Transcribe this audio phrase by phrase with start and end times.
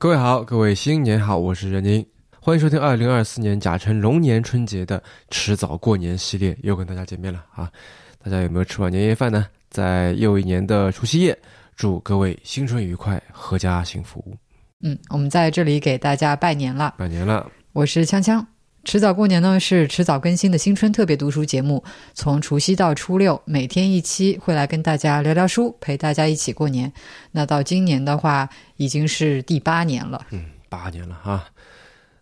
[0.00, 2.06] 各位好，各位新年好，我是任宁，
[2.40, 7.68] 欢迎收听二零二四年甲辰龙年春节的迟早过年系列，又跟大家见面了啊！
[8.22, 9.44] 大家有没有吃完年夜饭呢？
[9.70, 11.36] 在又一年的除夕夜，
[11.74, 14.24] 祝各位新春愉快，阖家幸福。
[14.82, 18.46] 嗯，我们在这里给大家拜年了，拜年了，我是锵锵。
[18.88, 21.84] 迟早过年呢是迟早更新的新春特别读书节目，
[22.14, 26.90] 从除夕到初六，每天一期，会来跟大家聊聊书，陪大家一起过年。
[27.30, 28.48] 那到今年的话，
[28.78, 30.24] 已经是第八年了。
[30.30, 31.44] 嗯，八年了哈。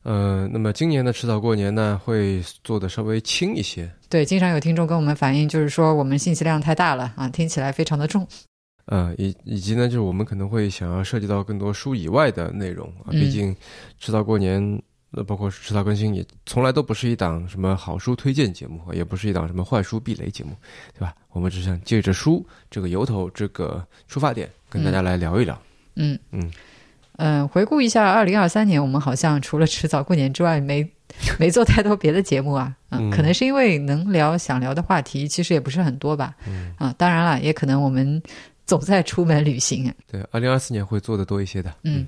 [0.03, 3.89] 呃，那么今年的迟早过年呢，会做的稍微轻一些。
[4.09, 8.27] 对，经常有听众跟我们反映，就是说我们信息量太大了啊，听起来非常的重。
[8.87, 13.55] 呃，以以及呢，就是我们可能会想要涉及到更多书以外的内容啊，毕竟
[14.01, 14.83] 迟早过年。
[15.11, 20.51] 那包括迟早更新，也从来都不是一档什么好书推荐节目，也不是一档什么坏书避雷节目，
[20.93, 21.15] 对吧？
[21.31, 25.57] 我们只想借着书这个由头、这个出发点，跟大家来聊一聊。
[25.95, 26.51] 嗯嗯
[27.19, 30.87] 嗯，回顾一下二零二三年，我们好像除了迟早过年之外，没
[31.39, 32.75] 没做太多别的节目啊。
[32.91, 36.35] 嗯，可能是因为能聊想聊的话题其实也不是很多吧。
[36.47, 38.21] 嗯啊，当然了，也可能我们
[38.67, 39.91] 总在出门旅行。
[40.11, 41.73] 对，二零二四年会做的多一些的。
[41.85, 42.07] 嗯。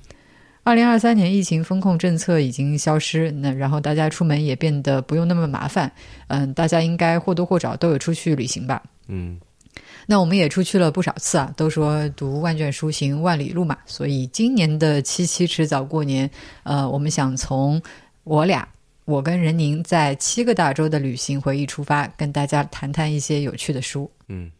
[0.69, 5.91] 二零二三年疫情风控政策已经消失，那然后大家出门也变得不用那么麻烦。
[6.27, 8.83] 嗯，大家应该或多或少都有出去旅行吧？
[9.07, 9.39] 嗯，
[10.05, 11.51] 那我们也出去了不少次啊。
[11.57, 16.29] 都说读万卷书行万里路嘛，所以今年的七七迟早过年，
[16.61, 17.81] 呃，我们想从
[18.23, 18.67] 我俩，
[19.05, 24.07] 我跟任宁在七个大洲的旅行回忆出发，跟大家谈谈一些有趣的书。
[24.27, 24.51] 嗯，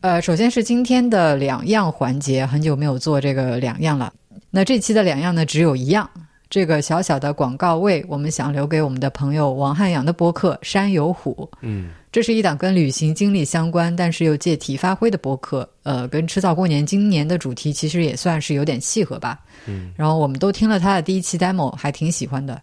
[0.00, 4.12] 呃，首先是今天的两样环节，很久没有做这个两样了。
[4.50, 6.08] 那这期的两样呢，只有一样。
[6.50, 11.46] 这个小小的广告位，我们想留给我们的朋友王汉阳的播客《山有虎》。
[11.60, 15.68] 嗯，这是一档跟旅行经历相关，但是又借题发挥的播客。
[15.82, 19.38] 呃，跟迟早过年今年的主题其实也算是有点契合吧。
[19.66, 22.58] 嗯，然后我们都听了他的第一期 demo，还挺喜欢的。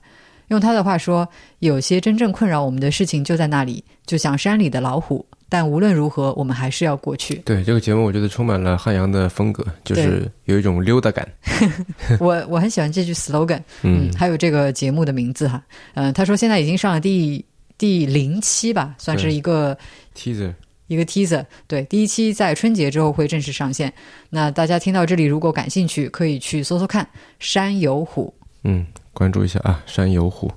[0.47, 1.27] 用他的话说，
[1.59, 5.25] 有些真正困扰我们的事情就在那里，就像山里的老虎。
[5.47, 7.35] 但无论如何，我们还是要过去。
[7.45, 11.27] 对这个节目，我觉得充满了汉阳的风格，就是有一种溜达感。
[12.19, 15.63] 我我很喜欢这句 slogan，嗯，还有这个节目的名字哈，
[15.93, 17.45] 嗯，他说现在已经上了第
[17.77, 19.77] 第零期吧，算是一个
[20.15, 20.51] teaser，
[20.87, 21.45] 一个 teaser。
[21.67, 23.93] 对，第一期在春节之后会正式上线。
[24.31, 27.05] 那大家听到这里，如果感兴趣，可以去搜搜看
[27.39, 28.33] 《山有虎》。
[28.63, 28.83] 嗯，
[29.15, 30.47] 关注一下啊，《山有虎》。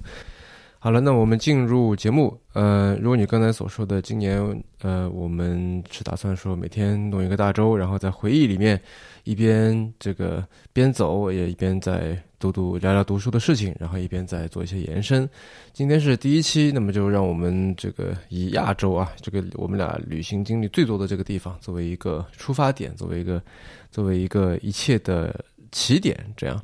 [0.81, 2.37] 好了，那我们进入节目。
[2.53, 8.81] 呃，如果你刚才所说的，今年呃，我们是打算说每天弄一个大洲，然后在回忆里面
[9.25, 15.29] 一边这个边走，也一边在读读聊聊读书的事情，然后一边在做一些延伸。
[15.73, 23.43] 今天是第一期，那么就让我们这个以亚洲啊，这个我们俩旅行经历最多的这个地方作为一个出发点，作为一个
[23.91, 26.63] 作为一个一切的起点，这样。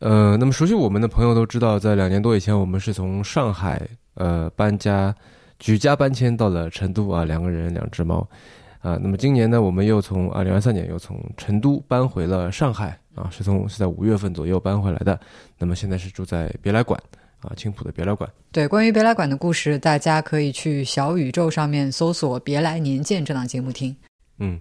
[0.00, 5.14] 呃，那么熟悉我们的朋友都知道，在两年多以前，我们是从上海呃搬家
[5.58, 8.26] 举家搬迁到了成都啊，两个人两只猫
[8.80, 8.98] 啊。
[9.00, 15.20] 那么今年呢，我们又从二零二三年又从成都搬回了上海啊，是从是在五月份左右搬回来的。
[15.58, 16.98] 那么现在是住在别来馆
[17.42, 18.28] 啊，青浦的别来馆。
[18.50, 23.94] 对，关于别来馆的故事，大家可以去小宇宙上面搜索《别来年见》这档节目听。
[24.38, 24.58] 嗯。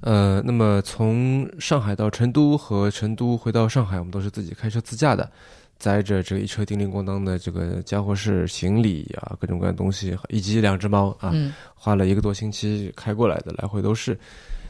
[0.00, 5.28] 呃，那么从上海到成都和成都回到上海，我们都是自己开车自驾的，
[5.76, 11.34] 载着这一车叮铃咣当的这个家伙事、行李啊，各种各样东西，以及两只猫啊，
[11.74, 14.18] 花了一个多星期开过来的，来回都是。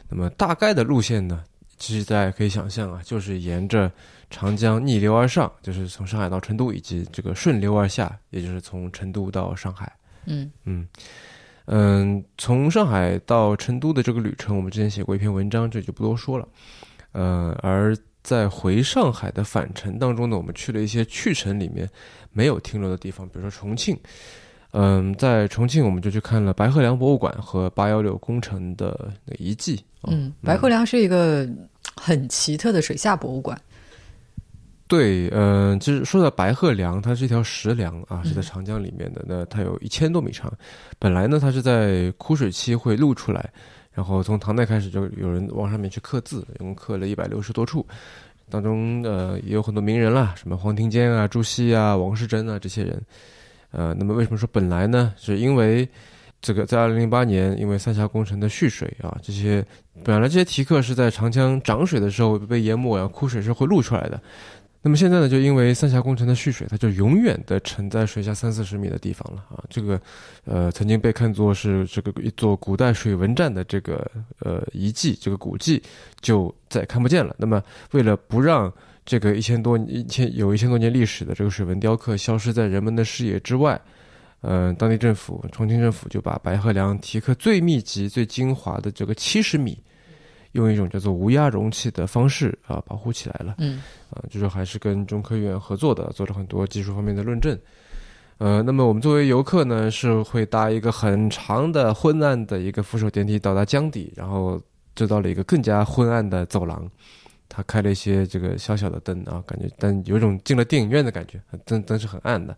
[0.09, 1.43] 那么大概的路线呢，
[1.77, 3.91] 其实大家可以想象啊，就是沿着
[4.31, 9.91] 长江逆流而上，就是从上海到成都，以及这个顺流而下，也就是从成都到上海。
[10.25, 10.79] 嗯嗯。
[10.81, 10.87] 嗯，
[11.71, 16.47] 嗯从上海到成都的这个旅程，我们之前写过一篇文章，这就不多说了。
[17.11, 21.87] 嗯，而在回上海的返程当中呢，我们去了一些去程里面
[22.31, 23.95] 没有停留的地方，比如说重庆。
[24.71, 29.83] 嗯，在重庆我们就去看了白鹤梁博物馆和八幺六工程的遗迹。
[30.07, 31.47] 嗯，白鹤梁是一个
[31.95, 33.59] 很奇特的水下博物馆。
[34.89, 39.23] 对，嗯，就是说到白鹤梁，它是一条石梁啊，是在长江里面的。
[39.27, 40.51] 那它有一千多米长，
[40.97, 43.53] 本来呢，它是在枯水期会露出来，
[43.93, 47.85] 然后从唐代开始就有人往上面去刻字，一共刻了一百六十多处，
[48.49, 52.99] 当中呃也有很多名人啦，什么黄庭坚啊、朱熹啊、王士祯啊这些人。
[53.69, 55.13] 呃，那么为什么说本来呢？
[55.17, 55.87] 是因为
[56.41, 59.63] 这个在二零零八年，因为三峡工程的蓄水啊，这些
[60.03, 64.19] 本来这些题刻是在长江涨水的时候被淹没，然后枯水是会露出来的。
[64.81, 69.61] 那么现在呢，就因为三峡工程的蓄水，它就永远的沉在水下三四十米的地方了啊。
[69.69, 69.99] 这个，
[70.45, 74.09] 呃，曾经被看作是这个一座古代水文站的这个
[74.39, 75.83] 呃遗迹，这个古迹
[76.21, 77.35] 就再看不见了。
[77.37, 77.61] 那么，
[77.91, 78.73] 为了不让
[79.05, 83.79] 这个一千多一千有一千多年历史的这个水文雕刻消失在人们的视野之外，
[84.43, 89.77] 嗯，当地政府重庆政府就把白鹤梁题刻最密集、最精华的这个七十米。
[90.53, 97.57] 用一种叫做无压容器的方式啊保护起来了，嗯，啊，就是还是跟中科院合作的，做了很多技术方面的论证。
[98.39, 104.59] 呃，那么我们作为游客呢，是会搭一个很长的昏暗的一个扶手电梯到达江底，然后
[104.95, 106.89] 走到了一个更加昏暗的走廊，
[107.49, 112.57] 它开了一些这个小小的灯啊，感觉但有一种进了电影院的感觉，灯灯是很暗的。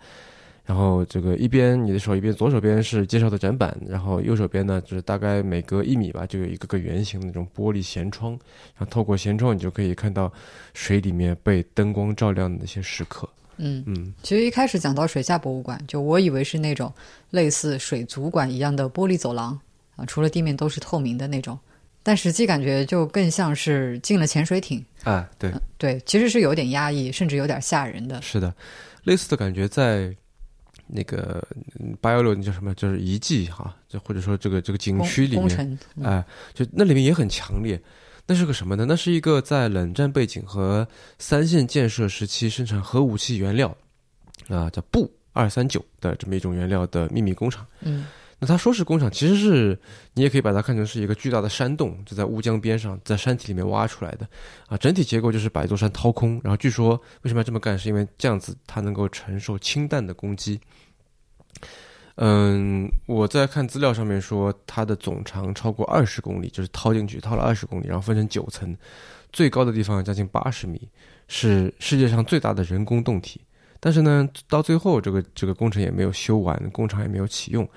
[0.72, 8.32] 然后这个一边你的手一边左手边是介绍的展板，然后右手边呢就是大概每隔一米吧就有一个个圆形的那种玻璃舷窗，
[8.78, 10.32] 然后透过舷窗你就可以看到
[10.74, 13.28] 水里面被灯光照亮的那些时刻。
[13.58, 16.90] 嗯嗯，其实一开始讲到水下博物馆，就我以为是那种
[17.32, 19.60] 类似水族馆一样的玻璃走廊
[19.98, 21.60] 啊，除了地面都是透明的那种，
[22.02, 24.82] 但实际感觉就更像是进了潜水艇。
[25.04, 28.22] 啊，对对，其实是有点压抑，甚至有点吓人的。
[28.22, 28.56] 是的，
[29.04, 30.16] 类似的感觉在。
[30.94, 31.42] 那个
[32.02, 32.74] 八幺六那叫什么？
[32.76, 36.24] 就是遗迹哈，就或者说这个这个景区里面，哎，
[36.54, 37.82] 就那里面也很强烈。
[38.28, 38.86] 那是个什么呢？
[38.88, 43.76] 那是一个在冷战背景和三线建设时期生产核武器原料
[44.48, 47.66] 啊，叫布二三九的这么一种原料的秘密工厂。
[47.82, 48.06] 嗯，
[48.44, 49.80] 那他说是工厂，其实是
[50.16, 54.28] 你也可以把它看成是一个巨大的山洞，就在乌江边上，在山体里面挖出来的
[54.68, 54.76] 啊。
[54.76, 57.78] 整体结构就是把一座山掏空，然后据说为什么要这么干？
[57.78, 60.60] 是因为这样子它能够承受氢弹的攻击。
[62.16, 68.76] 嗯，我在看资料上面说，它的总长超过二十公里，就是掏进去掏了二十公里，然后分成九层，
[69.32, 70.90] 最高的地方将近八十米，
[71.28, 73.40] 是世界上最大的人工洞体。
[73.80, 77.68] 但是呢，到最后这个这个工程也没有修完，工厂也没有启用。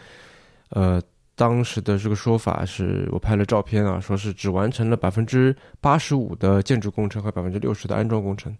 [0.70, 1.00] 呃，
[1.34, 8.56] 当时的这个说法是我拍了照片啊，说是只完成了百分之八十五的建筑工程和百分之六十的安装工程。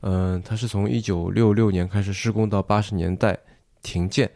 [0.00, 3.38] 嗯，它是从一九六六年开始施工到八十年代
[3.82, 4.30] 停建。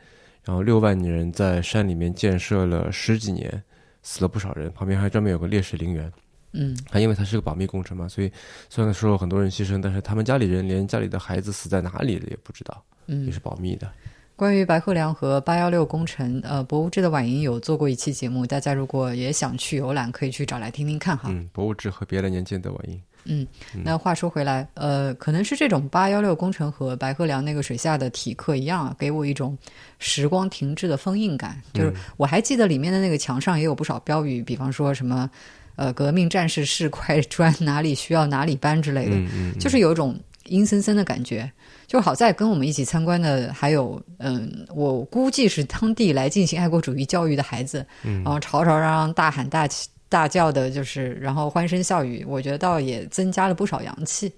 [0.45, 3.63] 然后六万人在山里面建设了十几年，
[4.03, 4.69] 死了不少人。
[4.73, 6.13] 旁边还专门有个烈士陵园。
[6.51, 8.33] 嗯，还因为它是个保密工程嘛，所以
[8.69, 13.89] 虽然说很多人牺牲，但是他们家里人连家里的孩子死在哪里了也不知道，嗯，也是保密的。
[14.35, 21.29] 关于白鹤梁和八幺六工程，呃，博物志的晚莹有做过一期节目，大家如果也想去游览，可以去找来听听看哈。
[21.31, 23.01] 嗯，博物志和别的年鉴的晚莹。
[23.25, 23.47] 嗯，
[23.85, 29.57] 那话说回来，呃，可能是这种八幺六工程和白鹤梁那个水下的体刻一样啊，给我一种
[30.01, 31.63] 时光停滞的封印感。
[31.73, 35.31] 就是我还记得里面的那个墙上也有不少标语，比方说什么
[35.77, 39.17] 呃，革命战士是块砖，哪里需要哪里搬之类的，
[39.61, 40.19] 就是有一种
[40.53, 41.51] 阴森森的感觉。
[41.87, 49.89] 就好在跟我们一起参观的还有，嗯，我估计是当地来进行爱国主义教育的孩子，嗯然后吵吵嚷嚷、大喊大起。
[50.13, 54.31] 大叫的，就是然后欢声笑语，我觉得倒也增加了不少阳气。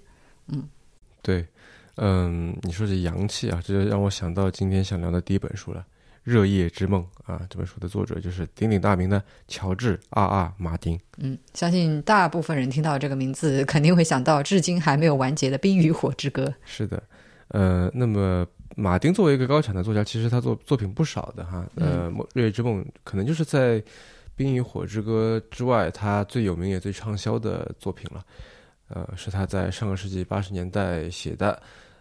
[0.47, 0.63] 嗯，
[1.21, 1.45] 对，
[1.97, 5.81] 嗯，你说这阳气啊，这就让我想到今天想聊的第一本书了，
[6.25, 7.01] 《热夜之梦》
[7.31, 7.47] 啊。
[7.49, 10.99] 这本书的作者就是鼎鼎大名的乔治 ·R·R· 马丁。
[11.19, 16.43] 嗯，相信大部分人听到这个名字，肯定会想到至今还没有完结的《冰与火之歌》。
[16.65, 17.01] 是的，
[17.47, 18.45] 呃，那么
[18.75, 21.65] 马丁作为一个高产的作家，其实他作作品不少的哈。
[21.75, 23.81] 呃，《热夜之梦》可能就是在。
[24.37, 28.25] 《冰与火之歌》之外，他最有名也最畅销的作品了，
[28.89, 31.53] 呃，是他在上个世纪八十年代写的，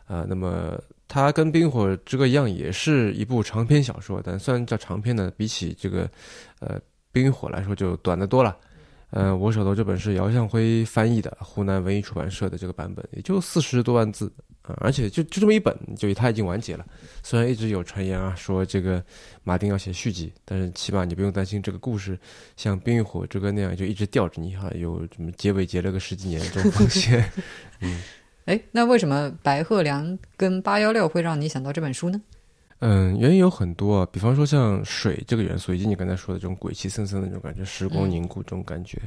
[0.08, 0.76] 啊，那么
[1.14, 6.10] 他跟《冰与火之歌》一样，也是一部长篇小说，但虽然叫长篇呢，比起这个，
[6.58, 6.76] 呃，
[7.12, 8.56] 《冰与火》来说就短得多了。
[9.10, 14.28] 呃，我手头这本是姚向辉翻译的，湖南文艺出版社的这个版本，也就四十多万字。
[14.62, 16.84] 啊，而且就就这么一本，就他已经完结了。
[17.22, 19.00] 虽然一直有传言啊，说这个
[19.44, 22.18] 马丁要写续集，但是起码你不用担心这个故事
[22.56, 27.30] 像《冰与火之歌》那样就一直吊着你哈，有什么结尾结了个十几年这种风险。
[27.80, 28.02] 嗯，
[28.46, 32.20] 哎，那为什么白鹤梁跟八幺六会让你想到这本书呢？
[32.80, 39.00] 嗯，原因有很多啊，比方说像水这个元素，以及你刚才说的这种鬼气森森的那种感觉，时光凝固这种感觉。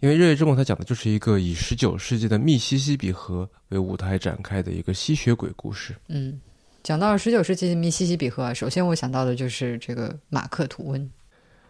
[0.00, 5.94] 因为《日月之梦》它讲的就是一个以十九世纪的密西西比河为舞台展开的一个吸血鬼故事。
[6.08, 6.38] 嗯，
[6.82, 11.10] 讲到十九世纪的密西西比河，首先我想到的就是这个马克吐温。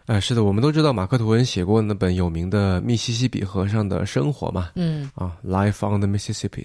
[0.08, 4.70] 哎，是的，我们都知道马克吐温写过那本有名的《密西西比河上的生活》嘛。
[4.74, 5.10] 嗯。
[5.14, 6.64] 啊，《Life on the Mississippi》。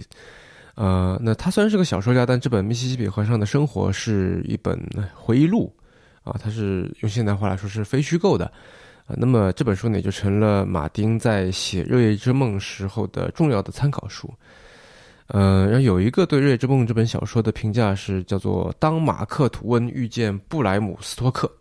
[0.75, 4.79] 呃，那他虽然是个小说家，但这本《密西西比河上的生活》是一本
[5.13, 5.69] 回忆录
[6.23, 8.45] 啊，它是用现代话来说是非虚构的。
[9.07, 14.33] 啊，那么这本书呢，也就成了马丁在写《热夜之梦》时候的重要的参考书。
[15.27, 21.51] 呃，然后有一个对《热夜之梦》这本小说的评价是叫做“当马克·吐温遇见布莱姆·斯托克”。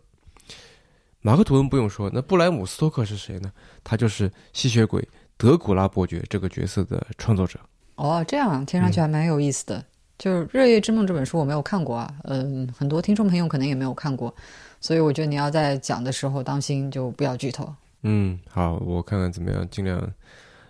[1.23, 3.51] 马克·吐温不用说，那布莱姆·斯托克是谁呢？
[3.81, 7.57] 他就是吸血鬼德古拉伯爵这个角色的创作者。
[7.95, 9.83] 哦，这样听上去还蛮有意思的。
[10.19, 14.33] 就是《日夜之梦》这本书我没有看过啊，嗯，很多听众朋友可能也没有看过，
[14.81, 17.73] 所以我觉得你要在讲的时候当心就不要剧透。
[18.01, 20.11] 嗯，好，我看看怎么样，尽量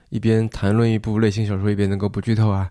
[0.10, 2.70] 一边谈论一部类型小说，一边能够不剧透啊。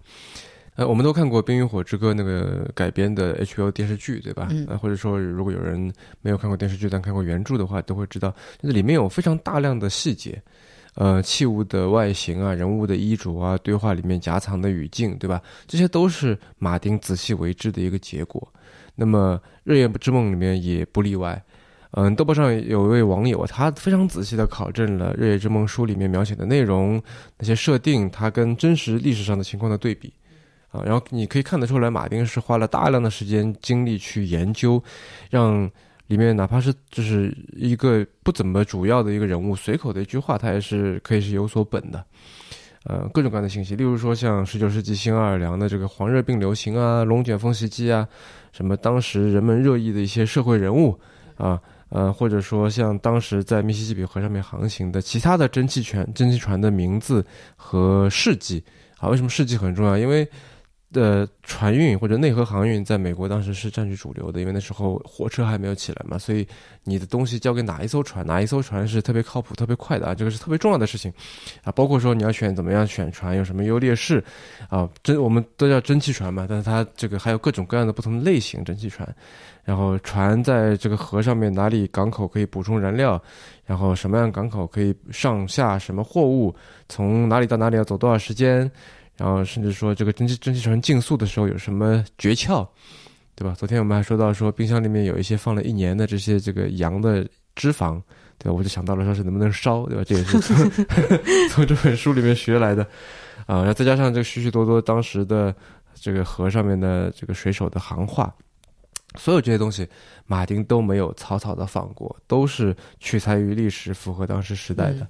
[0.74, 4.48] 呃，我们都看过《冰与火之歌》那个改编的 HBO 电视剧，对吧？
[4.50, 4.66] 嗯。
[4.70, 10.40] 呃，或者说，如果有人没有看过电视剧但看过原著的话，都会知道，就是里面有非常大量的细节，
[10.94, 15.42] 呃，器物的外形啊，人物的衣着啊，对话里面夹藏的语境，对吧？
[15.66, 18.46] 这些都是马丁仔细为之的一个结果。
[18.94, 21.42] 那么，《日夜之梦》里面也不例外。
[21.90, 27.02] 嗯，豆瓣上有一位网友，他非常仔细的考证了《日夜之梦》书里面描写的内容，
[27.38, 30.10] 那些设定，它跟真实历史上的情况的对比。
[30.72, 34.82] 啊，然后你可以看得出来，马丁是花了大量的时间精力去研究，
[35.30, 35.70] 让
[36.08, 42.04] 里面哪怕是就是一个不怎么主要的一个人物，随口的一句话，他也是可以是有所本的。
[42.84, 48.08] 呃，各种各样的信息，例如说像十九世纪新奥尔良的这个黄热病流行啊、龙卷风袭击啊，
[48.50, 50.98] 什么当时人们热议的一些社会人物
[51.36, 51.60] 啊，
[51.90, 57.24] 呃，或者说像当时在密西西比河上面航行的其他的蒸汽船、蒸汽船的名字
[57.54, 58.60] 和事迹
[58.98, 59.96] 啊，为什么事迹很重要？
[59.96, 60.28] 因为
[60.92, 66.46] 的船运或者内河航运在美国当时是占据主流的，因为那时候火车还没有起来嘛，所以
[66.84, 71.12] 你的东西交给哪一艘船，哪一艘船是特别靠谱、特别快的啊，这个是特别重要的事情，
[71.64, 74.22] 啊，包括说你要选怎么样选船，有什么优劣势，
[74.68, 79.08] 啊，蒸我们都叫蒸汽船嘛，但是它这个还有各种各样的不同类型蒸汽船，
[79.64, 83.20] 然后船在这个河上面哪里港口可以补充燃料，
[83.64, 86.54] 然后什么样港口可以上下什么货物，
[86.88, 88.70] 从哪里到哪里要走多少时间。
[89.22, 92.66] 然后甚至说这个蒸汽蒸汽船竞速的时候有什么诀窍，
[93.36, 93.54] 对吧？
[93.56, 97.24] 昨天我们还说到说冰箱里面有一些放了一年的这些这个羊的
[97.54, 98.02] 脂肪，
[98.36, 98.52] 对吧？
[98.52, 100.02] 我就想到了说是能不能烧，对吧？
[100.04, 100.70] 这也是从
[101.50, 102.82] 从这本书里面学来的
[103.46, 103.58] 啊。
[103.58, 105.54] 然后再加上这个许许多多当时的
[105.94, 108.34] 这个河上面的这个水手的行话，
[109.16, 109.88] 所有这些东西，
[110.26, 115.06] 马丁都没有草草的放过，都是取材于历史，符合当时时代的。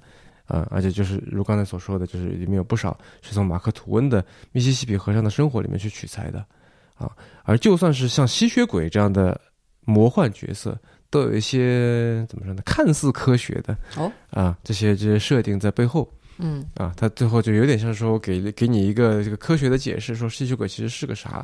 [0.53, 6.45] 啊，而且就是如刚才所说的，就是里面有不少是从马克吐温的密西西比河上的生活里面去取材的，
[6.93, 7.09] 啊，
[7.43, 9.39] 而就算是像吸血鬼这样的
[9.83, 10.77] 魔幻角色，
[11.09, 12.61] 都有一些怎么说呢？
[12.67, 16.07] 看似科学的哦，啊，这些这些设定在背后，
[16.37, 21.43] 嗯，啊，他最后就有点像说给给你一个这个科学的解释，说吸血鬼其实是个啥，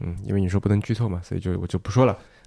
[0.00, 2.43] 嗯，因为你说不能剧透嘛，所以就我就不说了，啊。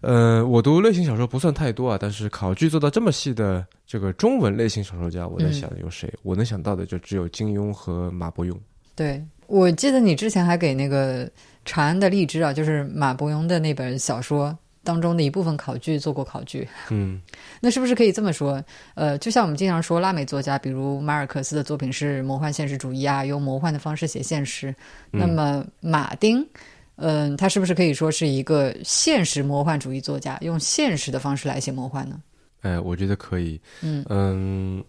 [0.00, 6.10] 呃，我读类型小说不算太多啊，但是考据做到这么细的这个中文类型小说家，我在想有谁？
[6.22, 8.56] 我能想到的就只有金庸和马伯庸。
[8.94, 11.26] 对，我记得你之前还给那个
[11.66, 16.66] 《长安的荔枝》啊，就是马伯庸的那本小说当中的一部分考据做过考据。
[16.90, 17.20] 嗯，
[17.60, 18.62] 那是不是可以这么说？
[18.94, 24.74] 呃，就像我们经常说拉美作家，比如马尔克斯的作品是魔幻现实主义啊，用魔幻的方式写现实。
[25.10, 26.46] 那么马丁。
[27.00, 32.20] 嗯，他是不是可以说是一个现实魔幻主义作家，用现实的方式来写魔幻呢？
[32.60, 33.60] 哎，我觉得可以。
[33.80, 34.84] 嗯嗯，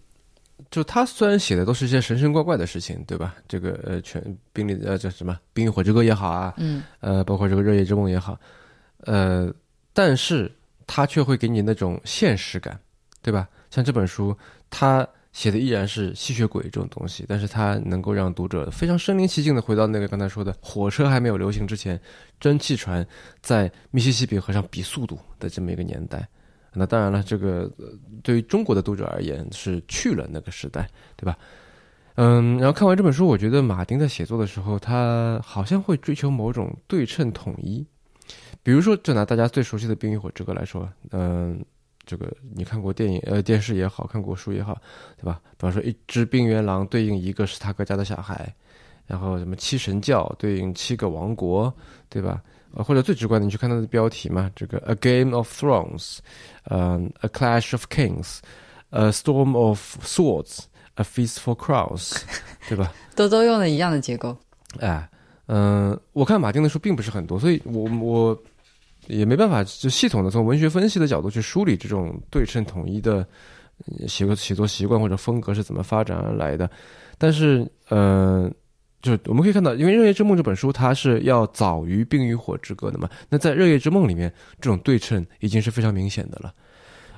[0.70, 3.36] 就他虽然写的都是一些神神怪怪的事情，对吧？
[3.48, 8.38] 这个呃，全冰里呃叫什么《冰与火之歌》也好啊，嗯，呃，包括这个《热夜之梦》也好，
[9.06, 9.50] 呃，
[9.94, 10.52] 但是
[10.86, 12.78] 他却会给你那种现实感，
[13.22, 13.48] 对吧？
[13.70, 14.38] 像这本书，
[14.70, 15.08] 他。
[15.34, 22.00] 写的依然是吸血鬼这种东西，但是它能够让读者非常身临其境的回到那个刚才说的火车还没有流行之前，
[22.40, 23.06] 蒸汽船
[23.42, 26.28] 在密西西比河上比速度的这么一个年代。
[26.74, 27.72] 那当然了，这个
[28.24, 31.38] 对于中国的读者而言是去了那个时代，对吧？
[32.16, 37.86] 嗯，然后看完这本书，我觉得马丁在写作的时候，他好像会追求某种对称统一。
[38.64, 41.64] 比如说，就拿大家最熟悉的《冰与火之歌》来说，嗯。
[42.12, 44.78] 这个你看过电影呃电视也好看过书也好，
[45.16, 45.40] 对吧？
[45.52, 48.54] 比方说一只冰原狼对应一个是他哥家的小孩，
[49.08, 51.74] 然后什么七神教对应七个王国，
[52.10, 52.42] 对吧？
[52.74, 56.18] 呃或者最直观的，你去看它的标题嘛，这个 A Game of Thrones，
[56.66, 62.22] 嗯，A Clash of Kings，A Storm of Swords，A Feast for Crows，
[62.68, 62.92] 对吧？
[63.16, 64.36] 都都用了一样的结构。
[64.80, 65.10] 哎，
[65.48, 68.38] 嗯，我看马丁的书并不是很多，所以我我。
[69.08, 73.28] 也没办法，就系统的从文学分析的角度去梳理这种对称统一的
[74.08, 76.70] 写个写作习惯或者风格是怎么发展而来的。
[77.18, 78.50] 但是，呃，
[79.02, 86.54] 就我们可以看到，因为《热夜之梦》这本书它是要早于《冰与火之歌》的嘛，那在《热夜之梦》里面，这种对称已经是非常明显的了。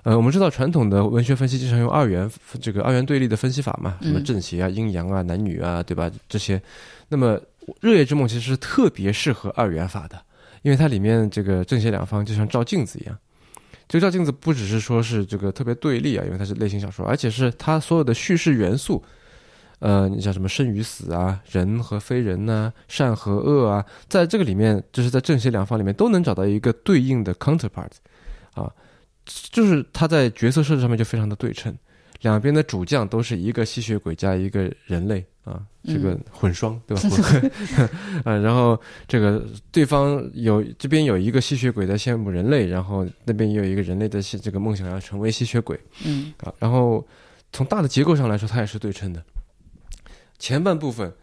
[0.04, 6.12] 呃，我们知道传统的文学分析经常用二元这个二元对立的分析法嘛，什么嗯正邪啊、阴阳啊、男女啊，对吧？
[6.28, 6.62] 这些，
[7.08, 7.38] 那么
[7.80, 10.22] 《热夜之梦》其实是特别适合二元法的，
[10.63, 13.15] 因为它里面这个正邪两方就像照镜子一样。
[13.88, 19.03] 这个照镜子不只是说是这个特别对立啊，因为它是类型小说，而且是它所有的叙事元素，
[19.79, 27.91] 呃，你像什么生与死啊、人和非人呐、善和恶啊，在这个里面，就是在正邪两方里面都能找到一个对应的 counterpart，
[28.53, 28.72] 啊，
[29.25, 31.75] 就是它在角色设置上面就非常的对称，
[32.24, 37.10] 两边的主将都是一个吸血鬼加一个人类啊，这个混双对吧？
[37.10, 37.51] 混
[38.24, 47.06] 啊，然后这个对方有这边有一个吸血鬼在羡慕人类，然后那边也有一个人类的这这个梦想要成为吸血鬼嗯啊，然后
[47.51, 49.22] 从大的结构上来说，它也是对称的。
[50.39, 51.13] 前半部分，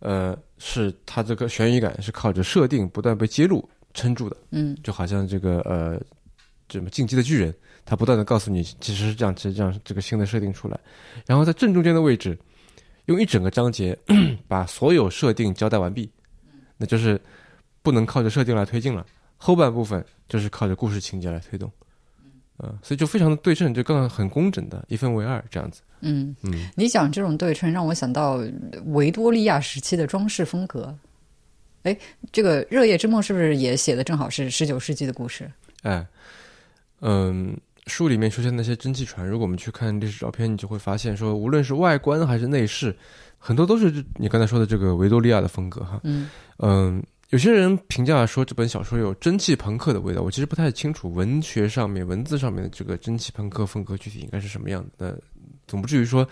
[0.00, 4.36] 呃，是它这个悬疑感是靠着设定不断被揭露撑住的。
[4.50, 5.98] 嗯就好像这个呃，
[6.68, 10.78] 什么进击的巨人，他不断的告诉你，其实是这样，其实这样这个新的设定出来，
[11.26, 12.38] 然后在正中间的位置，
[13.06, 13.96] 用一整个章节
[14.46, 16.10] 把所有设定交代完毕，
[16.76, 17.20] 那就是
[17.82, 19.04] 不能靠着设定来推进了，
[19.36, 21.70] 后半部分就是靠着故事情节来推动，
[22.58, 28.40] 嗯、所以就非常的对称，就刚刚很工整的一分为二这样子，嗯，嗯你讲这种对称，让我想到
[28.86, 30.96] 维多利亚时期的装饰风格。
[31.82, 31.98] 哎，
[32.30, 35.50] 这个《热夜之梦》是不是也写的正好是十九世纪的故事？
[35.82, 36.06] 哎，
[37.00, 42.96] 嗯，书里面出现那些蒸汽船，如果我们去看历史照片，你就会发现说，无论是外观还是内饰，
[43.38, 46.00] 很多都是你刚才说的这个维多利亚的风格哈。
[46.04, 55.18] 嗯嗯，有些人评价说这本小说有蒸汽朋克的味道，我其实不太清楚文学上面、文字上面的这个蒸汽朋克风格具体应该是什么样的。
[55.66, 56.28] 总不至于说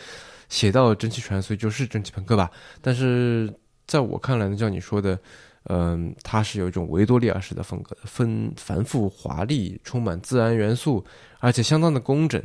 [0.49, 2.51] 写到蒸汽船，所以就是蒸汽朋克吧？
[2.81, 3.53] 但是
[3.87, 5.19] 在我看来呢，像你说的，
[5.65, 11.05] 嗯，它是有一种维多利亚式的风格的，分繁复华丽，充满自然元素，
[11.39, 12.43] 而且相当的工整。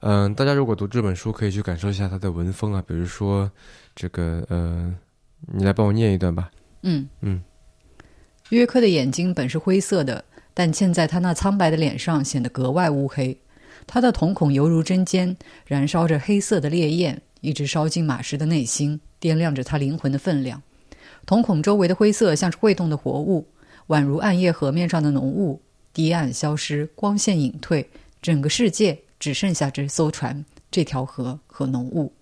[0.00, 3.50] 嗯，大家如果读这本书，可以去感受一下它的文风啊，比如说
[3.94, 4.94] 这个，呃，
[5.52, 6.50] 你来帮我念一段吧。
[6.82, 7.42] 嗯嗯。
[8.50, 13.36] 约克的眼睛本是灰色的，但嵌在他那苍白的脸上显得格外乌黑。
[13.86, 20.62] 他的瞳孔犹如针尖，燃烧着黑色的烈焰，一直烧进马什的内心，掂量着他灵魂的分量。
[21.26, 23.44] 瞳孔周围的灰色像是会动的活物，
[23.88, 25.60] 宛如暗夜河面上的浓雾，
[25.92, 27.90] 堤岸消失，光线隐退，
[28.22, 32.12] 整个世界只剩下这艘船、这条河和浓雾。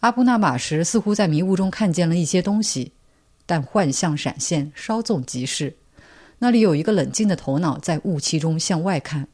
[0.00, 2.92] 阿布纳马什似乎在迷雾中看见了一些东西，
[3.46, 5.74] 但幻象闪现，稍纵即逝。
[6.40, 9.28] 那里有一个冷静的头脑在雾气中向外看，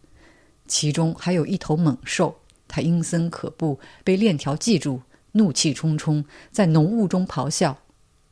[0.69, 2.37] 其中还有一头猛兽，
[2.69, 7.77] 它阴森可怖，被链条系住，怒气冲冲，在浓雾中咆哮、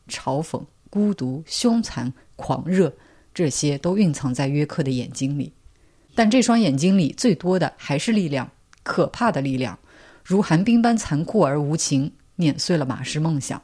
[0.08, 2.92] 嘲讽、孤独、凶残、狂热，
[3.32, 5.52] 这些都蕴藏在约克的眼睛里。
[6.14, 8.48] 但这双眼睛里最多的还是力量，
[8.82, 9.78] 可怕的力量，
[10.22, 13.60] 如寒冰般残酷而无情，碾碎了马什梦想。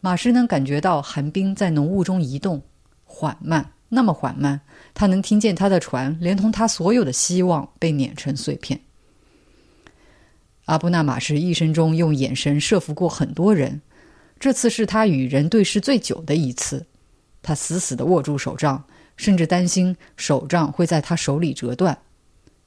[0.00, 2.62] 马什能感觉到寒冰在浓雾中移动，
[3.04, 4.60] 缓慢，那么缓慢，
[4.94, 8.80] 他能听见他的船连同他所有的希望被碾成碎片。
[10.66, 13.80] 阿布纳马什一生中用眼神设伏过很多人，
[14.38, 16.84] 这次是他与人对视最久的一次。
[17.42, 18.82] 他死死地握住手杖，
[19.16, 21.96] 甚至担心手杖会在他手里折断，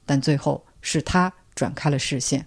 [0.06, 2.46] 但最后是他转开了视线。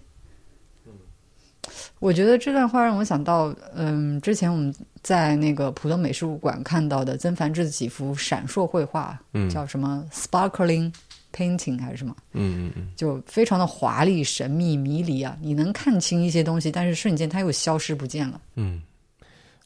[2.01, 10.93] 我觉得这段话让我想到，嗯，之前我们在那个浦东美术馆看到的曾梵志的几幅闪烁绘画，嗯叫什么 “sparkling
[11.33, 15.37] painting” 还是什么，嗯嗯嗯，就非常的华丽、神秘、迷离啊！
[15.41, 18.41] 你能看清一些东西，但是瞬间它又消失不见了。
[18.57, 18.83] 嗯，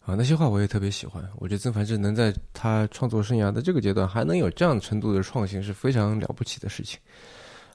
[0.09, 1.23] 啊，那些话我也特别喜欢。
[1.37, 6.99] 我觉得曾凡志能在他创作生涯的这个阶段还能有这样程度的创新，是非常了不起的事情。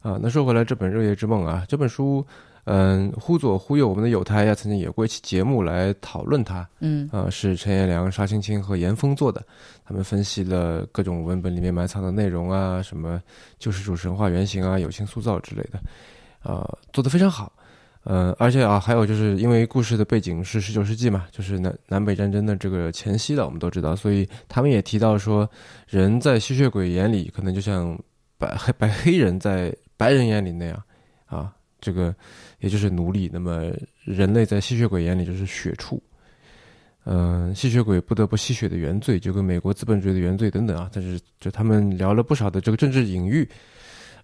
[0.01, 2.25] 啊，那说回来，这本《热夜之梦》啊，这本书，
[2.63, 6.67] 嗯，忽左忽右，我们的友台呀曾经有过一期节目来讨论它。
[6.79, 9.45] 嗯啊，是陈彦良、沙青青和严峰做的，
[9.85, 13.21] 他们分析了各种文本里面埋藏的内容啊，什么
[13.59, 15.79] 救世主神话原型啊、友情塑造之类的，
[16.41, 17.53] 啊，做得非常好。
[18.03, 25.49] 呃，而且啊，还有就是因为故事的背景是十九世纪嘛，就是南南北战争的这个前夕了，我们都知道，所以他们也提到说，
[25.87, 27.97] 人在吸血鬼眼里可能就像
[28.37, 30.83] 白黑白黑人在白人眼里那样
[31.25, 32.13] 啊，这个
[32.59, 33.29] 也就是奴隶。
[33.31, 33.71] 那么
[34.03, 36.01] 人类在吸血鬼眼里就是血畜。
[37.05, 40.89] 嗯、吸血鬼不得不吸血的原罪，就跟美国资本主义的原罪等等啊。
[40.93, 43.45] 但是就他们聊了不少的这个政治隐喻，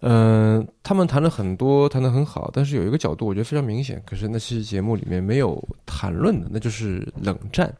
[0.02, 2.50] 嗯、他们谈了很多，谈得很好。
[2.54, 7.74] 但是有一个角度我觉得非常明显，可是那期节目里面没有谈论的，那就是冷战。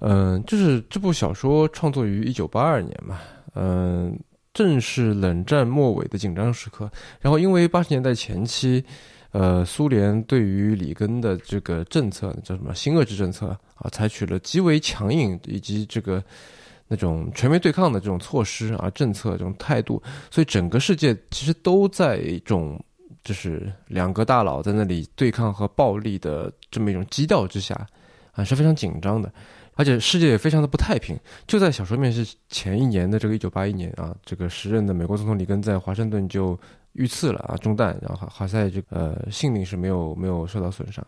[0.00, 3.18] 嗯、就是这部小说创作于一九八二年嘛，
[3.56, 4.16] 嗯、
[4.54, 6.88] 正是冷战末尾的紧张时刻。
[7.20, 8.84] 然后因为八十年代前期，
[9.32, 16.22] 呃，苏联对于里根的这个政策叫什么新遏制政策啊，采取了极为强硬以及这个
[16.88, 22.82] 那种全面对抗的这种措施啊政策这种态度，所以整个世界其实都在一种。
[23.24, 27.74] 就是两个大佬在那里对抗和暴力的这么一种基调之下，
[28.32, 29.30] 啊是非常紧张的，
[29.74, 31.18] 而且世界也非常的不太平。
[31.46, 36.58] 就在小说面试前一年的这个一九八一年啊，这个时任的美国总统里根在华盛顿就
[36.92, 41.04] 遇刺了啊，中弹，然后好在这个呃性命是没有没有受到损伤。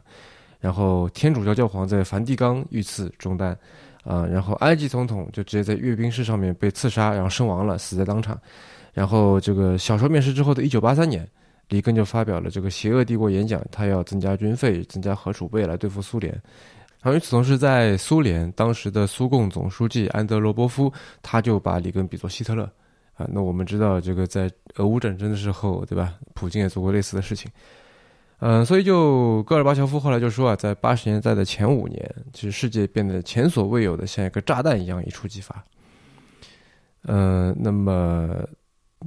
[0.59, 3.57] 然后天主教教皇在梵蒂冈遇刺中弹，
[4.05, 8.41] 啊，然后埃及总统就直接在阅兵式上面被刺杀，然后身亡了，死在当场。
[8.93, 11.29] 然后这个小说面世之后的一九八三年。
[11.71, 16.33] 里根就发表了这个邪恶帝国演讲，他要增加军费、增加核储备来对付苏联。
[17.01, 22.69] 然后与此同时，在苏联当时的苏共总书记安德罗波夫，他就把里根比作希特勒
[23.15, 23.25] 啊。
[23.31, 26.15] 那我们知道，这个在俄乌战争的时候，对吧？
[26.35, 27.49] 普京也做过类似的事情。
[28.41, 35.65] 嗯，所以就戈尔巴乔夫后来就说啊，在八十年代的前五年，其实世界变得前所未有的像一个炸弹一样一触即发。
[37.05, 38.29] 嗯，那么。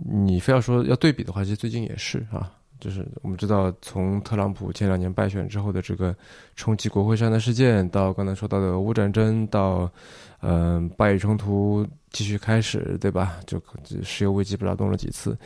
[0.10, 6.16] 你非要说要对比的话，其实最近也是啊，就是我们知道，从特朗普前两年败选之后的这个
[6.56, 9.88] 冲击国会山的事件，到刚才说到的俄乌战争，到
[10.44, 13.40] 嗯巴以冲突继续开始，对吧？
[13.48, 13.60] 就
[14.04, 15.38] 石油危机不知道动了几次，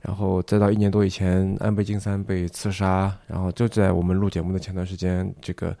[0.00, 5.74] 然后再到一年多以前，安倍晋三被刺杀，然后就在我们录节目的前段时间，这个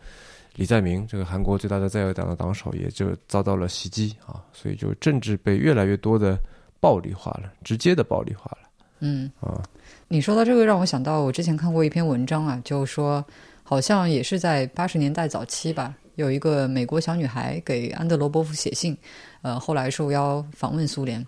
[0.56, 6.38] 李在明，这个韩国最大的在野党的党首，也就遭到了袭击啊，所以就政治被越来越多的。
[6.82, 8.68] 暴力化了，直接的暴力化了。
[8.98, 9.62] 嗯啊，
[10.08, 13.24] 你说到这个，让我想到我之前看过一篇文章啊，就说
[13.62, 18.96] 好像也是在八十年代早期吧，有一个美国小女孩给安德罗波夫写信，
[19.42, 21.24] 呃，后来受邀访问苏联。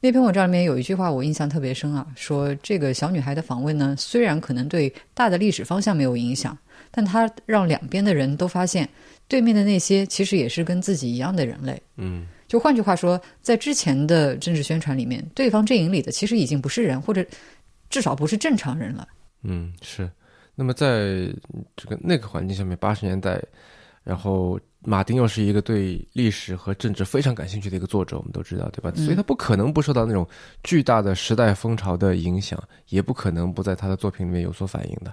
[0.00, 6.56] 那篇文章里面有一句话我印象特别深啊，说这个小女孩的访问呢，虽然可能对大的历史方向没有影响，
[6.90, 8.86] 但她让两边的人都发现，
[9.28, 11.82] 对面的那些其实也是跟自己一样的人类。
[11.96, 12.26] 嗯。
[12.46, 17.24] 就换句话说，在之前的政治宣传里面，对方阵营里的其实已经不是人，或者
[17.88, 19.08] 至少不是正常人了。
[19.42, 20.08] 嗯，是。
[20.54, 21.32] 那么在
[21.74, 23.42] 这个那个环境下面，八十年代，
[24.04, 28.92] 然后马丁又是一个对历史和政治非常感兴趣的一个作者，我们都知道，对吧？
[28.94, 30.28] 所以他不可能不受到那种
[30.62, 35.12] 巨大的时代风潮的影响，也不可能不在他的作品里面有所反映的。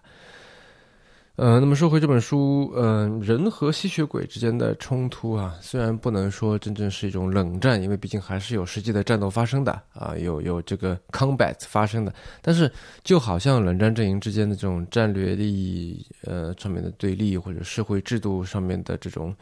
[1.38, 12.70] 呃，那么说回这本书，嗯，人和吸血鬼之间的冲突啊，虽然不能说真正是一种冷战，因为毕竟还是有实际的战斗发生的啊，有有这个 combat 发生的，但是
[13.04, 19.34] 就好像冷战阵营之间的这种战略利益呃上面的对立，或者社会制度上面的这种，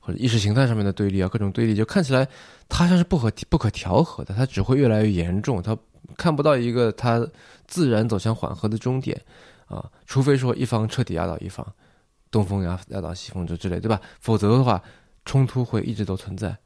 [0.00, 2.26] 或者意识形态上面的对立啊，各种对立，就看起来
[2.68, 5.78] 它像是不可不可调和的，它只会越来越严重，它
[6.18, 7.24] 看不到一个它
[7.68, 9.18] 自然走向缓和的终点。
[9.66, 11.66] 啊，除非说一方彻底压倒一方，
[12.30, 14.00] 东风压压倒西风这之类，对吧？
[14.20, 14.82] 否则的话，
[15.24, 16.56] 冲突会一直都存在。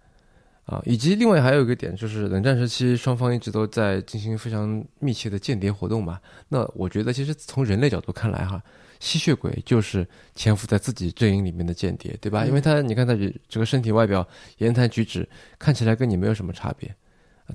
[0.66, 6.20] 啊，以及另外还有一个点，就是冷战时期双方一直都在进行非常密切的间谍活动嘛。
[6.48, 8.62] 那我觉得，其实从人类角度看来，哈，
[9.00, 12.44] 吸血鬼就是潜伏在自己阵营里面的间谍，对吧？
[12.44, 13.16] 因为他，你看他
[13.48, 14.24] 这个身体外表、
[14.58, 16.94] 言谈举止看起来跟你没有什么差别，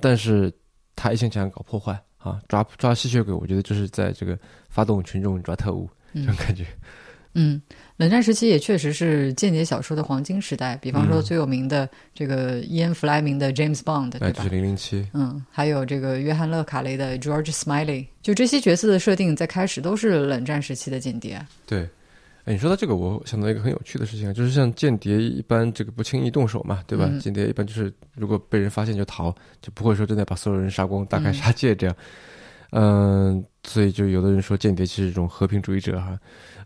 [0.01, 0.51] 但是
[0.93, 1.97] 他一心想搞破坏。
[2.25, 4.37] 啊，抓抓吸血鬼，我觉得就是在这个
[4.69, 6.65] 发动群众抓特务这种感觉。
[7.37, 7.61] 嗯，
[7.97, 10.77] 冷战时期也确实是间谍小说的黄金时代。
[10.77, 14.43] 比方说最有名的这个伊恩·弗莱明的 James Bond，对吧？
[14.45, 15.05] 零零七。
[15.13, 21.45] 嗯，还有这个约翰·勒卡雷的 George Smiley，就这些角色的设定在开始都是冷战时期的间谍。
[21.65, 21.87] 对。
[22.45, 27.11] 哎，你说到这个，我想到一个很有趣的事情啊，就是像间谍一般，这个不轻易动手嘛，对吧？
[27.19, 29.31] 间谍一般就是如果被人发现就逃，
[29.63, 31.95] 就不会说真的把所有人杀光、大开杀戒这样。
[32.69, 36.19] 嗯，所以就有的人说间谍其实是一种和平主义者哈。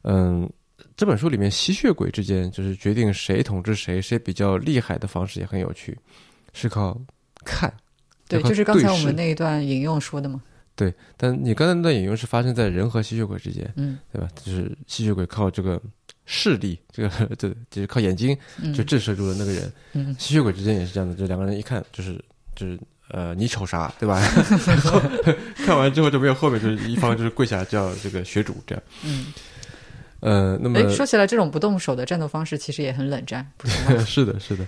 [0.04, 0.50] 嗯，
[0.98, 5.98] 这本书里面吸血鬼之间就是决定谁统治谁、谁比较厉害的方式也很有趣，
[6.52, 7.00] 是靠
[7.46, 7.74] 看。
[8.28, 10.42] 对，就是刚才我们那一段引用说的嘛。
[10.80, 14.30] 对，但你刚才那段引用是发生在人和吸血鬼之间，嗯，对吧？
[14.46, 15.78] 就是吸血鬼靠这个
[16.26, 18.38] 视力，这个这就是靠眼睛
[18.74, 19.70] 就震慑住了那个人。
[19.92, 22.14] 嗯，吸血鬼之间也是这样的，就两个人一看就是
[22.56, 24.22] 就是呃，你瞅啥，对吧？
[25.66, 28.84] 看完之后就没有后面，就是一方就是跪下叫这个血主这样。
[29.04, 29.26] 嗯，
[30.22, 34.00] 呃，那么说起来，这种不动手的战斗方式其实也很冷战，不是吗？
[34.08, 34.66] 是的，是的。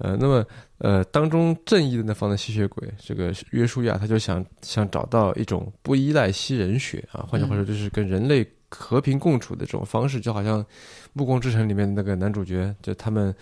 [0.00, 0.44] 呃，那么
[0.78, 10.64] 呃，当中正义的那方的吸血鬼，这个约书亚，他就想想找到一种不依赖吸人血啊，换句话说，就是跟人类和平共处的这种方式，就好像
[11.12, 13.34] 《暮光之城》里面那个男主角，就他们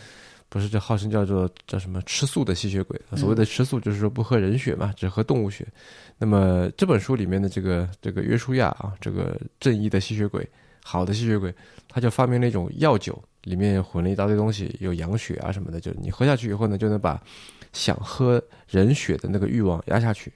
[0.48, 3.00] 不是这号称叫做叫什么吃素的吸血鬼？
[3.14, 5.64] 所谓的吃素就是说不喝人血嘛，只喝动物血。
[6.18, 10.44] 那么这本书里面的这个这个约书亚啊，这个正义的吸血鬼，
[10.82, 11.54] 好的吸血鬼，
[11.88, 17.20] 他就发明了一种药酒，里面混了一大堆东西，有羊血啊什么的，就是你喝下去以后呢，就能把
[17.72, 20.32] 想喝人血的那个欲望压下去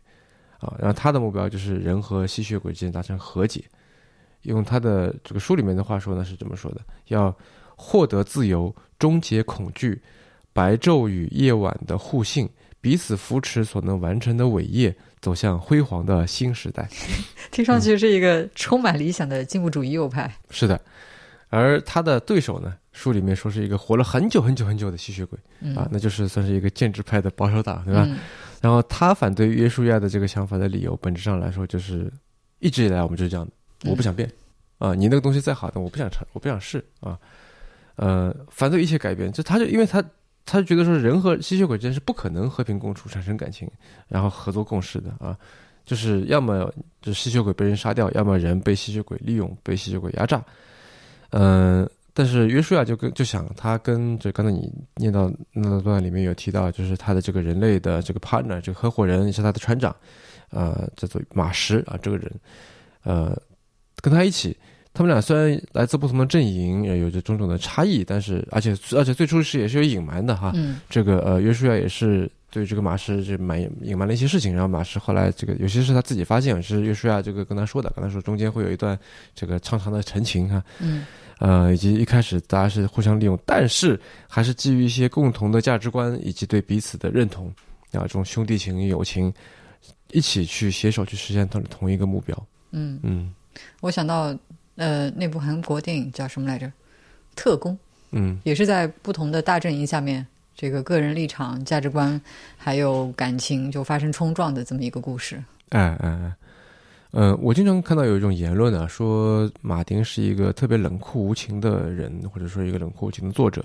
[0.58, 0.74] 啊。
[0.78, 3.62] 然后他的目标就是人和吸血鬼之间达成和解。
[4.42, 7.32] 用他的这个书里面的话说呢，是这么说的：要
[7.76, 10.00] 获得自由，终结恐惧，
[10.52, 12.48] 白昼与夜晚的互信，
[12.80, 16.88] 彼此扶持所能完成的伟业，走向辉煌的新时代。
[17.52, 20.34] 听上去是一个充满理想的进步主义右派。
[20.50, 20.80] 是的，
[21.52, 25.38] 而他的对手呢，书里面说是一个活了很久很久很久的吸血鬼
[25.76, 28.08] 啊，那就是算是一个建制派的保守党，对吧？
[28.62, 32.10] 然后他反对约书亚的这个想法的理由，本质上来说就是
[32.60, 33.52] 一直以来我们就是这样的。
[33.90, 34.26] 我不想变，
[34.78, 37.18] 啊，你那个东西再好，但我不想尝，我不想试啊，
[37.96, 39.30] 呃，反对一切改变。
[39.30, 40.02] 就他就因为他，
[40.46, 43.70] 他就觉得说人和吸血鬼之间是不可能和平共处、产生感情，
[44.08, 45.36] 然后合作共事的啊，
[45.84, 50.42] 就是要么就吸血鬼被人杀掉，要么人被吸血鬼利用、被吸血鬼压榨。
[51.32, 59.94] 嗯，但是约书亚就跟就想他跟就刚才你念到那段里面有提到，就是他的这个人类的这个 partner，这个合伙人是他的船长，
[60.50, 62.30] 呃，叫做马什啊，这个人，
[63.02, 63.36] 呃。
[64.00, 64.56] 跟他一起，
[64.92, 70.50] 他们俩虽然来自不同的阵营，有着种种的差异，但是而且而且最初是也是有隐瞒的哈。
[70.56, 70.80] 嗯。
[70.90, 78.98] 这个呃，约书亚也是对这个马什就瞒隐瞒了一些事情，然后马什后来这个有些是他自己发现，是约书亚这个跟他说的，跟他说中间会有一段
[79.36, 80.60] 这个长长的陈情哈。
[80.80, 81.06] 嗯。
[81.42, 87.48] 呃，以及一开始大家是互相利用，但是还是基于一些共同的价值观以及对彼此的认同
[87.90, 89.34] 啊，这种兄弟情友情，
[90.12, 92.46] 一起去携手去实现同同一个目标。
[92.70, 93.34] 嗯嗯。
[93.80, 94.32] 我想到，
[94.76, 96.70] 呃，那部韩国电影叫什么来着？
[97.34, 97.76] 特工，
[98.12, 100.24] 嗯，也是在不同的大阵营下面，
[100.54, 102.20] 这个个人立场、价值观
[102.56, 105.42] 还有感情就发生冲撞的这么一个故事。
[105.70, 106.32] 哎哎哎，
[107.12, 113.62] 呃，我经常看到有一种言论啊，说马丁是一个特别冷酷无情的人，或者说一个冷酷无情的作者，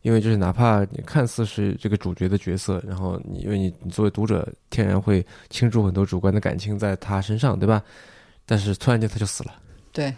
[0.00, 7.82] 因为就是哪怕你看似是这个主角的角色，然后你因为你你作为读者，天然会倾注很多主观的感情在他身上，对吧？
[8.46, 9.54] 但是突然间他就死了。
[9.92, 10.10] 对，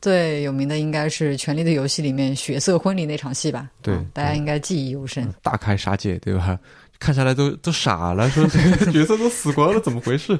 [0.00, 3.70] 最有名的应该是《权力的游戏》里面血色婚礼那场戏吧？
[3.82, 5.30] 对，大家应该记忆犹深。
[5.42, 6.58] 大开杀戒，对吧？
[6.98, 10.38] 看下来都都傻了，说这个角色都死光了，怎么回事？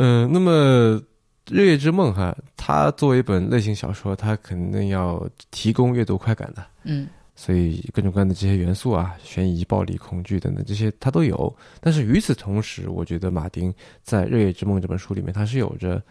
[0.00, 0.94] 嗯，那么
[1.50, 6.64] 《日月之梦》哈，它作为一本类型小说，它肯定要提供阅读快感的。
[6.84, 7.08] 嗯。
[7.34, 11.54] 所以各种各样的这些元素啊，悬疑、暴力、恐惧等等这些，它都有。
[11.80, 16.02] 但是与此同时，我觉得马丁在《日月之梦》这本书里面，他是有着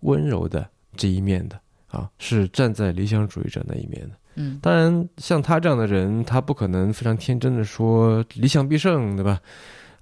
[0.00, 4.10] 温柔的这一面的啊，是站在理想主义者那一面的。
[4.36, 9.40] 嗯，当然，像他这样的人，他不可能非常天真的说理想必胜，对吧？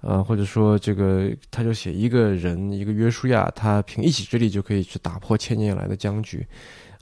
[0.01, 6.45] 啊，或者说这个，他就写一个人，一个约书亚，他凭一己之力就可以去打破千年来的僵局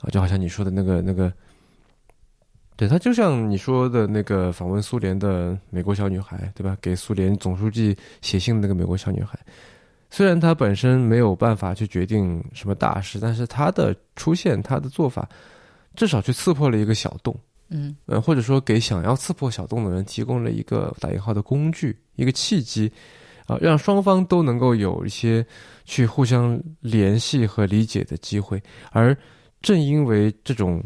[0.00, 1.32] 啊，就好像你说的那个那个。
[2.78, 6.76] 对他就像你说的那个访问苏联的美国小女孩，对吧？
[6.78, 9.38] 给苏联总书记写信的那个美国小女孩，
[10.10, 15.26] 虽然她本身没有办法去决定什么大事，但是她的出现，她的做法，
[15.94, 17.34] 至少去刺破了一个小洞，
[17.68, 22.90] 嗯，呃，或者说给想要刺破小洞的人提供了一个打引号的工具，一个契机，
[23.46, 25.46] 啊，让双方都能够有一些
[25.84, 28.62] 去互相联系和理解的机会。
[28.90, 29.16] 而
[29.60, 30.82] 正因为这种，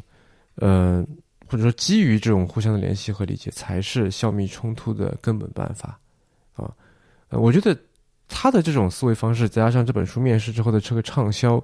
[0.57, 1.05] 呃。
[1.51, 5.99] 或者说，基于这种互相的联系和理解，才是消灭冲突的根本办法，
[6.55, 6.71] 啊，
[7.29, 7.77] 呃，我觉得
[8.29, 11.61] 他的这种思维方式，再加上这本书面世之后的这个畅销，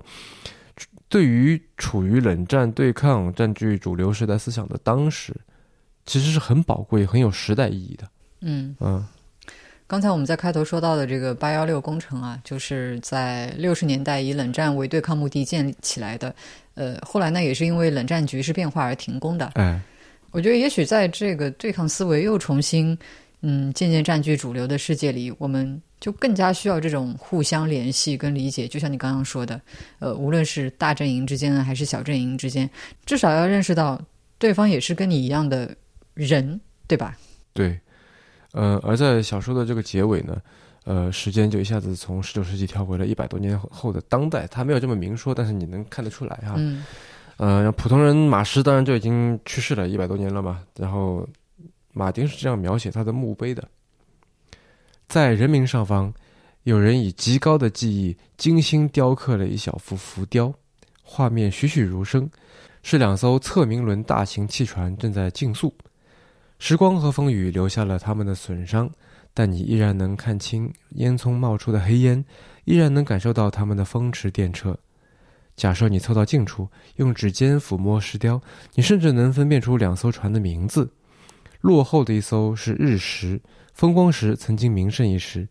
[1.09, 5.35] 对于处于冷战对抗、占据主流时代思想的当时，
[6.05, 8.09] 其实是很宝贵、很有时代意义的。
[8.41, 9.05] 嗯嗯，
[9.87, 16.35] 刚才我们在开头说到的这个八幺六工程啊，就是在六十年代以冷战为对抗目的建立起来的。
[16.75, 19.47] 呃，后来呢，也是因为冷战局势变化而停工的。
[19.55, 19.81] 哎，
[20.33, 22.97] 我觉得也许在这个对抗思维又重新，
[23.41, 28.67] 嗯，渐渐占据主流的世界里，我们就更加需要这种互相联系跟理解。
[28.69, 29.61] 就像你刚刚说的，
[29.99, 32.69] 呃，无论是大阵营之间还是小阵营之间，
[33.05, 34.01] 至少要认识到
[34.39, 35.75] 对方也是跟你一样的
[36.15, 37.17] 人，对吧？
[37.53, 37.79] 对，
[38.53, 40.41] 呃，而在小说的这个结尾呢。
[40.85, 46.55] 呃，时间就一下子从十九世纪跳回了一百多年后的当代，他没有这么明说，但是你能看得出来哈。
[46.57, 46.85] 嗯。
[47.39, 50.63] 呃，普通人马什当然就已经去世了一百多年了嘛。
[50.77, 51.29] 然后，
[51.93, 53.67] 马丁是这样描写他的墓碑的：
[55.09, 56.12] 在人民上方，
[56.64, 60.53] 有人以极高的技艺精心雕刻了一小幅浮雕，
[61.03, 62.29] 画面栩栩如生，
[62.83, 65.73] 是两艘测明轮大型汽船正在竞速。
[66.59, 68.90] 时光和风雨留下了他们的损伤，
[69.33, 72.25] 但你依然能看清烟囱冒出的黑烟，
[72.64, 74.75] 依然能感受到他们的风驰电掣。
[75.55, 78.42] 假设你凑到近处，用指尖抚摸石雕，
[78.75, 80.90] 你甚至能分辨出两艘船的名字。
[81.61, 83.40] 落后的一艘是日食，
[83.77, 85.47] 风光时曾经名胜一时。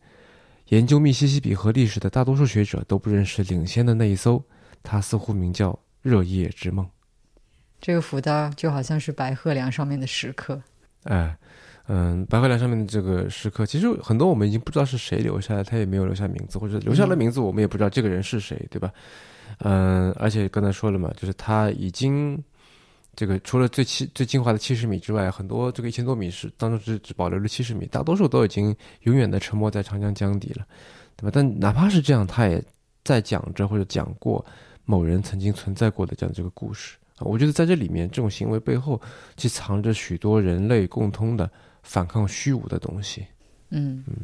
[0.69, 4.43] 研究密西西比河历史的大多数学者都不认识领先的那一艘，
[4.81, 6.89] 它似乎名叫热夜之梦。
[7.79, 10.59] 这个浮雕就好像是白鹤梁上面的石刻。
[11.03, 11.37] 哎，
[11.85, 18.91] 嗯，白鹤梁上面的这个石刻，其实很多我们已经不知道是谁留下的，他也没有留下名字，或者留下了名字，我们也不知道这个人是谁，对吧？
[19.59, 22.43] 嗯，而且刚才说了嘛，就是他已经
[23.15, 30.65] 这个除了最七最精华的七十米之外，很多这个一千多米是当中只只保留了七十米，大多数都已经永远的沉没在长江江底了，
[31.15, 31.31] 对吧？
[31.33, 32.63] 但哪怕是这样，他也
[33.03, 34.45] 在讲着或者讲过
[34.83, 37.21] 某人曾经存在过的这样这个故事啊。
[37.21, 38.99] 我觉得在这里面，这种行为背后，
[39.37, 41.49] 其实藏着许多人类共通的
[41.83, 43.25] 反抗虚无的东西。
[43.69, 44.15] 嗯嗯，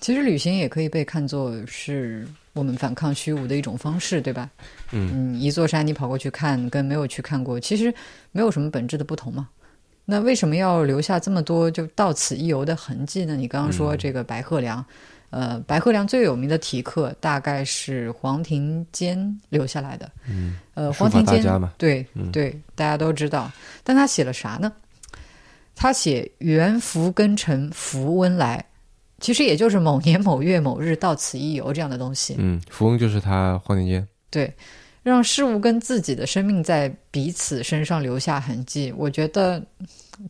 [0.00, 4.50] 其实旅行也可以被看作是我们反抗虚无的一种方式，对吧？
[4.90, 7.94] 嗯嗯，一座山你跑过去看，跟没有去看过，其实
[8.32, 9.48] 没有什么本质的不同嘛。
[10.04, 13.36] 那为什么要留下这么多就到此一游的痕迹呢？
[13.36, 14.84] 你刚刚说这个白鹤梁，
[15.30, 20.10] 呃，白鹤梁最有名的题刻大概是黄庭坚留下来的。
[20.28, 21.42] 嗯，呃，黄庭坚
[21.76, 23.52] 对嗯对，大家都知道，
[23.84, 24.72] 但他写了啥呢？
[25.76, 28.64] 他写“元福庚辰福温来”，
[29.20, 32.36] 其实也就是某年某月某日到此一游这样的东西。
[32.38, 34.06] 嗯，福翁就是他黄庭坚。
[34.30, 34.52] 对，
[35.02, 39.62] 让事物跟自己的生命在彼此身上留下痕迹，我觉得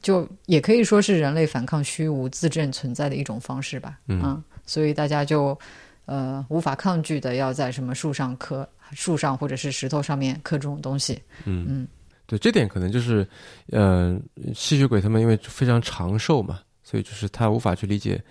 [0.01, 3.99] 就也可以说是人类反抗虚无、自证存在的一种方式吧。
[4.07, 5.59] 嗯啊，所以大家就
[6.07, 11.21] 呃无法抗拒的要在什么树上刻、树上或者是石头上面刻这种东西。
[11.45, 11.89] 嗯嗯
[12.27, 13.27] 对，这点可能就是，
[13.71, 14.21] 呃，
[14.55, 18.23] 吸血鬼他们因为非常长寿嘛，所以就是他无法去理解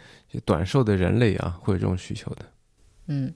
[0.45, 2.45] 短寿的人类啊会有这种需求的。
[3.07, 3.33] 嗯，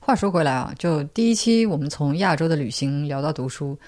[0.00, 3.78] 话说回来啊，就第一期我们从亚洲的旅行聊到读书，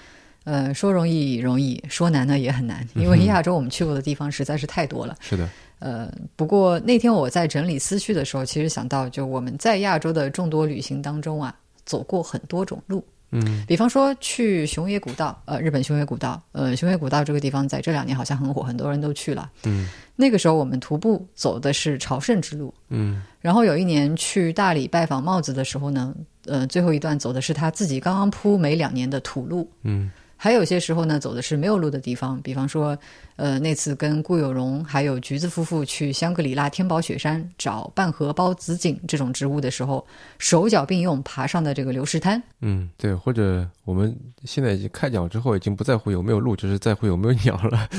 [0.45, 5.15] 呃，说容易容易，说难呢也很难， 因为亚洲我们去过的地方实在是太多了。
[5.19, 11.53] 是的，呃，不过那天我在整理思绪的时候，其实想到，就我们在亚洲的众多旅行当中啊，
[11.85, 13.05] 走过很多种路。
[13.31, 13.63] 嗯。
[13.67, 19.49] 比方说去熊野古道，呃，日本熊野古道，呃，熊野古道这个地方在这两年好像很火，很多人都去了。
[19.65, 19.87] 嗯。
[20.15, 23.23] 那个时候我们徒步走的是朝圣之路，嗯。
[23.39, 26.13] 然后有一年去大理拜访帽子的时候呢，
[26.45, 29.69] 呃，最后一段走的是他自己刚刚铺没两年的土路。
[29.83, 32.97] 嗯还有些时候呢，走的是没有路的地方，比方说，
[33.37, 40.05] 呃，那次跟顾有荣还有橘子夫妇去香格里拉天宝雪山找半荷包紫堇这种植物的时候，
[40.37, 42.41] 手脚并用爬上的这个流石滩。
[42.61, 47.89] 嗯，对，或者我们现在已经开鸟之后，已经不在乎有没有路，只是在乎有没有鸟了。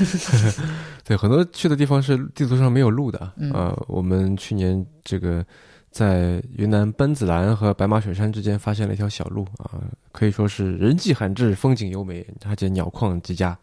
[1.03, 3.33] 对，很多去的地方是地图上没有路的。
[3.35, 5.45] 嗯呃，我们去年这个
[5.91, 13.57] 在云南奔子栏和白马雪山之间发现了一条小路啊、可以说是人迹罕至，风景优美，而且鸟况极佳。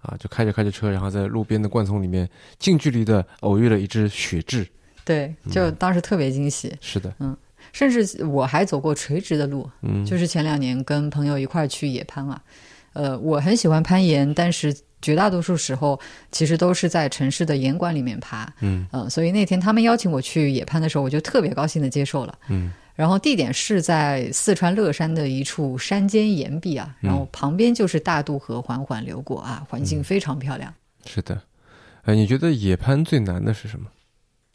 [0.00, 4.68] 啊，就开着开着车，然后在路边的灌丛里面近距离的偶遇了一只雪雉。
[5.02, 7.34] 对，就当时特别惊喜，是的，嗯
[7.72, 12.42] 甚至我还走过垂直的路，嗯，就是前两年跟朋友一块儿去野攀啊。
[12.94, 16.00] 呃，我很喜欢攀岩，但是绝大多数时候
[16.32, 18.50] 其实都是在城市的岩馆里面爬。
[18.60, 22.38] 嗯呃，所以那天他们邀请我去野攀的时候，我就特别高兴的接受了。
[22.48, 30.72] 嗯然后地点是在四川乐山的一处山间岩壁啊，嗯然后旁边就是大渡河缓缓流过啊，环境非常漂亮。
[31.04, 31.40] 是的。
[32.04, 33.86] 呃，你觉得野攀最难的是什么？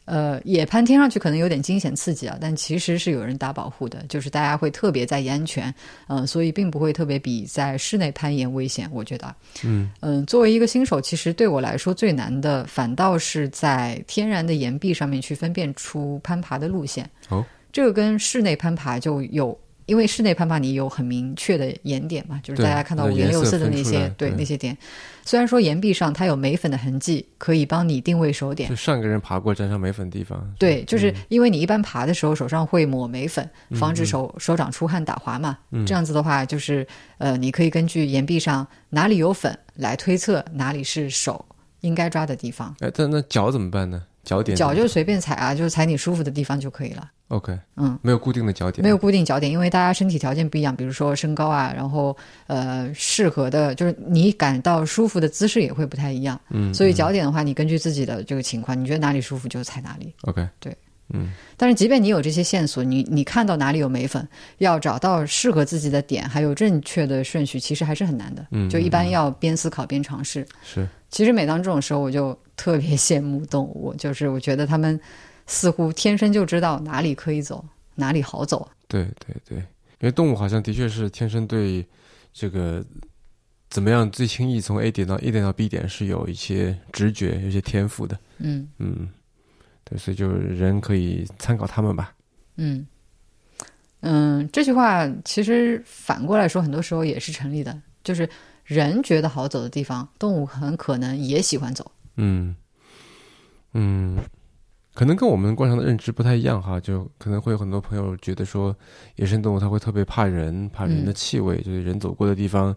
[0.10, 5.72] 呃，野攀听上去可能有点惊险刺激啊，但其实是有人打保护的，就是大家会特别在意安全，
[6.08, 8.90] 嗯、所以并不会特别比在室内攀岩危险。
[8.92, 17.08] 我觉得，嗯嗯，作为一个新手，其实对我来说最难的，反倒是在天然的岩壁上面去分辨出攀爬的路线。
[17.30, 19.56] 哦，这个跟室内攀爬就有，
[19.90, 24.78] 因为室内攀爬你有很明确的岩点嘛，就是大家看到五颜六色的那些对对那些点。
[25.26, 28.76] 虽然说岩壁上它有眉粉的痕迹，可以帮你定位手点就。
[28.76, 30.48] 上个人爬过沾上眉粉的地方。
[30.58, 35.58] 对，就是嗯因为你一般爬的时候手上会抹眉粉，防止手、手掌出汗打滑嘛。
[35.72, 36.86] 嗯这样子的话，就是
[37.18, 41.44] 呃，你可以根据岩壁上哪里有粉来推测哪里是手
[41.82, 42.76] 应该抓的地方。
[42.80, 44.04] 哎，但那脚怎么办呢？
[44.24, 47.10] 脚点脚就随便踩啊，就是踩你舒服的地方就可以了。
[47.30, 52.16] OK，嗯，没有固定的脚点，没有固定脚点，因为大家身体条件不一样，比如说身高啊，然后
[52.48, 56.40] 呃，适合的就是你感到舒服的姿势也会不太一样。
[56.50, 60.12] 嗯，所以嗯脚点的话，你根据自己的这个情况，你觉得哪里舒服就踩哪里。
[60.24, 60.76] OK，对，
[61.14, 64.28] 嗯，但是即便你有这些线索，你你看到哪里有眉粉，
[64.58, 68.48] 要找到适合自己的点，还有正确的顺序，其实还是很难的。
[68.50, 70.44] 嗯就一般要边思考边尝试。
[70.64, 75.00] 是，其实每当这种时候，我就特别羡慕动物，就是我觉得他们
[75.50, 78.70] 似乎天生就知道哪里可以走，哪里好走。
[78.88, 81.84] 对对对，因为动物好像的确是天生对
[82.32, 82.86] 这个
[83.70, 88.18] 怎么样最轻易从 A 点到 A 点到 B 点是有一些直觉、有些天赋的。
[88.38, 89.10] 嗯嗯，
[89.84, 92.14] 对，所以就是人可以参考他们吧。
[92.58, 92.86] 嗯
[94.02, 98.30] 嗯，这句话其实反过来说，很多时候也是成立的，就是
[98.66, 101.92] 人觉得好走的地方，动物很可能也喜欢走。
[102.16, 102.56] 嗯
[103.74, 104.18] 嗯，
[105.00, 108.76] 可能跟我们惯常的认知不太一样哈，就可能会有很多朋友觉得说，
[109.16, 112.76] 野生动物它会特别怕人，怕人的气味，就是人走过的地方，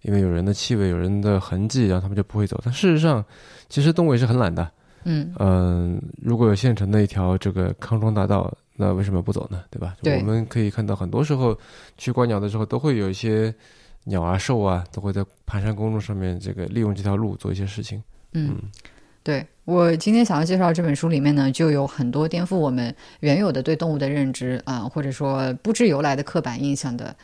[0.00, 2.58] 因为有人的气味、有人的痕迹，然后他们就不会走。
[2.64, 3.22] 但事实上，
[3.68, 4.66] 其实动物也是很懒的。
[5.04, 9.62] 嗯嗯，如果有现成的一条这个康庄大道，那为什么不走呢？
[9.70, 9.94] 对吧？
[10.02, 11.54] 对我们可以看到，很多时候
[11.98, 13.54] 去观鸟的时候，都会有一些
[14.04, 18.02] 鸟啊、兽啊，都会在盘山公路上面这个利用这条路做一些事情。
[18.32, 18.56] 嗯，
[19.22, 27.14] 对我今天想要介绍这本书里面呢，就有很多颠覆我们原有的对动物的认知啊、或者说不知由来的刻板印象的。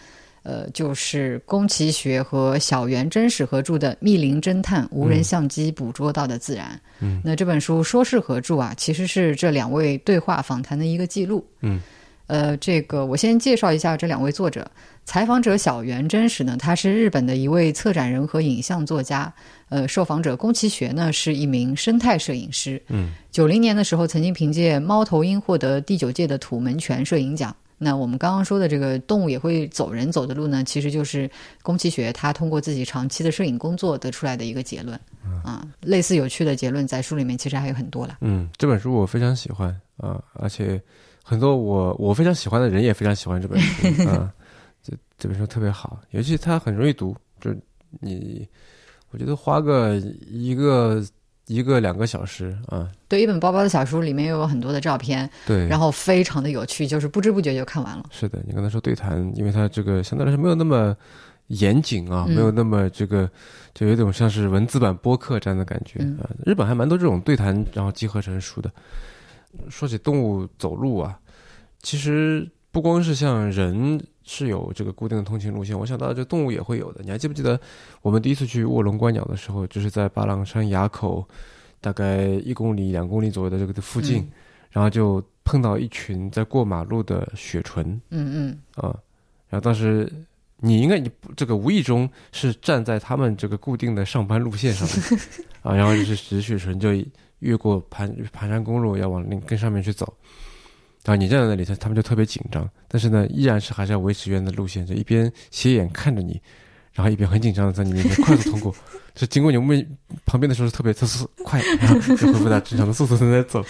[0.42, 6.66] 呃，就是宫崎学和小原真史合著的《密林侦探：无人相机捕捉到的自然》。
[7.00, 11.42] 嗯，那这本书说是合著啊，其实是这两位对话访谈的一个记录。
[11.62, 11.80] 嗯，
[12.26, 14.70] 呃，这个我先介绍一下这两位作者。
[15.04, 19.32] 采访者小原真实呢，他是日本的一位策展人和影像作家。
[19.68, 22.80] 呃，受访者宫崎学呢是一名生态摄影师。
[22.88, 27.54] 嗯，九零年的时候曾经凭借《猫头鹰》获得第九届的土门泉摄影奖。
[27.76, 31.28] 那我们刚刚说的这个动物也会走人走的路呢，其实就是
[31.60, 34.98] 宫崎学他通过自己长期的摄影工作得出来的一个结论。
[35.42, 38.16] 啊，类似有趣的结论在书里面其实还有很多了。
[38.22, 39.68] 嗯，这本书我非常喜欢
[39.98, 40.80] 啊，而且
[41.26, 44.30] 很多我我非常喜欢的人也非常喜欢这本书 啊。
[44.82, 47.58] 这这本书特别好，尤其它很容易读，就是
[48.00, 48.46] 你，
[49.10, 49.96] 我觉得花个
[50.28, 51.02] 一个
[51.46, 58.04] 一个两个小时啊，对，一本薄薄的小书里面又有很多的照片，对，然后非常的有趣，就是不知不觉就看完了。
[58.10, 60.94] 是的，你刚才说对谈，因为它这个相对来说没有那么
[61.46, 63.26] 严谨啊，嗯没有那么这个，
[63.72, 66.28] 就有种像是文字版播客这样的感觉嗯啊。
[66.44, 68.70] 日本还蛮多这种对谈，然后集合成书的。
[69.68, 71.18] 说起动物走路啊，
[71.82, 77.02] 其实不光是像人是有这个固定的通勤路线，我想到这动物也会有的。
[77.02, 77.60] 你还记不记得
[78.02, 81.26] 我们第一次去卧龙观鸟的时候，就是在巴朗山垭口
[81.80, 84.28] 大概一公里、两公里左右的这个的附近，嗯
[84.70, 87.86] 然后就碰到一群在过马路的雪纯。
[88.10, 88.90] 嗯嗯，啊，
[89.48, 90.10] 然后当时
[90.56, 95.20] 你应该你这个无意中是站在他们这个固定的上班路线上面
[95.62, 96.88] 啊，然后就是石雪纯就
[97.44, 100.12] 越过盘盘山公路要往那更上面去走，
[101.04, 106.40] 然后你站在那里，他他们就特别紧张，但是呢，依然是还是要维持原来的路线，就一边斜眼看着你，
[106.94, 108.74] 然后一边很紧张的在你面前快速通过，
[109.14, 113.62] 就经过你们旁边的时候是特别特速快，然后就恢复到正常的速度正在走，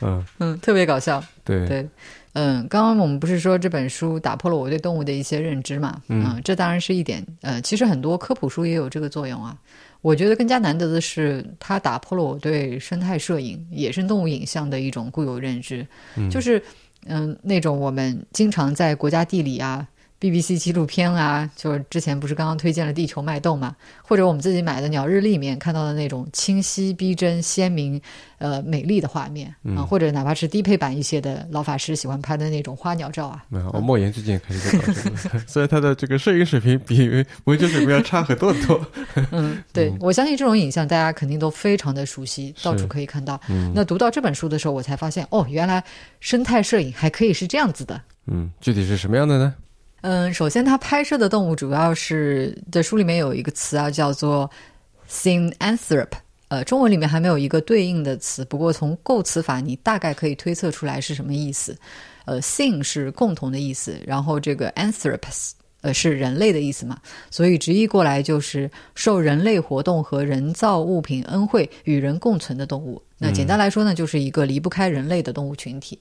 [0.00, 1.22] 嗯，嗯，特别搞笑。
[1.44, 1.88] 对，对，
[2.32, 6.00] 嗯，刚刚我们不是说这本书打破了我对动物的一些认知嘛？
[6.08, 7.24] 嗯这当然是一点。
[7.42, 9.56] 呃，其实很多科普书也有这个作用啊。
[10.02, 15.86] 我觉得更加难得的是，它打破了我对生态摄影、野生动物影像的一种固有认知，
[16.16, 16.62] 嗯就是
[17.06, 19.86] 嗯、那种我们经常在国家地理啊。
[20.20, 27.98] BBC 纪录片啊，就是之前不是刚刚推荐了《地球脉动》嘛，或者我们自己买的《鸟日历》里面看到的那种清晰、逼真、鲜明、
[28.36, 38.86] 呃美丽的画面啊、嗯或者哪怕是低配版一些的老法师喜欢拍的那种花鸟照啊，没有，我莫言最近也开始在搞这个， 虽然他的这个摄影水平比文学水平要差很多很多。
[39.32, 43.40] 嗯，对我相信这种影像大家肯定都非常的熟悉，到处可以看到。
[43.48, 45.82] 嗯那读到这本书的时候，我才发现哦，原来
[46.20, 47.98] 生态摄影还可以是这样子的。
[48.26, 49.54] 嗯，具体是什么样的呢？
[50.02, 54.50] 嗯，首先，它拍摄的动物主要是在书里面有一个词啊，叫做
[55.08, 56.08] synanthrop，。
[56.48, 61.76] 呃，中文里面还没有一个对应的词，不过从构词法你大概可以推测出来是什么意思。
[62.24, 65.50] 呃，syn 是共同的意思，然后这个 anthropus
[65.82, 66.98] 呃是人类的意思嘛，
[67.30, 73.02] 所以直译过来就是受人类活动和人造物品恩惠与人共存的动物。
[73.18, 75.98] 那简单来说呢，就是一个离不开人类的动物群体。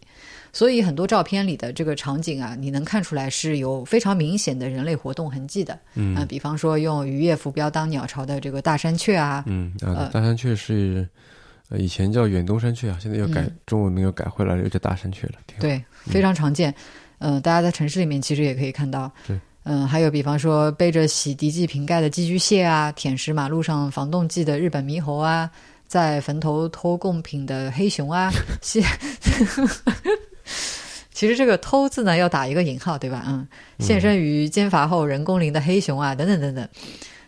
[0.51, 5.77] 所以很多照片里的这个场景啊，你能看出来是有非常明显的人类活动痕迹的。
[5.93, 11.07] 嗯啊、比方说用渔业浮标当鸟巢的这个大山雀啊，嗯啊呃，大山雀是
[11.69, 15.34] 呃以前叫远东山雀啊，现在又改、嗯中文名又改回来了，又叫大山雀了。
[15.59, 16.73] 对，非常常见。
[17.19, 19.11] 嗯、大家在城市里面其实也可以看到。
[19.27, 19.39] 对。
[19.64, 25.49] 嗯、还有比方说背着洗涤剂瓶盖的寄居蟹啊，舔食马路上防冻剂的日本猕猴啊，
[25.88, 28.32] 在坟头偷贡品的黑熊啊，
[28.62, 28.84] 蟹
[31.12, 33.26] 其实这个“偷”字呢要打一个引号，对吧？
[33.28, 33.45] 嗯，
[33.80, 36.68] 现身于奸伐后人工林的黑熊啊，等等等等。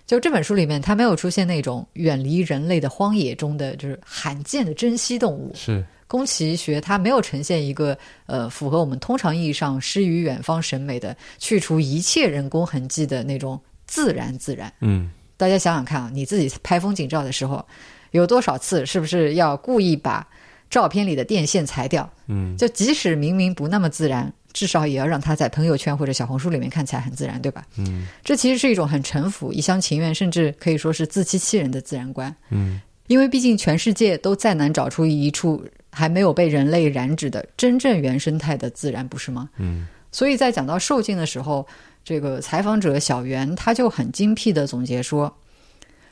[0.08, 5.52] 就这本书里面，它没有出现那种远离人类的荒野中的就是罕见的珍稀动物。
[5.54, 13.58] 是宫崎学它没有呈现一个呃符合我们通常意义上诗与远方审美的去除一切人工痕迹的那种
[13.88, 14.70] 自然自然。
[14.82, 17.66] 嗯大家想想看啊，你自己拍风景照的时候，
[18.12, 20.28] 有多少次是不是要故意把
[20.70, 22.08] 照片里的电线裁掉？
[22.28, 27.66] 嗯就即使明明不那么自然，至少也要让它在朋友圈或者小红书里面看起来很自然，对吧？
[27.78, 32.36] 嗯这其实是一种很臣服、一厢情愿，甚至可以说是自欺欺人的自然观。
[32.50, 35.62] 嗯因为毕竟全世界都再难找出一处
[35.92, 39.50] 还没有被人类染指的真正原生态的自然，不是吗？
[39.58, 41.66] 嗯所以在讲到受尽的时候，
[42.04, 45.34] 这个采访者小袁他就很精辟的总结说，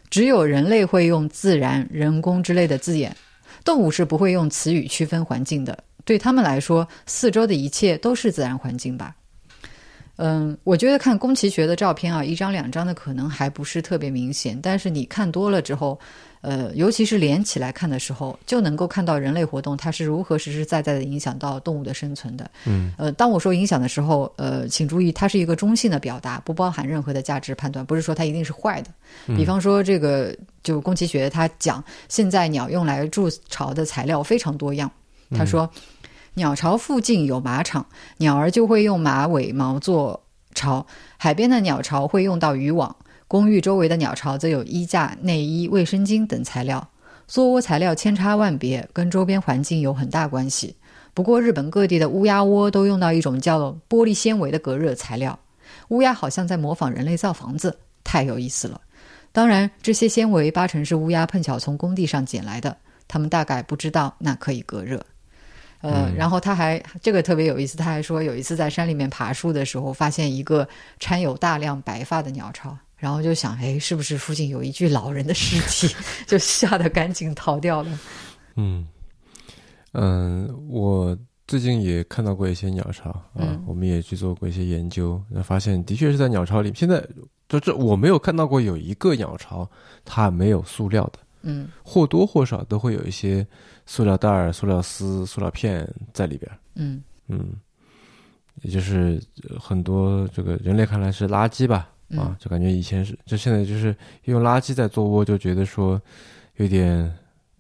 [0.09, 3.13] 只有人类会用自然、人工之类的字眼，
[3.65, 5.77] 动物是不会用词语区分环境的。
[6.05, 9.13] 对他们来说，四周的一切都是自然环境吧。
[10.15, 15.99] 嗯，我觉得看宫崎学的照片啊，一张两张的可能还不是特别明显，但是你看多了之后，
[16.41, 22.49] 呃，尤其是连起来看的时候，就能够看到人类活动它是如何实实在在的影响到动物的生存的。
[22.65, 28.89] 嗯呃，当我说影响的时候，呃，请注意，它是一个中性的表达，不包含任何的价值判断，不是说它一定是坏的。
[29.35, 34.89] 比方说，这个就宫崎学他讲，现在鸟用来筑巢的材料非常多样。
[35.31, 35.69] 他说，
[36.35, 37.85] 鸟巢附近有马场，
[38.17, 40.23] 鸟儿就会用马尾毛做
[40.55, 40.85] 巢；
[41.17, 42.89] 海边的鸟巢会用到渔网；
[43.29, 46.85] 公寓周围的鸟巢则有衣架、内衣、卫生巾等材料。
[47.27, 50.75] 缩窝材料千差万别，跟周边环境有很大关系。
[51.13, 55.37] 不过，日本各地的乌鸦窝都用到一种叫玻璃纤维的隔热材料，
[55.89, 58.81] 乌鸦好像在模仿人类造房子，太有意思了。
[59.31, 62.75] 当然，这些纤维八成是乌鸦碰巧从工地上捡来的，
[63.07, 64.99] 他们大概不知道那可以隔热。
[65.81, 70.67] 呃，然后他还这个特别有意思，他还说有一次在山里面爬树的时候，发现一个
[70.99, 75.95] 掺有大量白发的鸟巢，然后就想，哎，是不是附近有一具老人的尸体？
[76.27, 77.99] 就吓得赶紧逃掉了。
[78.55, 78.85] 嗯
[79.93, 87.03] 嗯，我最近也看到过一些鸟巢啊，嗯我们也去做过一些研究，那发现的确是在鸟巢里，现在
[87.47, 89.67] 就这我没有看到过有一个鸟巢
[90.05, 93.47] 它没有塑料的，嗯或多或少都会有一些
[93.85, 96.51] 塑料袋儿、塑料丝、塑料片在里边。
[96.75, 97.53] 嗯嗯，
[98.61, 99.19] 也就是
[99.49, 106.01] 呃很多这个人类看来是垃圾吧，啊嗯，就感觉以前是，就现在就是用垃圾在做窝，就觉得说
[106.55, 107.11] 有点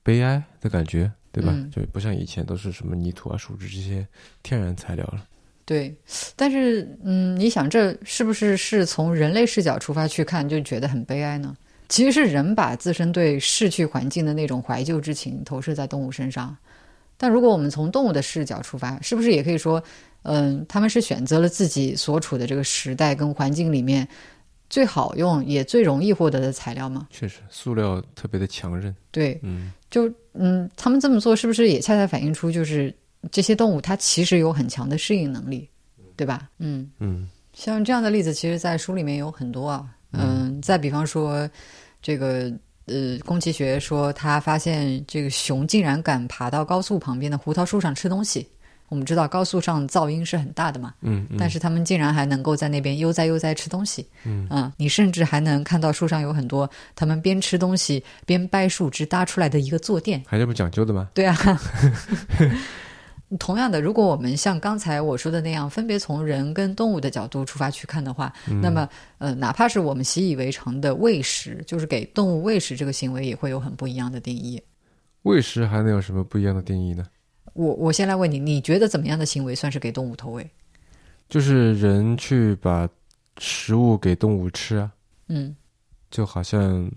[0.03, 1.51] 悲哀的感觉，对吧？
[1.53, 4.05] 嗯就不像以前都是什么泥土啊、树枝这些
[4.41, 5.25] 天然材料了。
[5.65, 5.95] 对，
[6.35, 11.55] 但是嗯，你想这是不是是从人类视角出发去看，就觉得很悲哀呢？
[11.89, 16.57] 其实是人把自身对逝去环境的那种怀旧之情投射在动物身上。
[17.17, 19.83] 但如果我们从动物的视角出发，是不是也可以说，
[20.23, 24.07] 嗯，他们是选择了自己所处的这个时代跟环境里面
[24.69, 27.07] 最好用也最容易获得的材料吗？
[27.09, 28.95] 确实，塑料特别的强韧。
[29.11, 32.93] 对，嗯就嗯，他们这么做是不是也恰恰反映出就是
[33.31, 35.67] 这些动物它其实有很强的适应能力，
[36.15, 36.49] 对吧？
[36.59, 36.89] 嗯。
[36.99, 39.85] 嗯像这样的例子，其实，在书里面有很多啊。
[40.13, 41.49] 嗯，再比方说，
[42.01, 42.49] 这个
[42.85, 48.47] 呃，宫崎学说他发现这个熊竟然敢爬到高速旁边的胡桃树上吃东西。
[48.89, 54.05] 我们知道高速上噪音是很大的嘛，嗯嗯，但是他们竟然还能够在那边悠哉悠哉吃东西。
[54.25, 60.21] 嗯啊，你甚至还能看到树上有很多他们边吃东西边掰树枝搭出来的一个坐垫。
[60.27, 61.09] 还这么讲究的吗？
[61.13, 61.37] 对啊。
[63.37, 74.59] 同样的，如果我们像刚才我说的那样，分别从人跟动物的角度出发去看的话，那么呃，哪怕是我们习以为常的喂食，就是给动物喂食这个行为，也会有很不一样的定义。
[75.21, 77.05] 喂食还能有什么不一样的定义呢？
[77.59, 80.49] 我我先来问你，你觉得怎么样的行为算是给动物投喂？
[81.27, 82.87] 就是人去把
[83.37, 84.89] 食物给动物吃啊，
[85.27, 85.53] 嗯
[86.09, 86.89] 就好像，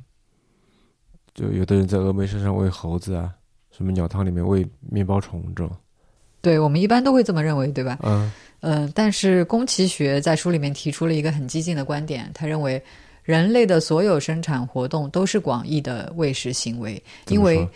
[1.35, 3.35] 就有的人在峨眉山上喂猴子啊，
[3.73, 5.77] 什么鸟汤里面喂面包虫这种。
[6.41, 7.99] 对，我们一般都会这么认为，对吧？
[8.05, 12.81] 嗯嗯、但是宫崎学在书里面提出了一个很激进的观点，他认为
[13.25, 17.69] 人类的所有生产活动都是广义的喂食行为，因为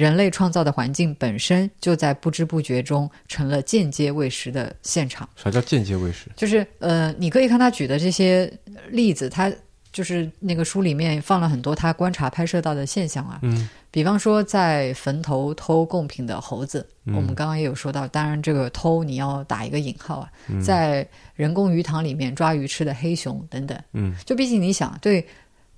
[0.00, 5.28] 人类创造的环境本身就在不知不觉中成了间接喂食的现场。
[5.36, 6.30] 啥叫间接喂食？
[6.34, 8.50] 就是呃，你可以看他举的这些
[8.88, 9.52] 例子，他
[9.92, 13.40] 就是那个书里面放了很多他观察拍摄到的现象啊。
[13.42, 20.30] 嗯比方说，在坟头偷贡品的猴子，嗯我们刚刚也有说到，当然这个偷你要打一个引号啊，
[20.64, 23.78] 在人工鱼塘里面抓鱼吃的黑熊等等。
[23.92, 25.26] 嗯就毕竟你想，对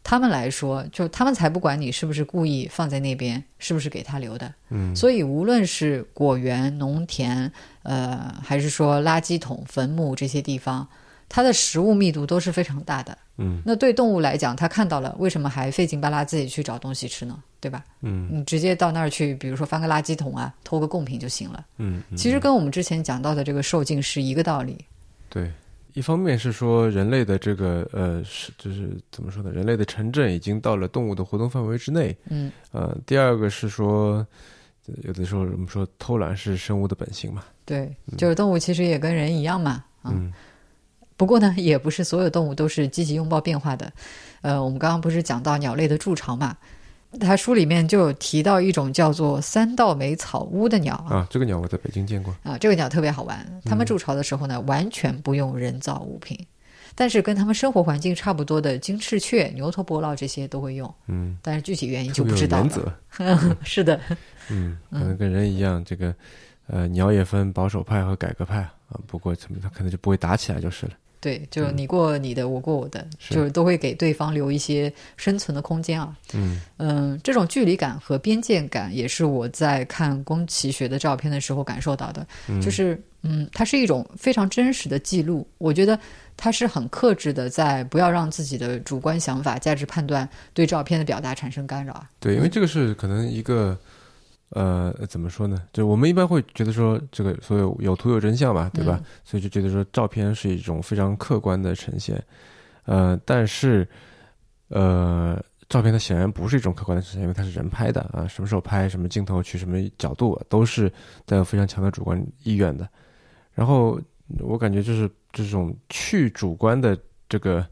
[0.05, 4.53] 他们来说，就他们才不管你是不是故意放在那边，是不是给他留的。
[4.71, 7.51] 嗯，所以无论是果园、农田，
[7.83, 10.87] 呃，还是说垃圾桶、坟墓这些地方，
[11.29, 13.17] 它的食物密度都是非常大的。
[13.39, 17.43] 嗯那对动物来讲，它看到了，为什么还费劲巴拉自己去找东西吃呢？
[17.61, 17.83] 对吧？
[18.03, 21.65] 嗯你直接到那儿去，比如说翻个垃圾桶啊，偷个贡品就行了。
[21.79, 24.85] 嗯，嗯其实跟我们之前讲到的这个受尽是一个道理。
[25.31, 25.51] 对，
[25.95, 29.51] 一方面是说人类的这个呃是就是怎么说呢？
[29.51, 32.17] 人类的城镇已经到了动物的活动范围之内。
[32.29, 34.27] 嗯，呃，第二个是说，
[34.87, 37.45] 呃有的时候我们说偷懒是生物的本性嘛。
[37.65, 39.85] 对，就是动物其实也跟人一样嘛。
[40.03, 40.33] 啊，嗯
[41.17, 43.93] 不过呢，也不是所有动物都是积极拥抱变化的。
[44.41, 46.57] 呃，我们刚刚不是讲到鸟类的筑巢嘛？
[47.21, 52.35] 它书里面就有提到一种叫做三道眉草屋的鸟啊，啊，这个鸟我在北京见过。
[52.43, 53.47] 啊，这个鸟特别好玩。
[53.65, 56.39] 他们筑巢的时候呢，完全不用人造物品，
[56.95, 62.69] 但是跟他们生活环境差不多的金翅雀、牛头伯劳这些都会用，嗯，但是具体原因就不知道原。
[62.69, 62.93] 则。
[63.63, 64.01] 是的，
[64.49, 66.15] 嗯，可能跟人一样，这个
[66.69, 68.99] 呃，鸟也分保守派和改革派啊。
[69.07, 70.93] 不过他们他可能就不会打起来就是了。
[71.23, 76.15] 对，就你过你的，我过我的，就是都会给对方留一些生存的空间啊。
[76.35, 85.47] 嗯嗯，这种距离感和边界感也是我在看宫崎学的照片的时候感受到的，嗯，就是嗯，它是一种非常真实的记录。
[85.59, 85.97] 我觉得
[86.37, 92.11] 它是很克制的，在不要让自己的主观想法、价值判断对照片的表达产生干扰啊。
[92.19, 93.79] 对，因为这个是可能一个
[94.55, 95.63] 呃，怎么说呢？
[95.73, 99.01] 就我们一般会觉得说，这个所有有图有真相嘛，对吧？
[99.25, 102.23] 所以就觉得说，照片是一种非常客观的呈现。
[102.85, 103.89] 呃，但是
[104.69, 110.93] 呃，照片它显然不是一种客观的呈现，因为它是人拍的啊，什么时候拍，什么镜头取什么角度，都是
[111.25, 112.87] 带有非常强的主观意愿的。
[113.55, 113.99] 然后
[114.41, 117.67] 我感觉就是这种去主观的这个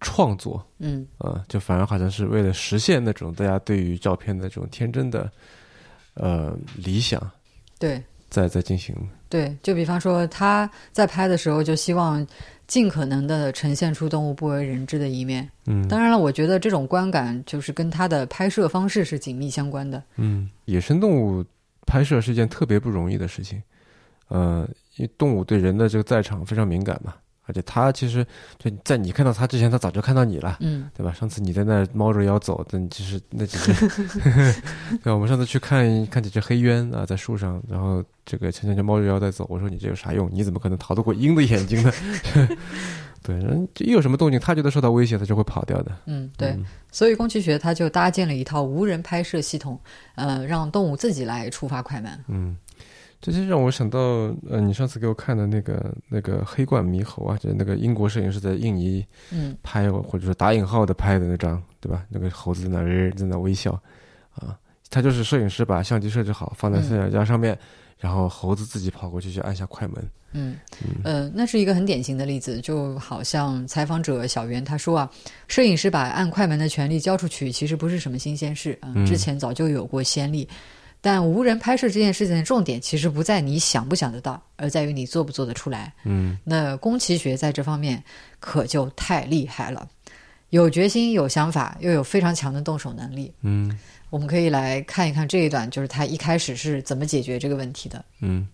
[0.00, 5.30] 创作，嗯呃，就反而好像是为了实现那种大家对于照片的这种天真的
[6.14, 7.20] 呃理想，
[7.78, 8.94] 对在在进行。
[9.28, 12.24] 对，就比方说他在拍的时候，就希望
[12.66, 15.48] 尽可能的呈现出动物不为人知的一面。
[15.64, 20.02] 嗯当然了，我觉得这种观感就是跟他的拍摄方式是紧密相关的。
[20.16, 21.42] 嗯，野生动物
[21.86, 23.62] 拍摄是一件特别不容易的事情，
[24.28, 27.14] 呃，因为动物对人的这个在场非常敏感嘛，
[27.52, 28.26] 而且它其实
[28.58, 30.56] 就在你看到他之前，他早就看到你了。
[30.60, 31.12] 嗯对吧？
[31.12, 33.72] 上次你在那儿猫着腰走，但其实那几只，
[35.04, 39.46] 对，我们上次去看看几只黑鸢啊，在树上，然后这个强强就猫着腰在走。
[39.50, 40.28] 我说你这有啥用？
[40.32, 41.92] 你怎么可能逃得过鹰的眼睛呢？
[43.22, 45.92] 对，人一有什么动静，他觉得受到威胁，他就会跑掉的。
[46.06, 46.48] 嗯，对。
[46.50, 49.80] 嗯所以宫崎学他就搭建了一套无人拍摄系统，
[50.14, 52.12] 呃，让动物自己来触发快门。
[52.28, 52.54] 嗯，
[53.22, 54.00] 这就让我想到，
[54.50, 62.04] 呃，你上次给我看的那个那个黑冠猕猴啊，就是那个英国摄影师在印尼嗯拍，或者说打引号的拍的那张，对吧？
[62.08, 63.80] 那个猴子在那儿在那微笑，
[64.34, 64.58] 啊，
[64.90, 67.56] 他就是摄影师把相机设置好，放在嗯三脚架上面，
[67.96, 70.04] 然后猴子自己跑过去去按下快门。
[70.32, 70.56] 嗯，
[71.04, 75.08] 呃，那是一个很典型的例子，就好像采访者小袁他说啊，
[75.46, 80.48] 摄影师把按快门的权利交出去，其实不是什么新鲜事啊、嗯之前早就有过先例。
[81.04, 85.92] 但无人拍摄这件事情的重点，其实不在你想不想得到，而在于你做不做得出来。
[86.04, 88.02] 嗯那宫崎学在这方面
[88.38, 89.86] 可就太厉害了，
[90.50, 93.34] 有决心、有想法，又有非常强的动手能力。
[93.42, 93.76] 嗯
[94.10, 98.04] 我们可以来看一看这一段，就是他一开始是怎么解决这个问题的。
[98.20, 98.46] 嗯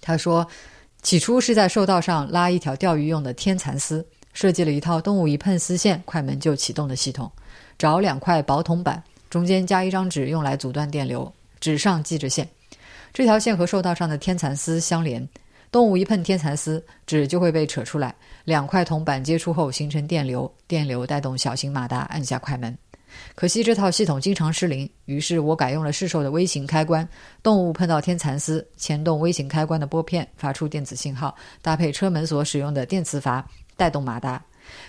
[0.00, 0.46] 他说，
[1.02, 7.28] 起初是在兽道上拉一条钓鱼用的天蚕丝，设计了一套动物一碰丝线，快门就启动的系统。
[7.76, 12.48] 找两块薄铜板，中间加一张纸，用来阻断电流，纸上系着线。
[13.12, 15.26] 这条线和兽道上的天蚕丝相连，
[15.70, 18.14] 动物一碰天蚕丝，纸就会被扯出来。
[18.44, 22.76] 两块铜板接触后形成电流，电流带动小型马达按下快门。
[23.34, 27.08] 可惜这套系统经常失灵，于是我改用了市售的微型开关，
[27.42, 33.44] 动物碰到天蚕丝，牵动微型开关的拨片，发出电子信号，搭配车门锁使用的电磁阀，
[33.76, 34.40] 带动马达。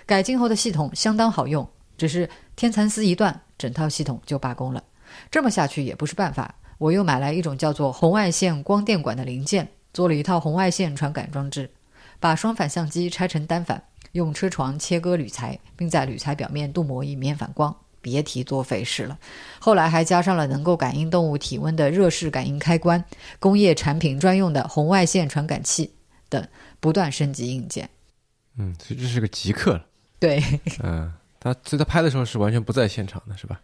[0.05, 1.67] 改进后的系统相当好用，
[1.97, 4.83] 只是天蚕丝一断，整套系统就罢工了。
[5.31, 11.69] 这么下去也不是办法，我又买来一种叫做红外线光电管的零件，做了一套红外线传感装置，
[12.19, 17.75] 把双反相机拆成单反，用车床切割铝材，并在铝材表面镀膜以免反光。
[18.01, 19.19] 别提多费事了。
[19.59, 23.03] 后来还加上了能够感应动物体温的热式感应开关、
[23.41, 25.93] 工业产品专用的红外线传感器
[26.29, 26.47] 等，
[26.79, 27.89] 不断升级硬件。
[28.57, 29.85] 嗯，所以这是个极客了。
[30.17, 30.41] 对
[30.81, 31.11] 嗯，
[31.41, 33.59] 他所以他拍的时候是完全不在现场的，是吧？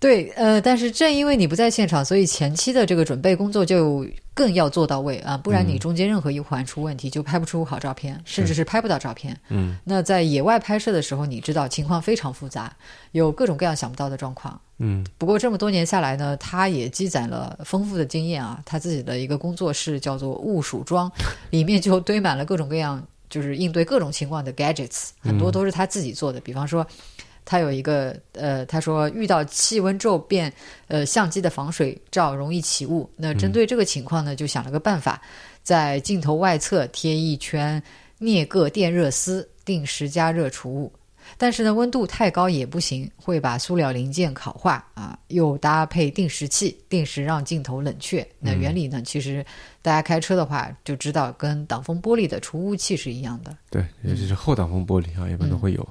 [0.00, 9.38] 对，呃，但是正因为你不在现场，所以前期的这个准备工作就更要做到位啊，不然你中间任何一环出问题，就拍不出好照片，甚至是拍不到照片。
[9.50, 12.74] 嗯那在野外拍摄的时候，你知道情况非常复杂，
[13.12, 14.58] 有各种各样想不到的状况。
[14.78, 18.58] 嗯不过这么多年下来呢，他也积攒了丰富的经验啊。
[18.64, 21.12] 他自己的一个工作室叫做雾鼠庄，
[21.50, 26.40] 里面就堆满了各种各样，就是应对各种情况的 gadgets，很多都是他自己做的。
[26.40, 26.86] 比方说，
[27.44, 30.52] 他有一个呃，他说遇到气温骤变，
[30.88, 33.08] 呃，相机的防水罩容易起雾。
[33.16, 35.20] 那针对这个情况呢，就想了个办法，
[35.62, 37.82] 在镜头外侧贴一圈
[38.18, 40.92] 镍铬电热丝，定时加热除雾。
[41.38, 45.16] 但是呢，温度太高也不行，会把塑料零件烤化啊。
[45.28, 48.26] 又搭配定时器，定时让镜头冷却。
[48.40, 49.44] 那原理呢，其实
[49.80, 53.56] 大家开车的话就知道，跟挡风玻璃的除雾器是一样的。
[53.70, 55.88] 对，尤其是后挡风玻璃啊，一般都会有。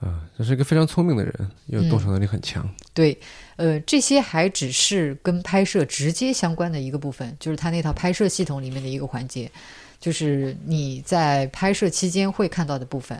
[0.00, 2.68] 啊，这是一个非常聪明的人，又动手能力很强。
[2.94, 3.18] 对，
[3.56, 9.50] 呃，这些还只是跟拍摄直接相关的一个部分，就是他那套拍摄系统里面的一个环节，
[9.98, 13.18] 就是你在拍摄期间会看到的部分。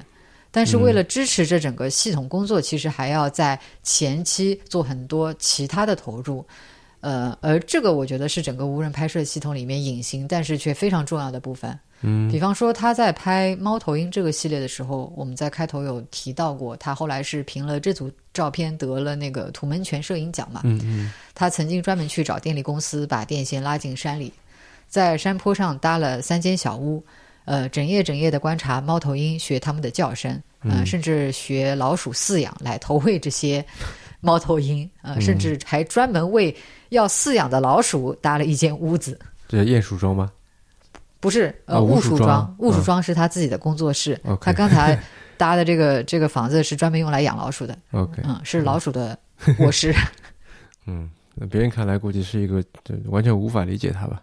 [0.50, 6.46] 但是为了支持这整个系统工作，其实还要在前期做很多其他的投入。
[7.00, 11.78] 呃，而这个我觉得是整个无人拍摄系统里面隐形但是却非常重要的部分。
[12.00, 20.60] 嗯比方说他在拍猫头鹰这个系列的时候，我们在开头有提到过，他后来是凭了这组照片得了那个土门泉摄影奖嘛。
[20.64, 24.32] 嗯嗯他曾经专门去找电力公司，把电线拉进山里，
[24.88, 27.04] 在山坡上搭了三间小屋，
[27.44, 30.32] 呃，整夜整夜的观察猫头鹰，学它们的叫声，
[30.62, 33.64] 呃，嗯甚至学老鼠饲养来投喂这些
[34.20, 36.54] 猫头鹰，呃，甚至还专门为
[36.90, 39.18] 要饲养的老鼠搭了一间屋子。
[39.48, 40.30] 这是鼹鼠装吗？
[41.20, 44.20] 不是，呃，啊雾雾鼠庄雾鼠嗯庄是他自己的工作室。
[44.40, 44.98] 他刚才
[45.36, 49.18] 搭的这个这个房子是专门用来养老鼠的，OK，嗯，是老鼠的
[49.58, 49.94] 卧室。
[50.86, 54.22] 嗯，那别人看来估计是一个就完全无法理解他吧，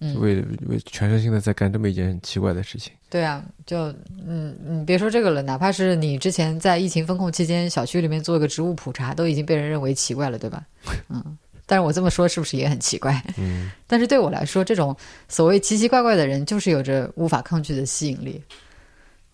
[0.00, 2.92] 嗯，为为全身心的在干这么一件很奇怪的事情。
[3.08, 3.92] 对啊，就
[4.26, 10.62] 嗯，你别说这个了，哪怕是你之前在疫情封控期间，小区里面做一个植物普查，都已经被人认为奇怪了，对吧？
[11.08, 11.38] 嗯，
[11.70, 13.22] 但是我这么说是不是也很奇怪？
[13.38, 14.96] 嗯但是对我来说，这种
[15.28, 18.42] 所谓奇奇怪怪的人，就是有着无法抗拒的吸引力。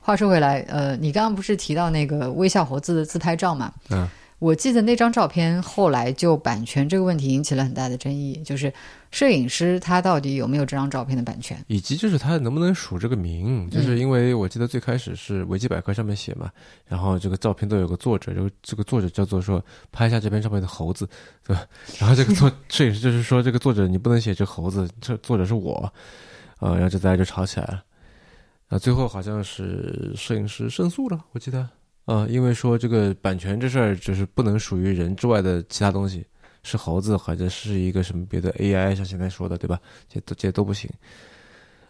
[0.03, 3.73] 话说回来，呃，你刚刚不是提到那个微笑猴子的自拍照嘛？
[3.89, 4.07] 嗯
[4.39, 8.71] 我记得那张照片后来就版权这个问题引起了很大的争议，就是
[9.11, 11.59] 摄影师他到底有没有这张照片的版权？
[11.69, 16.51] 以及就是他能不能署这个名，就是因为我记得最开始是维基百科上面写嘛，
[16.87, 21.09] 然后这个照片都有个作者，就这个作者叫做说拍下这边照片的猴子，
[21.47, 21.67] 对吧？
[21.99, 25.91] 然后这个作摄影师就是说这个作者你不能写这猴子，这作者是我，
[26.59, 27.83] 啊、然后就大家就吵起来了，
[28.69, 31.67] 啊，最后好像是摄影师胜诉了，我记得，
[32.07, 36.25] 啊，因为说这个版权这事儿就是不能属于人之外的其他东西。
[36.69, 39.79] 是猴子，或者是一个什么别的 AI，像现在说的，对吧？
[40.09, 40.91] 这都这都不行。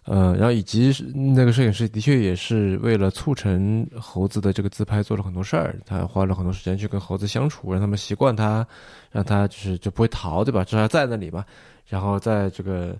[0.03, 8.67] 呃，然后以及那个摄影师的确也是为了促成猴子的这个自拍做了很多事儿，他花了很多时间去跟猴子相处，让他们习惯它，
[9.11, 10.63] 让它就是就不会逃，对吧？
[10.63, 11.43] 至少在那里嘛。
[11.87, 12.95] 然后在这个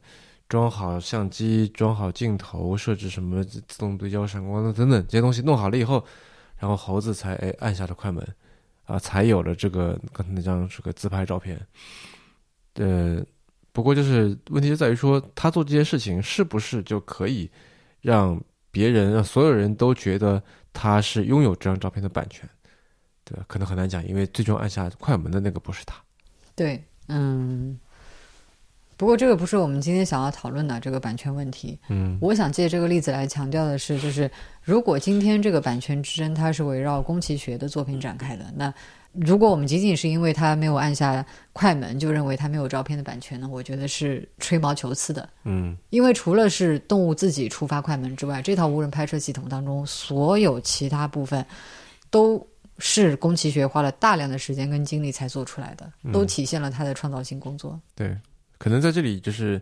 [0.49, 6.03] 装好相机、装好镜头、设置什么自动对焦、闪光灯等等这些东西弄好了以后，
[6.59, 8.27] 然后猴子才哎按下了快门，
[8.85, 11.61] 啊，才有了这个刚才那张这个自拍照片。
[12.75, 13.25] 呃，
[13.73, 17.51] 不过就是问题就在于说，他做这件事情是不是就可以
[18.01, 18.41] 让
[18.71, 20.43] 别人、让所有人都觉得
[20.73, 22.49] 他是拥有这张照片的版权？
[23.25, 23.39] 对？
[23.47, 25.97] 可能很难讲，因为最终按下快门的那个不是他。
[26.55, 27.79] 对，嗯。
[28.97, 31.79] 不过这个不是我们今天想要讨论的这个版权问题。
[31.89, 34.31] 嗯我想借这个例子来强调的是，就是
[34.63, 38.73] 如果今天这个版权之争它是围绕宫崎学的作品展开的，那
[39.13, 45.29] 如果我们仅仅是因为他没有按下快门就认为他没有照片的版权呢，我觉得是吹毛求疵的。
[45.45, 51.45] 嗯因为除了是动物自己触发快门之外，这套无人拍摄系统当中所有其他部分
[52.11, 52.47] 都
[52.79, 57.81] 是宫崎学花了大量的时间跟精力才做出来的，都体现了他的创造性工作。
[57.95, 58.15] 对，
[58.59, 59.61] 可能在这里就是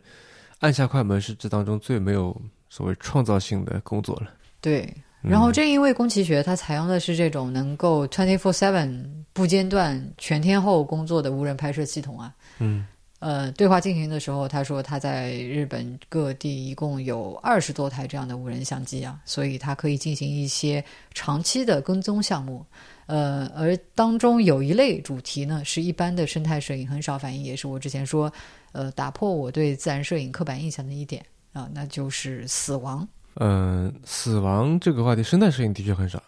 [0.60, 2.34] 按下快门是这当中最没有
[2.68, 4.30] 所谓创造性的工作了。
[4.60, 4.82] 对，
[5.22, 12.86] 嗯然后正因为宫崎学它采用的是这种能够 twenty four seven 不间断全天候工作的无人拍摄系统啊，嗯
[13.20, 20.84] 呃，对话进行的时候，他说他在日本各地一共有二十多台这样的无人相机啊，所以他可以进行一些
[21.14, 22.64] 长期的跟踪项目。
[23.06, 28.30] 呃，而当中有一类主题呢，是一般的生态摄影很少反映，也是我之前说，
[28.74, 33.08] 呃，打破我对自然摄影刻板印象的一点啊、那就是死亡。
[33.36, 36.22] 嗯、呃死亡这个话题，生态摄影的确很少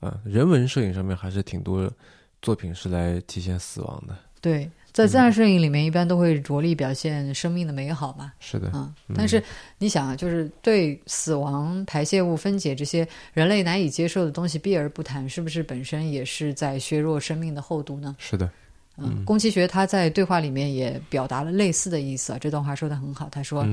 [0.00, 1.90] 啊、人文摄影上面还是挺多
[2.42, 4.16] 作品是来体现死亡的。
[4.40, 8.32] 对，在自然摄影里面，一般都会着力表现生命的美好嘛。
[8.40, 9.40] 是的，嗯，但是
[9.78, 18.16] 你想啊，就是对死亡、排泄物分解这些人类难以接受的东西避而不谈，是不是本身也是在削弱生命的厚度呢？
[18.18, 18.50] 是的，
[18.96, 22.38] 嗯，宫崎学他在对话里面也表达了类似的意思啊。
[22.38, 23.66] 这段话说的很好，他说：“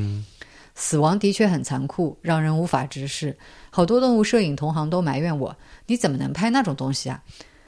[0.76, 3.38] 死亡的确很残酷，让人无法直视。
[3.70, 5.56] 好多动物摄影同行都埋怨我，
[5.88, 7.22] 你怎么能拍那种东西啊？”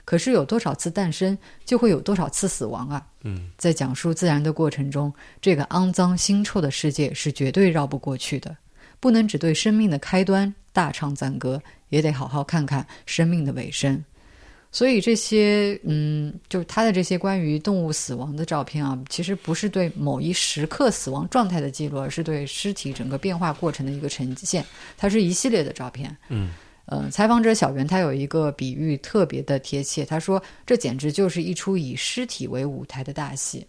[0.03, 3.05] 可是有多少次诞生，就会有多少次死亡啊！
[3.23, 8.57] 嗯，在讲述自然的过程中，这个肮脏腥臭的世界是绝对绕不过去的。
[8.99, 14.03] 不能只对生命的开端大唱赞歌，也得好好看看生命的尾声。
[14.71, 24.65] 所以这些，嗯，就是他的这些关于动物死亡的照片啊，其实不是对某一时刻死亡状态的记录，而是对尸体整个变化过程的一个呈现。
[24.97, 26.15] 它是一系列的照片。
[26.29, 26.51] 嗯。
[26.85, 33.65] 呃，采访者小袁他有一个比喻特别的贴切，他说这简直就是一出以尸体为舞台的大戏。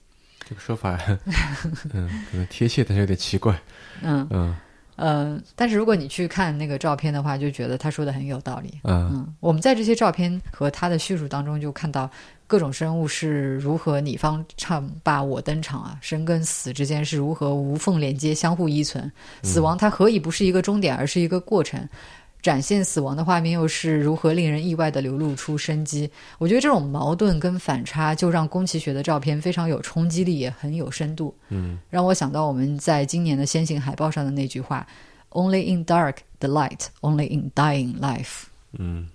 [0.48, 0.98] 这个说法，
[1.92, 3.56] 嗯，可能贴切，但是有点奇怪。
[4.00, 4.56] 嗯嗯
[5.02, 8.78] 呃，但是如果你去看那个照片的话，就觉得他说的很有道理。
[8.84, 12.08] 嗯嗯，我们在这些照片和他的叙述当中，就看到
[12.46, 19.10] 各种生物是如何你方唱罢我登场啊，生跟死之间是如何无缝连接、相互依存。
[19.42, 21.84] 死亡它何以不是一个终点，而是一个过程？
[22.42, 26.10] 展现死亡的画面又是如何令人意外的流露出生机？
[26.38, 31.32] 我觉得这种矛盾跟反差，就让宫崎学的照片非常有冲击力，也很有深度。
[31.50, 34.84] 嗯，让我想到我们在今年的先行海报上的那句话
[35.30, 39.08] ：“Only in dark the light, only in dying life。”嗯，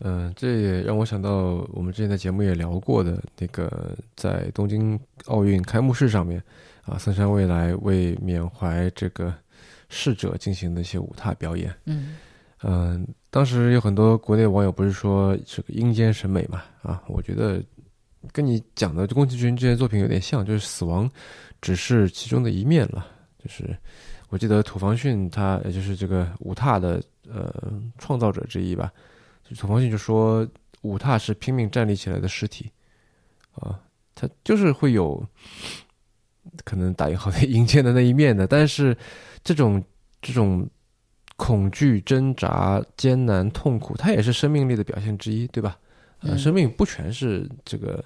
[0.00, 6.42] 嗯，这也让我想到我们之前的节目也聊过的那个，在东京奥运开幕式上面，
[6.84, 9.32] 啊，森山未来为缅怀这个。
[9.94, 12.16] 逝者进行的一些舞踏表演，嗯
[12.64, 16.64] 嗯，当时有很多国内网友不是说这个阴间审美嘛？
[16.82, 17.62] 啊，我觉得
[18.32, 21.08] 跟你讲的宫崎骏这些作品有点像，就是死亡
[21.60, 23.06] 只是其中的一面了。
[23.38, 23.76] 就是
[24.30, 27.54] 我记得土方迅他也就是这个舞踏的呃
[27.98, 28.92] 创造者之一吧，
[29.48, 30.44] 就土方迅就说
[30.82, 32.68] 舞踏是拼命站立起来的尸体
[33.52, 33.78] 啊，
[34.14, 35.24] 他就是会有
[36.64, 38.96] 可能打引号的 阴间的那一面的，但是。
[39.44, 39.82] 这种
[40.20, 40.68] 这种
[41.36, 45.78] 恐惧、挣扎、艰难、痛苦，它也是生命力的表现之一，对吧？
[46.20, 48.02] 呃，生命不全是这个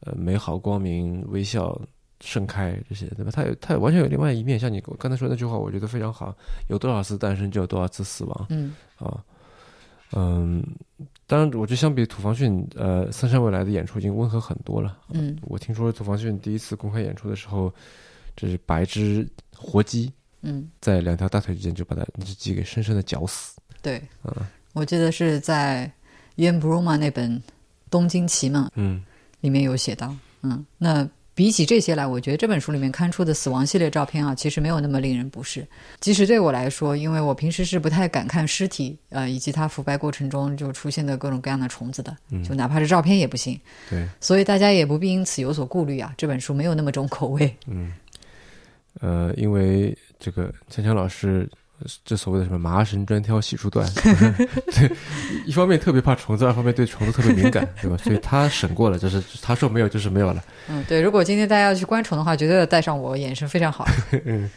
[0.00, 1.80] 呃美好、光明、微笑、
[2.20, 3.30] 盛开这些，对吧？
[3.32, 4.58] 它有它完全有另外一面。
[4.58, 6.36] 像你刚才说那句话，我觉得非常好：
[6.68, 8.46] 有多少次诞生，就有多少次死亡。
[8.50, 9.24] 嗯啊，
[10.12, 10.62] 嗯，
[11.26, 14.98] 当然，我觉得相比土方迅，呃，森山未来的演出已经温和很多了。
[15.14, 17.72] 嗯，我听说土方迅第一次公开演出的时候，
[18.34, 20.12] 这是白只活鸡。
[20.48, 23.58] 嗯，在两条大腿之间就把它那只鸡给深深的绞死。
[23.82, 24.32] 对，嗯，
[24.74, 25.90] 我记得是在
[26.36, 27.36] 伊恩布鲁玛那本
[27.90, 29.02] 《东京奇梦》嗯
[29.40, 30.14] 里面有写到。
[30.42, 35.66] 嗯，那比起这些来，我觉得这本书里面刊出的死亡系列照片啊，其实没有那么令人不适。
[35.98, 42.16] 即使对我来说，因为我平时是不太敢看尸体，呃，以及它腐败过程中就出现的各种各样的虫子的，
[42.48, 43.60] 就哪怕是照片也不行。
[43.90, 46.14] 对，所以大家也不必因此有所顾虑啊。
[46.16, 47.52] 这本书没有那么重口味。
[47.66, 47.92] 嗯。
[49.00, 49.94] 呃，因为
[50.26, 51.48] 这个强强老师
[52.04, 54.90] 这所谓的什么麻绳专挑细处断，对，
[55.46, 57.96] 一方面特别怕虫子，二方面对虫子特别敏感，对吧？
[57.98, 60.42] 所以他审过了，就是他说没有就是没有了。
[60.68, 61.00] 嗯，对。
[61.00, 63.86] 如果今天大家要去观虫的话，绝对要带上我，眼神非常好。
[64.26, 64.50] 嗯，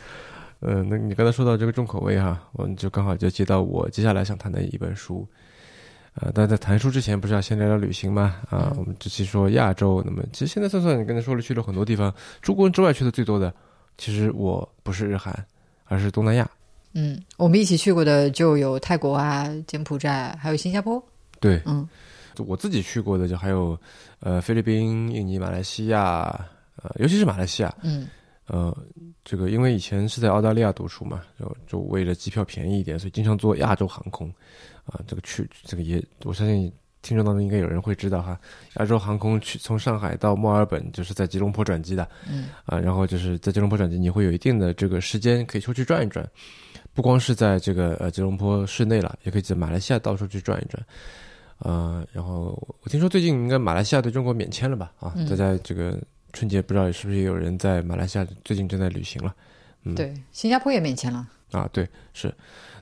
[0.62, 5.24] 呃，那你刚才说到这个重口味哈，我们就刚好就接到我接下来想谈的一本书。
[6.16, 8.38] 呃，但在谈书之前，不是要先聊聊旅行吗？
[8.50, 12.12] 啊，我们这期说亚洲，那么其实现在算算，你刚才说了去了很多地方，
[12.42, 13.54] 中国人之外去的最多的。
[14.00, 15.46] 其实我不是日韩，
[15.90, 16.50] 而是东南亚。
[16.94, 21.04] 嗯，我们一起去过的就有泰国啊、柬埔寨，还有新加坡。
[21.42, 21.86] 对，嗯，
[22.38, 23.78] 我自己去过的就还有
[24.22, 26.24] 呃菲律宾、印尼、马来西亚，
[26.78, 27.76] 呃，尤其是马来西亚。
[27.82, 28.08] 嗯，
[28.48, 28.76] 呃，
[29.26, 34.34] 这个因为以前是在澳大利亚读书嘛，就就为了机票便宜一点，所以经常坐亚洲航空。
[34.86, 36.72] 啊，这个去这个也，我相信。
[37.02, 38.40] 听众当中应该有人会知道哈，
[38.76, 46.30] 亚洲航空去从上海到墨尔本就是在吉隆坡转机的，嗯啊，然后就是在吉隆坡转机，你会有一定的这个时间可以出去转一转，
[46.94, 54.92] 不光是在这个呃吉隆坡市内了，也可以在马来西亚到处去转一转，啊，然后我听说最近应该马来西亚对中国免签了吧？
[55.00, 55.98] 啊，大家这个
[56.34, 59.34] 春节不知道是不是也有人在马来西亚最近正在旅行了？
[59.84, 62.34] 嗯，对，新加坡也免签了啊，对，是。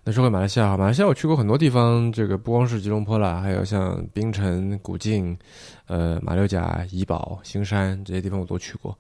[0.08, 5.38] 那说回马来西亚，马来西亚我去过很多地方，这个不光是吉隆坡啦，还有像槟城、古晋、
[5.86, 8.98] 呃马六甲、怡保、新山这些地方我都去过。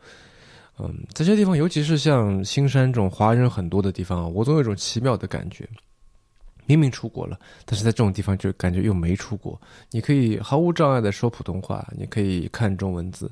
[0.77, 5.65] 嗯，在这些地方，尤其是像新山这种华人很多的地方啊，我总有一种奇妙的感觉，
[6.65, 9.57] 明明出国了，但是在这种地方就感觉又没出国。
[9.91, 13.31] 你可以毫无障碍的说普通话，你可以看中文字，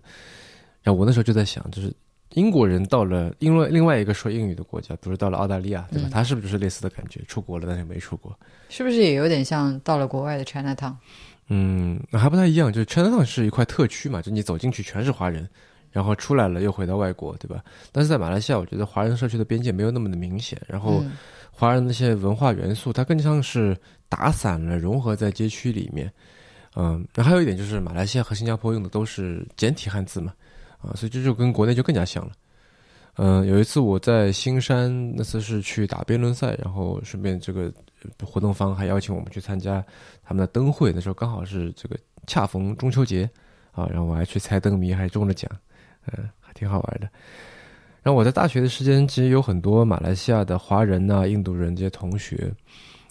[0.81, 1.93] 然后我那时候就在想，就是
[2.35, 6.07] 英国人到了另外另外一个说英语的国家，比如到了澳大利亚，对吧？
[6.07, 7.21] 嗯他是不是就是类似的感觉？
[7.27, 8.37] 出国了但是没出国？
[8.69, 10.93] 是不是也有点像到了国外的 China Town？
[11.47, 15.47] 嗯，还不太一样，就是 Chinatown 是一块特区嘛，就你走进去全是华人，
[15.91, 17.63] 然后出来了又回到外国，对吧？
[17.91, 21.13] 但是在马来西亚，我觉得华人社区的边界没有那么的明显，然后嗯
[21.51, 23.77] 华人那些文化元素，它更像是
[24.09, 26.11] 打散了，融合在街区里面。
[26.75, 30.33] 嗯，那还有一点就是，马来西亚和新加坡用的都是简体汉字嘛，
[30.85, 32.31] 啊，所以这就跟国内就更加像了。
[33.17, 37.71] 嗯，有一次我在新山，那次是去打辩论赛，然后顺便这个
[38.21, 39.83] 活动方还邀请我们去参加
[40.21, 43.29] 他们的灯会，那时候刚好是这个恰逢中秋节
[43.71, 45.49] 啊，然后我还去猜灯谜，还中了奖，
[46.07, 47.09] 嗯，还挺好玩的。
[48.03, 52.53] 然后我在大学的时间，其实有很多马来西亚的华人呐、印度人这些同学，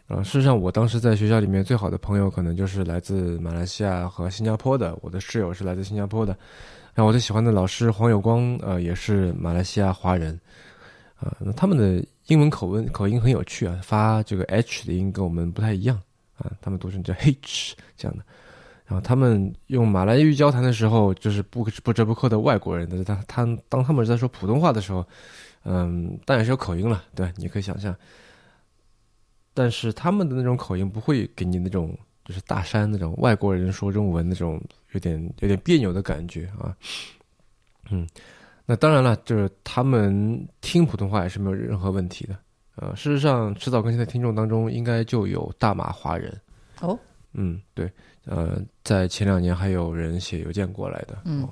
[0.07, 6.37] 啊，事实上我当时在学校里面最好的朋友，可能就是来自马来西亚和新加坡的，我的室友是来自新加坡的，
[6.95, 10.39] 然后我最喜欢的老师黄有光，呃，也是马来西亚华人，
[11.17, 16.01] 啊、那他们的英文口音口音很有趣啊，发这个 H 的音跟我们不太一样
[16.39, 18.25] 啊，他们读成叫 H 这样的。
[18.87, 25.05] 然后他们用马来语交谈的时候，就是不不折不扣的外国人，但是他他当他们在说普通话的时候，
[25.65, 27.97] 嗯，当然是有口音了，对，你可以想象。
[29.55, 34.61] 但是他们的那种口音不会给你那种就是大山那种外国人说中文那种
[34.93, 36.75] 有点有点别扭的感觉啊，
[37.91, 38.07] 嗯，
[38.65, 42.37] 那当然了，就是他们听普通话也是没有任何问题的。
[42.77, 46.35] 呃，事实上，迟早更新的听众当中应该就有大马华人。
[46.81, 46.99] 哦，
[47.33, 47.91] 嗯，对，
[48.25, 51.19] 呃，在前两年还有人写邮件过来的。
[51.25, 51.49] 嗯哦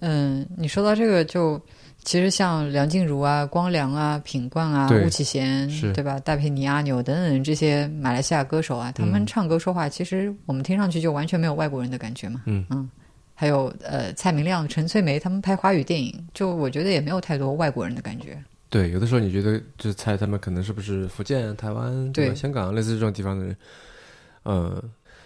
[0.00, 1.60] 嗯，你说到这个就。
[2.04, 6.18] 其实像梁静茹啊、光良啊、品冠啊、巫启贤，对吧？
[6.20, 12.42] 戴佩妮、阿牛等等这些马来西亚歌手啊，他们嗯唱歌说话，其实我们听上去就完全没有外国人的感觉嘛。
[12.46, 12.90] 嗯
[13.34, 18.40] 还有呃，蔡明亮、陈翠梅他们拍华语电影，就我觉得也没有太多外国人的感觉。
[18.68, 23.56] 对，有的时候你觉得就猜他们可能是不是福建、台湾、对吧对香港类似这种地方的人。
[24.44, 24.76] 嗯，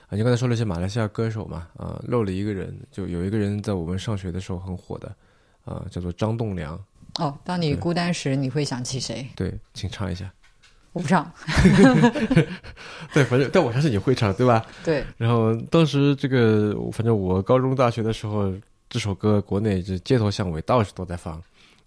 [0.08, 5.14] 啊，你刚才说了一些马来西亚歌手嘛，啊，漏了一个人，就有一个人在我们上学的时候很火的，
[5.66, 6.82] 啊，叫做张栋梁。
[7.18, 9.26] 哦，当你孤单时，你会想起谁？
[9.36, 10.32] 对，请唱一下。
[10.96, 11.30] 我不唱。
[13.12, 14.64] 对，反正但我相信你会唱，对吧？
[14.82, 18.50] 对，然后当时这个，反正我高中、大学的时候，
[18.88, 21.34] 这首歌国内这街头巷尾到处都在放。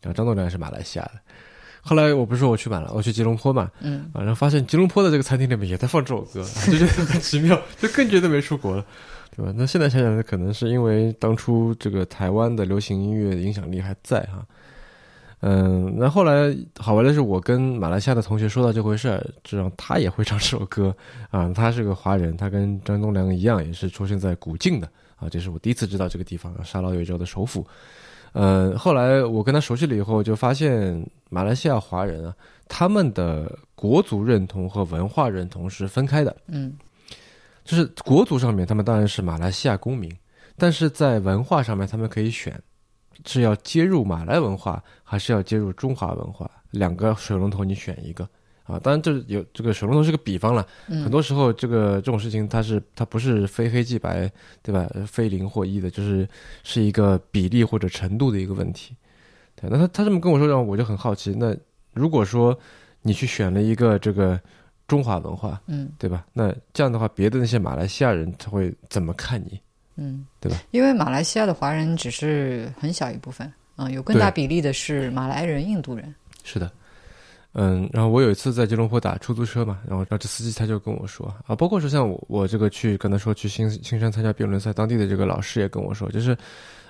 [0.01, 1.13] 然后张栋梁是马来西亚的。
[1.81, 8.85] 后来我不是说我去满了，我去吉隆坡嘛，嗯，啊，然后发现吉隆坡的这个餐厅里面也在放这首歌，就觉得很奇妙，就更觉得没出国了，
[9.39, 9.53] 对吧？
[9.55, 14.45] 那现在想想，可能是因为当初这个台湾的流行音乐影响力还在哈。
[15.39, 20.93] 嗯，那后来好玩的是，我跟马来西亚的同学说到这回事儿，知道他也会唱这首歌
[21.31, 21.49] 啊。
[21.55, 25.29] 他是个华人，他跟张栋梁一样，也是出生在古晋的啊。
[25.29, 27.65] 这是我第一次知道这个地方，沙劳越州的首府。
[28.33, 32.35] 呃，后来我跟他熟悉了以后，就发现马来西亚华人啊，
[32.67, 36.35] 他们的国族认同和文化认同是分开的。
[36.47, 36.73] 嗯，
[37.69, 40.11] 就是国族上面，他们当然是马来西亚公民，
[40.57, 42.59] 但是在文化上面，他们可以选
[43.27, 48.27] 是要接入马来文化，还是要接入中华文化，两个水龙头你选一个
[48.63, 48.79] 啊。
[48.79, 54.27] 当然，这有这个水龙头是个比方了，嗯很多时候这个这种事情它是它不是非黑即白，
[54.63, 54.89] 对吧？
[55.05, 56.27] 非零或一的，就是
[56.63, 58.95] 是一个比例或者程度的一个问题。
[59.55, 61.35] 对，那他他这么跟我说，让我就很好奇。
[61.37, 61.55] 那
[61.93, 62.57] 如果说
[63.03, 64.41] 你去选了一个这个
[64.89, 66.25] 中华文化，嗯对吧？
[66.33, 69.57] 那这样的话，别的那些马来西亚人他会怎么看你？
[69.95, 70.57] 嗯，对吧？
[70.71, 76.13] 因为马来西亚的华人只是很小一部分，嗯，有更大比例的是马来人、印度人。
[76.43, 76.71] 是的，
[77.53, 86.35] 嗯，然后我有一次在吉隆坡打出租车嘛，然后然后这司机他就跟我说啊，包括说像我我这个去跟他说去新新山参加辩论赛，当地的这个老师也跟我说，就是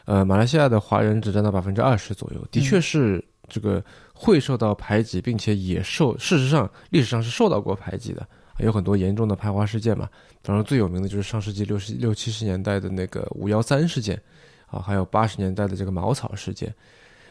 [0.05, 3.83] 呃，马来西亚的华人只占到百分之二十左右，的确是这个
[4.21, 10.09] 会受到排挤，并且也受事实上历史上是受到过排挤的，有很多严重的排华事件嘛。
[10.41, 14.21] 当然最有名的就是上世纪六十六七十年代的那个五幺三事件，
[14.67, 16.67] 啊，还有八十年代的这个茅草事件，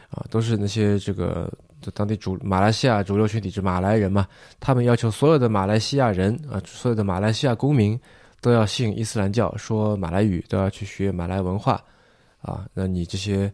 [0.09, 1.47] 啊，都是那些这个
[1.79, 4.27] 就当地主马来西亚主流群体是马来人嘛，
[4.59, 7.99] 他们要求所有的马来西亚人啊，所有的马来西亚公民
[8.41, 11.79] 都要信伊斯兰教，说马来语，都要去学马来文化，
[12.41, 13.53] 啊，那你这些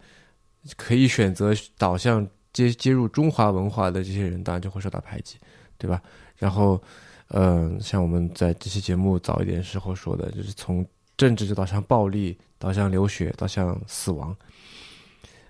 [0.77, 2.25] 可以选择导向
[2.55, 5.35] 接接入中华文化的这些人，当然就会受到排挤，
[5.77, 6.01] 对吧？
[6.37, 6.81] 然后，
[7.27, 10.85] 嗯、像我们在这期节目早一点时候说的，就是从
[11.17, 14.33] 政治就导向暴力，导向流血，导向死亡。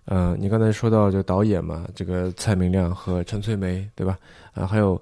[0.06, 4.18] 嗯、你刚才说到就导演嘛，这个蔡明亮和陈翠梅，对吧？
[4.54, 5.00] 啊，还有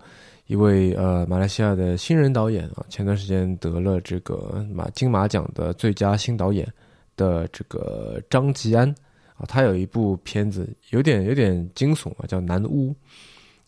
[0.48, 6.68] 一位呃马来西亚的新人导演啊，前段时间得了这个马金马奖的最佳新导演
[7.16, 8.94] 的这个张吉安
[9.44, 12.96] 啊，他有一部片子有点有点惊悚啊，叫《南巫》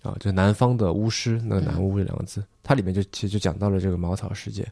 [0.10, 4.64] 啊，就南方的巫师那个“南巫”这两个字，它里面就其实就讲到了这个茅草世界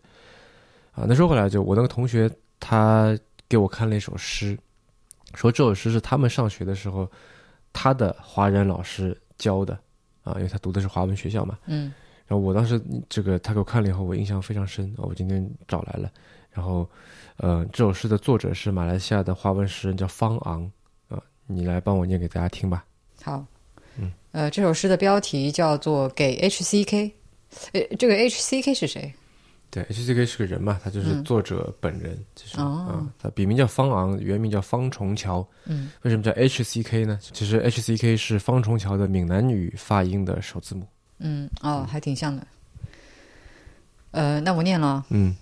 [0.91, 1.03] 啊。
[1.07, 3.17] 那说回来，就我那个同学他
[3.49, 4.57] 给我看了一首诗，
[5.35, 7.11] 说这首诗是他们上学的时候
[7.73, 9.77] 他的华人老师教的
[10.23, 11.59] 啊，因为他读的是华文学校嘛。
[11.65, 11.93] 嗯
[12.25, 16.09] 然后我当时这个他给我看了以后，我印象非常深啊，我今天找来了。
[16.51, 16.89] 然后，
[17.37, 20.71] 呃，这首诗的作者是马来西亚的华文诗人，叫方昂啊，
[21.55, 22.83] 你来帮我念给大家听吧。
[23.21, 23.45] 好，
[23.97, 26.85] 嗯，呃，这首诗的标题叫做《给 HCK》，
[27.73, 29.13] 呃，这个 HCK 是谁？
[29.69, 35.43] 对，HCK 是个人嘛，他就是嗯作者本人，其实哦啊，他笔名叫方昂，原名叫方重桥。
[35.65, 37.17] 嗯，为什么叫 HCK 呢？
[37.21, 40.85] 其实 HCK 是方重桥的闽南语发音的首字母。
[41.17, 42.45] 嗯，哦，还挺像的。
[44.11, 45.05] 呃，那我念了啊。
[45.09, 45.35] 嗯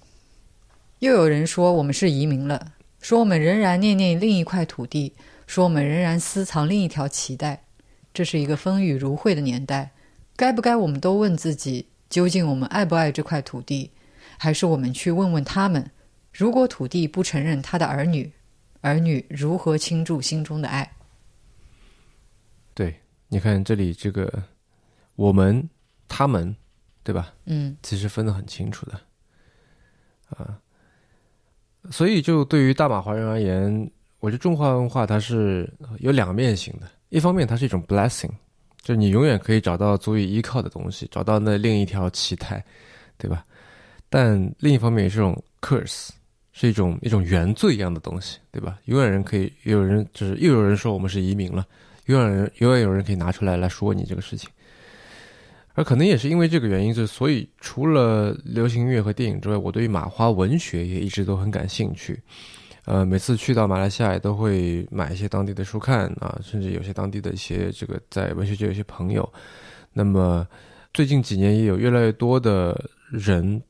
[0.99, 5.11] 又有人说我们是移民了，说我们仍然念念另一块土地，
[5.51, 7.65] 说我们仍然私藏另一条脐带。
[8.13, 9.91] 这是一个风雨如晦的年代，
[10.37, 13.91] 该不该我们都问自己，究竟我们爱不爱这块土地？
[14.37, 15.91] 还是我们去问问他们，
[16.31, 18.31] 如果土地不承认他的儿女，
[18.79, 20.93] 儿女如何倾注心中的爱？
[22.73, 24.43] 对，你看这里这个
[25.15, 25.69] 我们、
[26.07, 26.55] 他们，
[27.03, 27.33] 对吧？
[27.47, 29.01] 嗯其实分得很清楚的，
[30.29, 30.61] 啊，
[31.91, 33.91] 所以就对于大马华人而言，
[34.21, 35.69] 我觉得中华文化它是
[35.99, 36.87] 有两面性的。
[37.09, 38.29] 一方面，它是一种 blessing，
[38.81, 42.63] 就是你永远可以找到足以依靠的东西，找到那另一条脐带，
[43.17, 43.43] 对吧？
[44.09, 46.09] 但另一方面也是一种 curse，
[46.53, 48.77] 是一种一种原罪一样的东西，对吧？
[48.85, 51.65] 永远人可以，有人就是又有人说我们是移民了，
[52.05, 54.47] 永远人永远有人可以拿出来来说你这个事情。
[55.73, 62.21] 而可能也是因为这个原因，就所以除了流行音乐和电影之外，我对于马华文学也一直都很感兴趣。
[62.85, 69.31] 呃，每次去到马来西亚也都会买一些当地的书看啊，甚至有些当地的一些这个在文学界有些朋友。
[69.93, 70.47] 那么
[70.93, 73.61] 最近几年也有越来越多的人，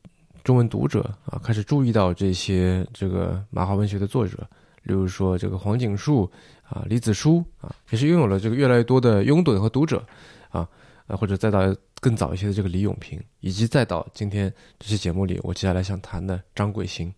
[0.43, 4.37] 中文读者啊，开始注意到这些这个马华文学的作者，
[4.83, 6.31] 例如说这个黄景树
[6.63, 10.01] 啊、李子书啊，也是拥有了这个越来越多的拥趸和读者
[10.49, 10.65] 啊，
[11.07, 17.13] 呃，或者再到更早一些的这个李永平，以及再到今天这期节目里我接下来想谈的张桂兴。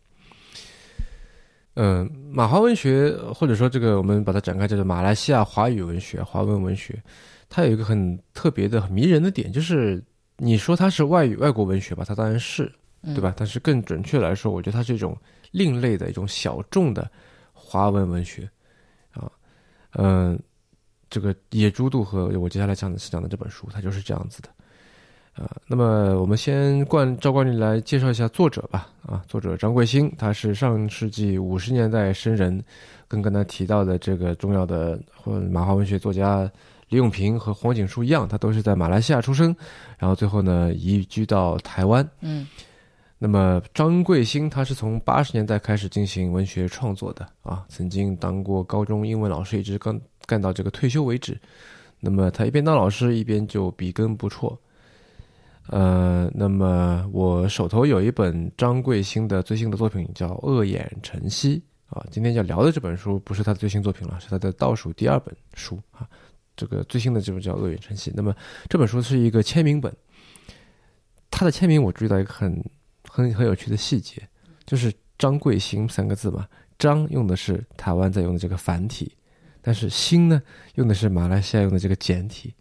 [1.76, 7.02] 嗯，马华文学或者说这个我们把它展开叫做马来西亚华语文学、华文文学，
[7.50, 10.04] 它有一个很特别的、很迷人的点，就是
[10.38, 12.72] 你说它是外语外国文学吧，它当然是，
[13.02, 13.34] 对吧？
[13.36, 15.18] 但是更准确来说，我觉得它是一种
[15.52, 17.10] 另类的一种小众的
[17.54, 18.48] 华文文学
[19.14, 19.32] 啊。
[19.94, 20.40] 嗯，
[21.10, 24.50] 这个野猪渡河，我接下来讲的是讲的这本书，它就是这样子的。
[25.36, 28.88] 啊，那么我们先惯照惯例来介绍一下作者吧。
[29.06, 32.64] 啊，作者张桂兴，他是上世纪五十年代生人，
[33.08, 36.50] 跟刚才提到的这个重要的或马华文学作家
[36.90, 39.56] 李永平和黄景书一样，他都是在马来西亚出生，
[39.98, 42.08] 然后最后呢移居到台湾。
[42.22, 42.48] 嗯
[43.18, 51.36] 那么张桂兴他是从八十年代开始进行文学创作的啊，曾经当过高中英文老师，一直干干到这个退休为止。
[52.00, 54.56] 那么他一边当老师，一边就笔耕不辍。
[55.68, 61.64] 呃，那么我手头有一本张贵兴的最新的作品，叫《恶眼晨曦》
[61.96, 62.06] 啊。
[62.12, 66.08] 今天要聊的这本书不是他的最新作品了，是他的倒数第二本书啊。
[66.56, 68.12] 这个最新的这本叫《恶眼晨曦》。
[68.16, 68.36] 那么
[68.70, 69.96] 这本书是一个签名本，
[71.32, 72.64] 他的签名我注意到一个很
[73.10, 74.22] 很很有趣的细节，
[74.66, 76.46] 就是张贵兴三个字嘛，
[76.78, 79.16] 张用的是台湾在用的这个繁体，
[79.62, 80.42] 但是兴呢
[80.76, 82.54] 用的是马来西亚用的这个简体。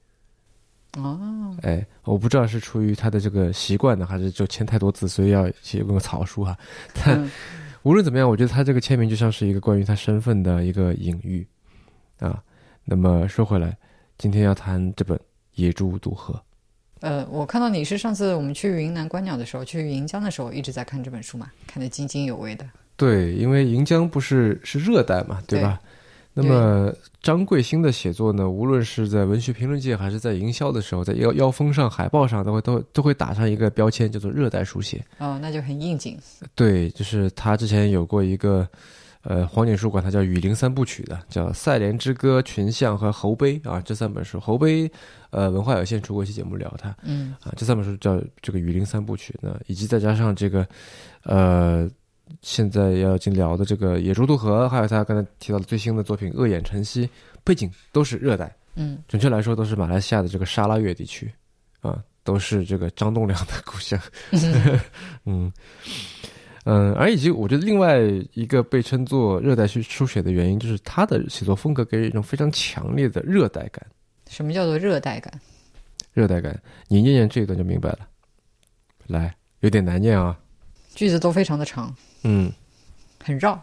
[0.99, 6.57] 哦，哎，我不知道是出于他的这个习惯呢，还是就签太多字，所以要写用个草书哈。
[6.95, 7.31] 但嗯
[7.83, 11.45] 无论怎么样，我觉得他这个签名就像是一个关于他身份的一个隐喻
[12.21, 12.41] 啊。
[12.85, 13.77] 那么说回来，
[14.19, 15.19] 今天要谈这本
[15.55, 16.35] 《野猪渡河》。
[17.01, 22.65] 呃，我看到你是上次我们去云南观鸟的时候，去盈江的时候一直在看这本书嘛，看得津津有味的。
[22.97, 25.81] 对，因为盈江不是是热带嘛，对吧？
[26.35, 35.05] 那么张贵兴的写作呢，无论是在文学评论界还是在营销的时候，在腰腰封上、海报上都会都都会打上一个标签，叫做热带书写。
[35.19, 36.19] 哦，那就很应景。
[36.55, 38.67] 对，就是他之前有过一个，
[39.25, 44.41] 呃，黄锦书管它叫雨林三部曲的，叫《赛莲之歌》《群像》和《侯碑》啊，这三本书。
[44.41, 44.91] 侯碑，
[45.31, 50.67] 呃，文化有限出过一期节目聊他嗯啊，这三本书叫这个雨林三部曲呢，以及再加上这个，
[51.25, 51.89] 呃，
[52.41, 57.07] 现在要进聊的这个《野猪渡河》，还有他刚才提到的最新的作品《恶眼晨曦》，
[57.45, 61.31] 背景都是热带，嗯准确来说都是马来西亚的这个沙拉越地区，
[61.81, 64.01] 啊，都是这个张栋梁的故乡。
[65.27, 65.53] 嗯，
[66.65, 67.99] 嗯，而以及我觉得另外
[68.35, 73.85] 一个被称作热带书书写的原因，就是他的写作风格给人一种非常强烈的热带感。
[74.29, 75.33] 什么叫做热带感？
[76.13, 76.59] 热带感，
[76.89, 78.01] 你念念这一段就明白了。
[79.07, 80.39] 来，有点难念啊，
[80.95, 82.53] 句子都非常的长，嗯，
[83.23, 83.63] 很绕。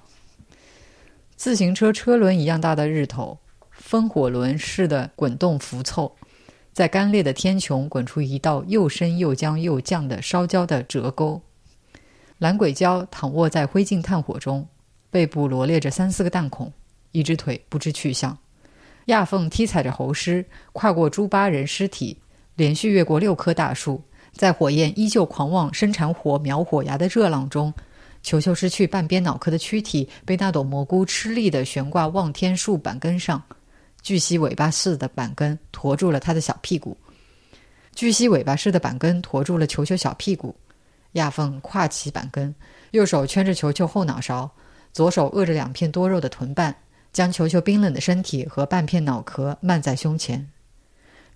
[1.36, 3.40] 自行车车轮一样大的日头，
[3.72, 6.16] 风火轮似的滚动浮凑，
[6.74, 11.42] 在干裂的天穹滚出一道又深又僵又降的烧焦的折沟。
[12.38, 14.68] 蓝鬼鲛躺卧在灰烬炭火中，
[15.10, 16.72] 背部罗列着三四个弹孔，
[17.12, 18.38] 一只腿不知去向。
[19.06, 22.20] 亚凤踢踩着猴尸，跨过猪八人尸体，
[22.56, 24.04] 连续越过六棵大树，
[24.34, 27.74] 在火焰依旧狂妄生产火苗火芽的热浪中，
[28.22, 33.42] 球球失去半边脑壳的躯体被那朵蘑菇吃力地悬挂望天树板根上，
[34.02, 36.98] 巨蜥尾巴似的板根驮住了他的小屁股，
[37.96, 40.56] 巨蜥尾巴似的板根驮住了球球小屁股。
[41.14, 42.54] 亚凤跨起板根，
[42.92, 44.48] 右手圈着球球后脑勺，
[44.94, 46.76] 左手握着两片多肉的臀瓣，
[47.12, 50.48] 将球球冰冷的身体和半片脑壳漫在胸前。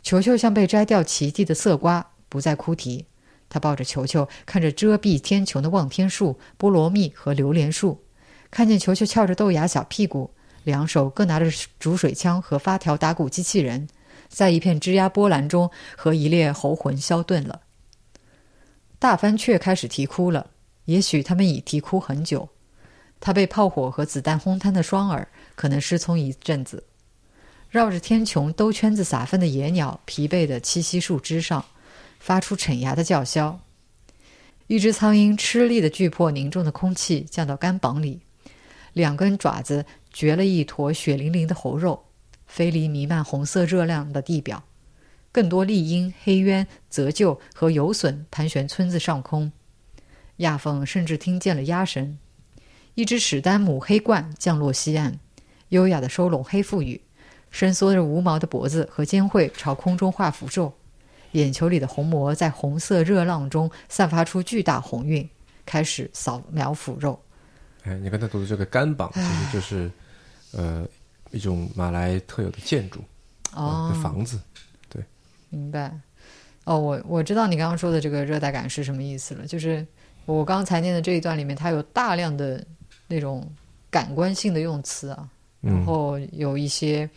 [0.04, 3.04] 球球像被摘掉脐地的色瓜，不再哭啼。
[3.54, 8.04] 他抱着球球，看着遮蔽天穹的望天树、菠萝蜜和榴莲树，
[8.50, 10.32] 看见球球翘着豆芽小屁股，
[10.64, 11.46] 两手各拿着
[11.78, 13.88] 煮水枪和发条打鼓机器人，
[14.28, 17.62] 在一片枝桠波澜中和一列猴魂消遁了。
[18.98, 20.50] 大番雀开始啼哭了，
[20.86, 22.50] 也许他们已啼哭很久。
[23.20, 26.84] 他被炮火和子弹轰瘫的双耳可能失聪一阵子。
[27.70, 31.64] 绕着天穹兜圈子撒粪的野鸟疲惫地栖息树枝上，
[32.24, 33.60] 发出逞牙的叫嚣。
[34.68, 38.22] 一只苍蝇吃力地锯破凝重的空气，降到肝膀里。
[38.94, 42.06] 两根爪子掘了一坨血淋淋的猴肉，
[42.48, 44.64] 飞离弥漫红色热量的地表。
[45.34, 49.52] 更多丽鹰、黑鸢、泽鹫和游隼盘旋村子上空，
[50.38, 52.18] 亚凤甚至听见了鸭声。
[52.94, 55.20] 一只史丹姆黑鹳降落西岸，
[55.70, 57.02] 优雅地收拢黑腹羽，
[57.52, 60.74] 伸缩着无毛的脖子和尖喙朝空中画符咒。
[61.34, 65.28] 眼球里的虹膜在红色热浪中散发出巨大红晕，
[65.66, 67.20] 开始扫描腐肉。
[67.84, 69.92] 哎，你刚才读的这个干榜，其实就是
[70.52, 70.88] 呃
[71.32, 73.04] 一种马来特有的建筑
[73.54, 74.40] 哦，的房子。
[74.90, 75.04] 对
[75.50, 75.94] 明白，
[76.64, 79.46] 哦，我我知道你刚刚说的这个热带感是什么意思了。
[79.46, 79.86] 就是
[80.26, 82.66] 我刚才念的这一段里面，它有大量的
[83.08, 83.46] 那种
[83.90, 85.28] 感官性的用词啊，
[85.60, 87.10] 然后有一些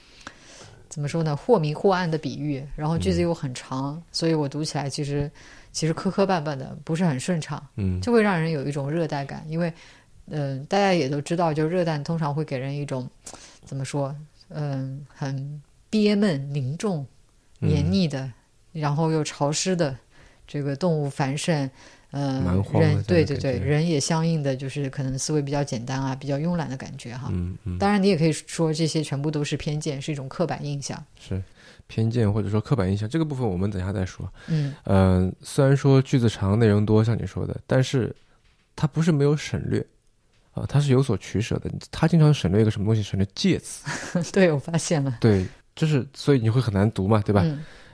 [0.96, 5.30] 怎么说呢，或明或暗的比喻，然后句子又很长，所以我读起来其实
[5.72, 9.44] 其实磕磕绊绊的，不是很顺畅，嗯，就会让人有一种热带感。
[9.46, 9.70] 因为
[10.28, 13.06] 嗯，大家也都知道，就热带通常会给人一种
[13.66, 14.16] 怎么说，
[14.48, 17.06] 嗯，很憋闷凝重。
[17.58, 18.32] 黏腻的，
[18.72, 19.94] 然后又潮湿的，
[20.46, 21.70] 这个动物繁盛，
[22.10, 27.28] 呃，人对对对，人也相应的就是可能思维比较简单啊，比较慵懒的感觉哈。
[27.32, 27.78] 嗯嗯。
[27.78, 31.02] 当然，你也可以说这些全部都是偏见，是一种刻板印象。
[31.18, 31.42] 是
[31.86, 34.32] 偏见或者说刻板印象，这个部分我们等一下再说。
[34.46, 34.74] 嗯。
[34.84, 38.14] 呃，虽然说句子长、内容多，像你说的，但是
[38.74, 39.84] 它不是没有省略
[40.52, 41.70] 啊，它是有所取舍的。
[41.90, 43.02] 它经常省略一个什么东西？
[43.02, 43.84] 省略介词。
[44.32, 45.18] 对，我发现了。
[45.20, 45.46] 对。
[45.74, 47.44] 就是，所以你会很难读嘛，对吧？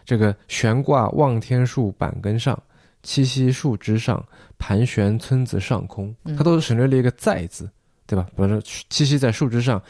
[0.04, 2.56] 这个悬挂望天树板根上，
[3.04, 4.24] 栖息树枝上，
[4.58, 7.68] 盘旋村子上空，它都是省略了一个在字，
[8.06, 8.26] 对吧？
[8.36, 9.82] 比如说栖息在树枝上，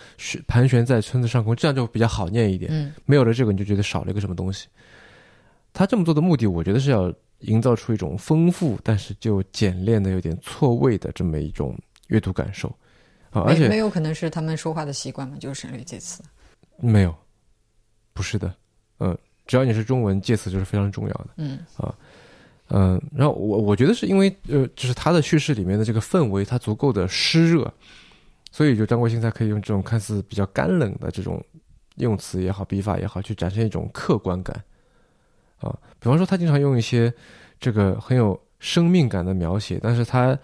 [0.47, 2.71] 盘旋在村子上空，这样就比较好念一点。
[2.73, 4.69] 嗯，没有了这个，你就觉得少了一个什么东西。
[5.73, 11.79] 他这么做的目的，我觉得是要营造出一种丰富，但是就简练的、有点错位的这么一种
[12.09, 12.69] 阅读感受
[13.31, 13.43] 啊。
[13.43, 16.23] 而且没有可能是他们说话的习惯嘛，就是省略介词。
[16.79, 17.15] 没有。
[18.15, 18.55] 不是的，
[18.99, 19.17] 嗯，
[19.47, 21.95] 只要你是中文，介词就是非常重要的，嗯啊，
[22.75, 27.71] 嗯，然后我我觉得是因为呃，就是他的叙事里面的这个氛围，它足够的湿热，
[28.51, 31.45] 所以就张国兴才可以用这种看似比较干冷的这种
[31.97, 34.65] 用词也好，笔法也好，去展现一种客观感
[35.59, 35.71] 啊。
[36.01, 37.13] 比方说，他经常用一些
[37.61, 40.39] 这个很有生命感的描写，但是他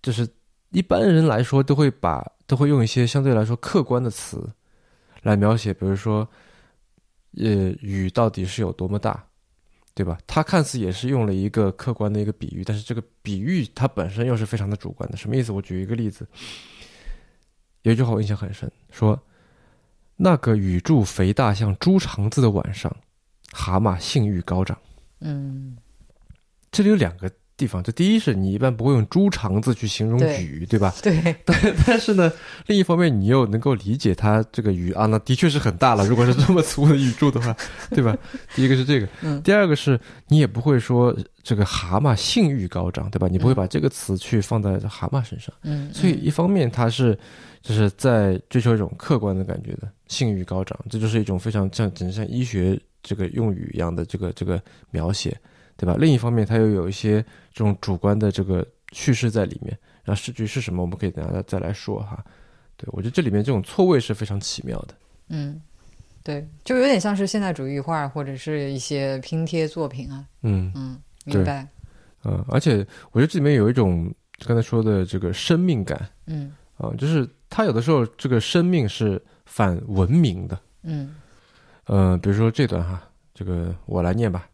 [0.00, 0.26] 就是
[0.70, 4.48] 一般人来说都会把都会用一些相对来说客观的词
[5.22, 6.26] 来描写，比如说。
[7.36, 9.22] 呃，雨到底是有多么大，
[9.98, 10.16] 对吧？
[10.28, 15.16] 他看似也是用了一个客观的一个比喻，但是这个比喻它本身又是非常的主观的。
[15.16, 15.50] 什么意思？
[15.50, 16.24] 我举一个例子，
[17.82, 19.20] 有一句话我印象很深，说
[20.14, 22.96] 那个雨柱肥大像猪肠子的晚上，
[23.50, 24.78] 蛤蟆性欲高涨。
[25.18, 25.76] 嗯，
[26.70, 27.28] 这里有两个
[27.58, 27.82] 地方。
[27.82, 30.94] 这第一是你一般不会用猪肠子去形容对鱼，对吧？
[31.02, 31.54] 对， 但
[31.86, 32.32] 但是呢，
[32.66, 36.06] 另一方面你又能够理解它这个鱼啊，那的确是很大了。
[36.06, 37.54] 如果是这么粗的鱼柱的话，
[37.90, 38.16] 对吧？
[38.54, 43.28] 第一个是这个，嗯第二个是你也不会说这个蛤蟆性欲高涨，对吧？
[43.28, 45.52] 你不会嗯把这个词去放在蛤蟆身上。
[45.62, 47.18] 嗯，所以嗯一方面它是
[47.60, 55.36] 就是在追求一种客观的感觉的性欲高涨，这就是一种非常像整像医学这个用语一样的这个这个描写，
[55.78, 55.96] 对吧？
[55.98, 57.22] 另一方面，它又有一些
[57.54, 59.78] 这种主观的这个叙事在里面。
[60.04, 62.22] 然后诗句是什么，我们可以等下再再来说哈。
[62.76, 64.94] 对我觉得这里面这种错位是非常奇妙的。
[65.28, 65.60] 嗯，
[66.22, 70.24] 对，就有点像是现代主义画或者是一些拼贴作品啊。
[70.42, 71.66] 嗯嗯，明白。
[72.24, 74.12] 嗯，而且我觉得这里面有一种
[74.46, 80.58] 刚才说的这个生命感嗯啊、就是它有的时候这个生命是反文明的。
[80.82, 81.14] 嗯
[81.84, 83.02] 呃，比如说这段哈，
[83.34, 84.48] 这个我来念吧。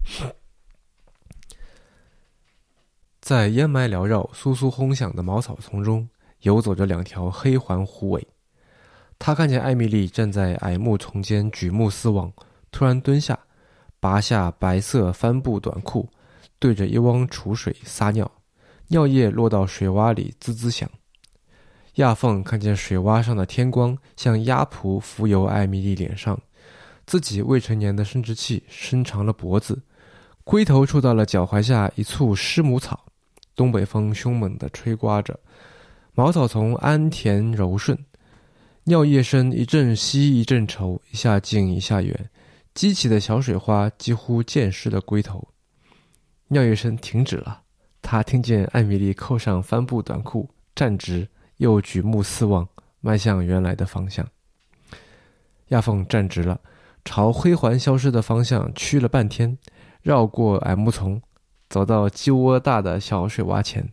[3.24, 6.06] 在烟霾缭绕、簌簌轰响的茅草丛中，
[6.40, 8.28] 游走着两条黑环狐尾。
[9.18, 12.30] 他看见艾米丽站在矮木丛间举目四望，
[12.70, 13.38] 突然蹲下，
[13.98, 16.06] 拔下白色帆布短裤，
[16.58, 18.30] 对着一汪储水撒尿，
[18.88, 20.86] 尿液落到水洼里滋滋响。
[21.94, 26.38] 亚凤看见水洼上的天光像鸭蹼浮游艾米丽脸上，
[27.06, 29.80] 自己未成年的生殖器伸长了脖子，
[30.44, 33.02] 龟头触到了脚踝下一簇湿母草。
[33.56, 35.38] 东北风凶猛地吹刮着，
[36.14, 37.98] 茅草丛安甜柔顺，
[38.84, 42.30] 尿液声一阵稀一阵稠，一下近一下远，
[42.74, 45.48] 激起的小水花几乎溅湿了龟头。
[46.48, 47.62] 尿液声停止了，
[48.02, 52.68] 他听见艾米丽扣上帆布短裤，站直，又举目四望，
[53.00, 54.28] 迈向原来的方向。
[55.68, 56.60] 亚凤站直了，
[57.04, 59.56] 朝灰环消失的方向驱了半天，
[60.02, 61.22] 绕过矮木丛，
[61.74, 63.84] 走到鸡窝大的小水洼前。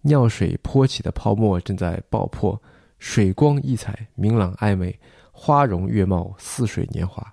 [0.00, 2.60] 尿水泼起的泡沫正在爆破，
[2.98, 4.98] 水光溢彩，明朗暧昧，
[5.30, 7.24] 花容月貌，似水年华。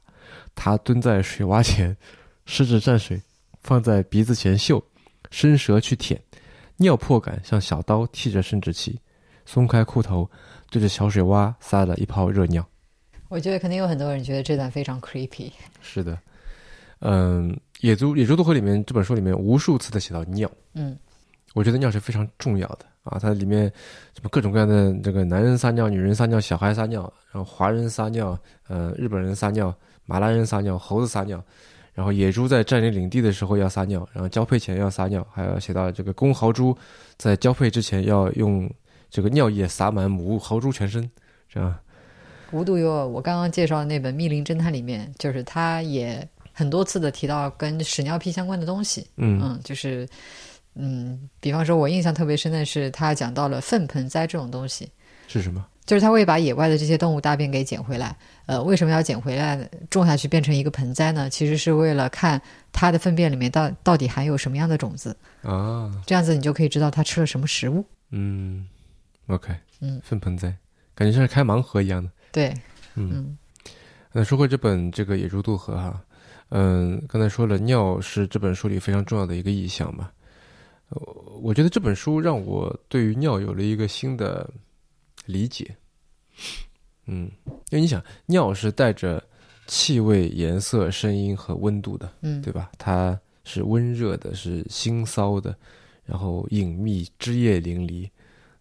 [0.54, 1.98] 他蹲在水洼前，
[2.46, 3.20] 食指蘸水，
[3.62, 4.84] 放在鼻子前嗅，
[5.32, 6.22] 伸舌去舔，
[6.78, 9.00] 尿破感像小刀剃着生殖器，
[9.48, 10.30] 松开裤头，
[10.70, 12.64] 对着小水洼撒了一泡热尿。
[13.30, 15.52] 我觉得肯定有很多人觉得这段非常 creepy。
[15.82, 16.16] 是的，
[17.00, 17.52] 嗯，
[17.82, 20.98] 《野猪野猪渡河》里面这本书里面无数次的写到尿，嗯
[21.54, 23.20] 我觉得尿是非常重要的啊。
[23.20, 23.64] 它里面
[24.14, 27.02] 什么各种各样的这个男人撒尿、女人撒尿、小孩撒尿，
[27.32, 28.40] 然后华人撒尿，
[28.70, 29.76] 呃，日本人撒尿，
[30.06, 31.44] 马来人撒尿，猴子撒尿，
[31.94, 36.78] 然后野猪在占领领地的时候要撒尿，然后交配前要撒尿，还要写到这个公豪猪
[37.18, 38.72] 在交配之前要用
[39.10, 41.10] 这个尿液洒满母豪猪全身，
[41.50, 41.76] 这样。
[42.52, 46.26] 无独有偶，我刚刚介绍的那本《密林侦探》里面，就是他也
[46.62, 49.08] 很多次的提到跟屎尿屁相关的东西。
[49.18, 50.08] 嗯嗯，就是
[50.76, 54.88] 嗯，比方说，我印象特别深的是他讲到了粪盆栽这种东西，
[55.28, 55.66] 是什么？
[55.88, 58.16] 就是他会把野外的这些动物大便给捡回来。
[58.46, 59.68] 呃，为什么要捡回来？
[59.90, 61.28] 种下去变成一个盆栽呢？
[61.28, 62.40] 其实是为了看
[62.72, 67.84] 它的粪便里面到到底含有什么样的种子，啊，这样子你就可以知道它吃了什么食物。
[68.12, 68.68] 嗯
[69.28, 70.56] ，OK，嗯，粪盆栽，
[70.94, 72.10] 感觉像是开盲盒一样的。
[72.32, 72.54] 对，
[72.96, 73.38] 嗯，嗯
[74.14, 76.02] 那说回这本这个《野猪渡河》哈，
[76.54, 80.12] 嗯，刚才说了，尿是这本书里非常重要的一个意象嘛。
[80.90, 81.02] 呃
[81.42, 84.48] 我觉得这本书让我对于尿有了一个新的
[85.26, 85.74] 理解。
[87.06, 89.24] 嗯，因为你想，尿是带着
[89.66, 92.72] 气味、颜色、声音和温度的，嗯，对吧？
[92.78, 95.56] 它是温热的，是腥臊的，
[96.04, 98.10] 然后隐秘、枝叶淋漓，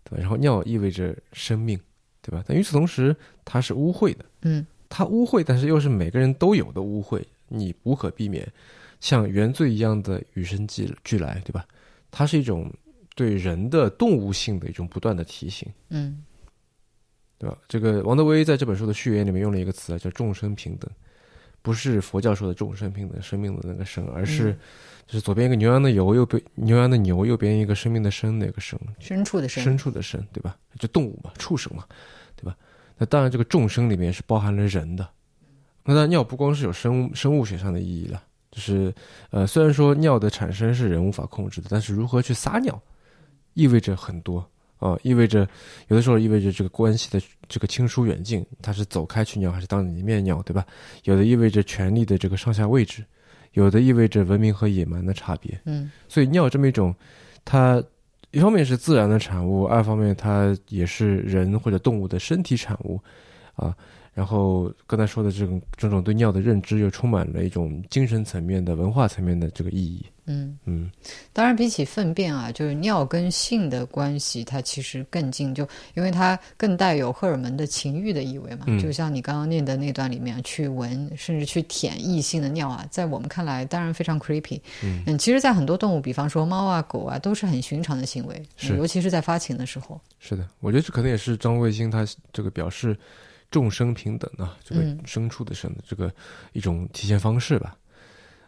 [0.04, 0.18] 对吧？
[0.18, 1.78] 然后尿意味着生命，
[2.22, 2.42] 对吧？
[2.46, 3.14] 但与此同时，
[3.44, 4.24] 它是污秽的。
[4.42, 8.50] 嗯它污秽，但是又是每个人都有的污秽，你无可避免，
[9.00, 11.66] 像原罪一样的与生俱俱来，对吧？
[12.10, 12.72] 它是一种
[13.14, 16.24] 对人的动物性的一种不断的提醒，嗯
[17.38, 17.58] 对吧？
[17.68, 20.90] 这个王德威在这本书的序言里面用了一个词啊，叫众生平等，
[21.60, 24.58] 不是佛教说的众生平等，生命的那个生，而是嗯
[25.06, 30.56] 就是左边一个牛羊的牛，右边牛羊的牛，右边一个生命的生，那个生，牲畜的牲，牲畜的牲，对吧？
[30.78, 31.84] 就动物嘛，畜生嘛，
[32.36, 32.56] 对吧？
[32.96, 35.08] 那当然，这个众生里面是包含了人的。
[35.94, 38.92] 那尿不光是有生生物学上的意义了，就是
[39.30, 42.80] 呃，虽然说尿的产生是人无法控制的，但是如何去撒尿，
[43.54, 44.44] 意味着很多
[44.78, 45.46] 啊、意味着
[45.88, 50.64] 有的时候意味着这个关系的这个亲疏远近，它是走开去尿还是当你面尿，对吧？
[51.04, 53.04] 有的意味着权力的这个上下位置，
[53.52, 55.60] 有的意味着文明和野蛮的差别。
[55.66, 56.94] 嗯所以尿这么一种，
[57.44, 57.82] 它
[58.30, 62.98] 一方面是自然的产物，二方面它也是人或者动物的身体产物，
[63.56, 63.76] 啊，
[64.12, 70.04] 然后刚才说的这种这种对尿的认知，又充满了一种精神层面的文化层面的这个意义。
[70.26, 70.88] 嗯嗯，
[71.32, 78.66] 当然，比起粪便啊，就是尿跟性的关系，它其实更近，就因为它更带有荷尔蒙的情欲的意味嘛。
[78.68, 84.60] 嗯就像你刚刚念的那段里面，去闻甚至去舔异性的尿啊，在我们看来当然非常 creepy。
[84.84, 90.00] 嗯其实，在很多动物，比方说猫啊、狗啊，都是很寻常的行为，是尤其是在发情的时候。
[90.20, 92.96] 是的，我觉得这可能也是张卫星他这个表示
[93.50, 96.12] 众生平等啊，这个嗯牲畜的生的这个
[96.52, 97.76] 一种体现方式吧。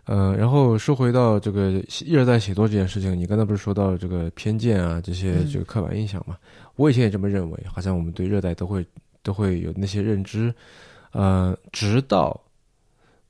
[0.04, 6.36] 呃，然后说回到这个热带写作这件事情，你刚才不是说到这个偏见啊，这些嗯这个刻板印象嘛？
[6.74, 8.84] 我以前也这么认为，好像我们对热带都会
[9.22, 10.52] 都会有那些认知，
[11.12, 12.40] 呃，直到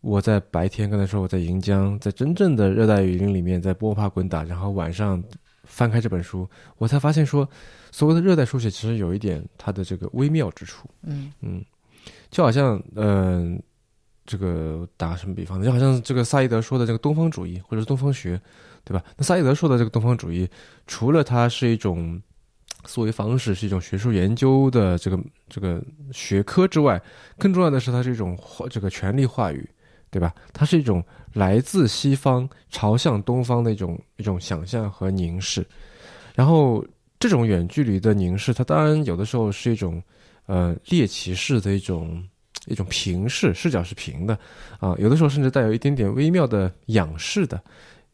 [0.00, 5.22] 我在白天刚才说我在盈江，在真正的热带雨林里面在摸爬滚打，然后晚上
[5.64, 7.46] 翻开这本书，我才发现说，
[7.92, 10.88] 所谓的热带书写其实有一点它的这个微妙之处。
[11.02, 11.64] 嗯嗯，
[12.30, 13.62] 就好像嗯、呃
[14.24, 15.66] 这个打什么比方呢？
[15.66, 18.40] 就好像这个萨义德说的这个东方主义或者是东方学，
[18.84, 19.04] 对吧？
[19.16, 20.48] 那萨义德说的这个东方主义，
[20.86, 22.22] 除了它是一种
[22.84, 25.82] 思维方式，是一种学术研究的这个这个
[26.12, 27.02] 学科之外，
[27.36, 29.68] 更重要的是它是一种话这个权力话语，
[30.08, 30.32] 对吧？
[30.52, 35.66] 它是一种来自西方朝向东方的一种一种想象和凝视，
[36.36, 36.82] 然后
[37.22, 40.02] 这种远距离的凝视，它当然有的时候是一种
[40.46, 42.20] 呃猎奇式的一种
[42.66, 44.36] 一种平视，视角是平的
[44.80, 47.62] 啊、有的时候甚至带有一点点微妙的仰视的。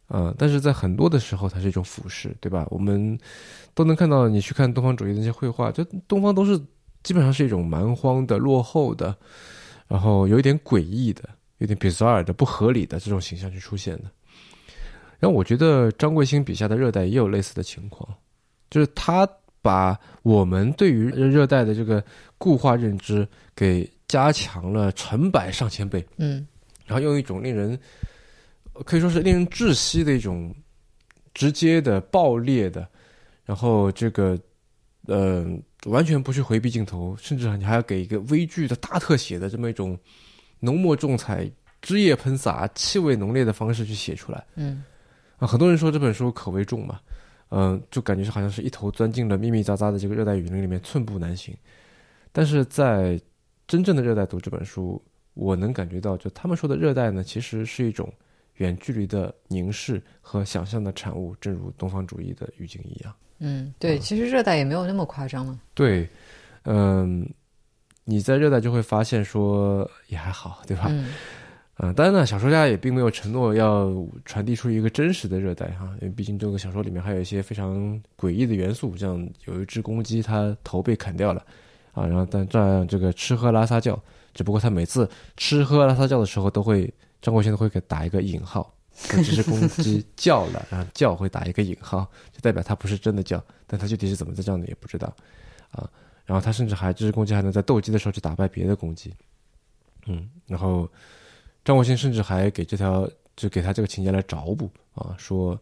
[0.08, 2.66] 啊、但是在很多的时候，它是一种俯视，对吧？
[2.70, 3.18] 我们
[3.72, 6.58] 都能看到，你去看东方主义的那些绘画，就东方都是
[7.02, 9.16] 基本上是一种蛮荒的、落后的，
[9.86, 11.22] 然后有一点诡异的、
[11.58, 14.04] 有点 bizarre 的、不合理的这种形象去出现的。
[15.18, 18.08] 然后我觉得张贵兴笔下的热带也有类似的情况，
[18.70, 19.28] 就是他
[19.60, 22.02] 把我们对于热带的这个
[22.38, 26.46] 固化认知给加强了成百上千倍，嗯。
[26.86, 27.78] 然后用一种令人
[28.84, 30.54] 可以说是令人窒息的一种
[31.34, 32.88] 直接的、爆裂的，
[33.44, 34.38] 然后这个
[35.06, 35.46] 呃
[35.84, 39.98] 完全不去回避镜头，甚至你还要给一个微距的大特写的这么一种
[40.60, 41.50] 浓墨重彩、
[41.82, 44.42] 枝叶喷洒、气味浓烈的方式去写出来。
[44.54, 44.82] 嗯。
[45.36, 46.98] 啊，很多人说这本书口味重嘛，
[47.50, 51.56] 嗯、就感觉是好像是一头钻进了密密匝匝的这个热带雨林里面，寸步难行。
[52.32, 53.20] 但是在
[53.66, 55.02] 真正的热带读这本书，
[55.34, 58.12] 我能感觉到，就他们说的热带呢，其实是一种
[58.56, 63.14] 远距离的凝视和想象的产物，正如东方主义的语境一样。
[63.38, 65.60] 嗯，对，其实热带也没有那么夸张嘛。
[65.74, 66.08] 对，
[66.64, 67.28] 嗯，
[68.04, 70.86] 你在热带就会发现说也还好，对吧？
[70.90, 71.12] 嗯
[71.80, 73.88] 嗯，当然呢，小说家也并没有承诺要
[74.24, 81.40] 传递出一个真实的热带哈，因为毕竟这个小说里面还有一些非常诡异的元素，像有一只公鸡它头被砍掉了，
[81.92, 83.96] 啊，然后但这样这个吃喝拉撒叫，
[84.34, 86.92] 只不过他每次吃喝拉撒叫的时候都会
[87.22, 95.14] 张国兴都会给打一个引号，这只公鸡叫了，然后叫会打一个引号，就代表它不是真的叫，但它具体是怎么在叫呢也不知道，
[95.70, 95.88] 啊，
[96.26, 99.14] 然后它甚至还这只公鸡还能在斗鸡的时候去打败别的公鸡，
[100.08, 100.90] 嗯，然后。
[101.68, 105.60] 张国兴甚至还给这条就给他这个情节来找补啊，说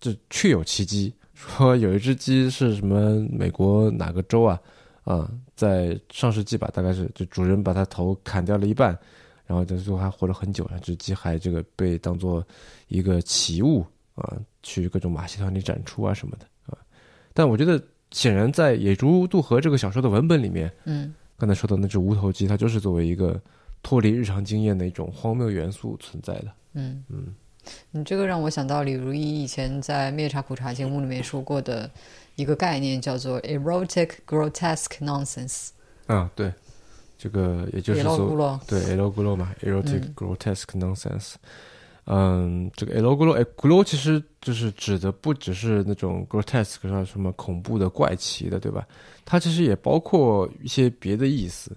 [0.00, 4.58] 这确有其鸡，说有一只鸡是什么美国哪个州啊
[5.02, 8.98] 啊，在上世纪吧，大概是就主人把它头砍掉了一半，
[9.44, 12.42] 然后最后还活了很久，这只鸡还这个被当做
[12.88, 13.84] 一个奇物
[14.14, 16.78] 啊，去各种马戏团里展出啊什么的啊。
[17.34, 17.78] 但我觉得
[18.12, 23.38] 显然在《野猪渡河》这个小说的文本里面，嗯刚才说的那只无头鸡，它就是作为一个
[23.84, 26.46] 脱离日常经验的一种荒谬元素存在的。
[26.72, 27.32] 嗯嗯
[27.92, 31.88] 你这个让我想到李如一以前在《灭茶苦茶》节目里面说过的
[32.34, 35.68] 一个概念，叫做 erotic grotesque nonsense。
[36.06, 36.52] 啊，对，
[37.16, 41.34] 这个也就是说，噜，对 “elo g l o 嘛，erotic 嗯 grotesque nonsense。
[42.06, 48.86] 嗯，这个 “elo g l o 哎 g l o 其实就是指的不只是那种 grotesque 上什么恐怖的、怪奇的，对吧？
[49.24, 51.74] 它其实也包括一些别的意思，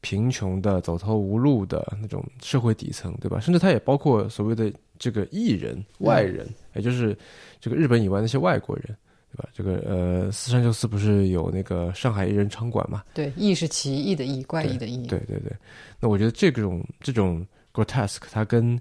[0.00, 3.40] 贫穷的、走投无路的那种社会底层，对吧？
[3.40, 7.16] 甚至它也包括所谓的这个异人、外人，也就是
[7.60, 8.84] 这个日本以外那些外国人，
[9.32, 9.48] 对吧？
[9.52, 13.02] 这个呃，四山修斯不是有那个上海艺人场馆嘛？
[13.12, 15.06] 对，异是奇异的异，怪异的异。
[15.06, 15.52] 对对对，
[15.98, 18.78] 那我觉得这种这种 grotesque，它跟《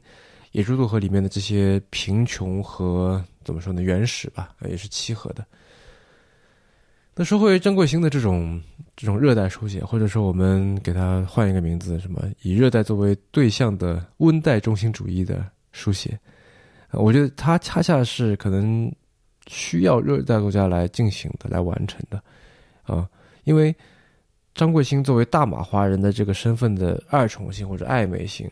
[0.52, 5.46] 野猪渡河》里面的这些贫穷和怎么说呢，原始吧，呃也是契合的。
[7.20, 8.62] 那说回张贵兴的这种
[8.96, 16.16] 这种热带书写，或者说我们给它换一个名字，什么以热带作为对象的温带中心主义的书写，
[16.92, 18.92] 我觉得它恰恰是可能
[19.48, 22.24] 需要热带国家来进行的、来完成的
[22.84, 23.10] 啊、
[23.46, 23.76] 因为
[24.54, 28.48] 张贵兴作为大马华人的这个身份的二重性或者暧昧性，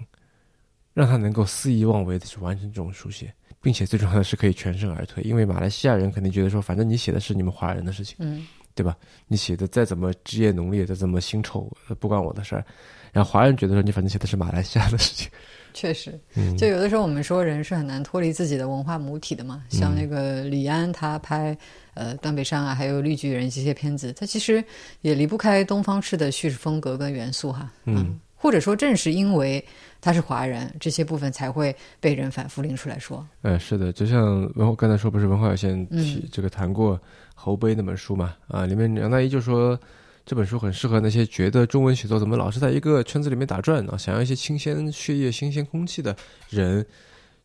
[0.96, 3.32] 让他能够肆意妄为的去完成这种书写，
[3.66, 8.96] 并且最重要的是可以全身而退，因为马来西亚人肯定觉得说，反正你写的是你们华人的事情，嗯对吧？
[9.26, 11.68] 你写的再怎么职业浓烈，再怎么腥臭，
[12.00, 12.64] 不关我的事儿。
[13.12, 15.32] 然后华人觉得说，你反正写的是马来西亚的事情，
[15.74, 19.64] 确实，嗯，就有的时候我们说人是很难脱离自己的文化母体的嘛。
[19.68, 21.58] 像那个李安他拍
[21.96, 24.64] 呃《断背山》啊，还有《绿巨人》这些片子，他其实
[25.02, 27.72] 也离不开东方式的叙事风格跟元素哈。
[27.86, 29.66] 嗯，或者说正是因为
[30.00, 33.28] 他是华人，这些部分才会被人反复拎出来说。
[33.42, 36.96] 呃，是的，就像文刚才说，不是文化有限提、嗯这个谈过
[37.34, 38.36] 《侯杯》那本书嘛？
[38.48, 39.76] 啊，里面杨大一就说
[40.24, 46.16] 这本书很适合那些觉得中文写作怎么老是在一个圈子里面打转啊，想要一些新鲜血液、新鲜空气的
[46.52, 46.86] 人，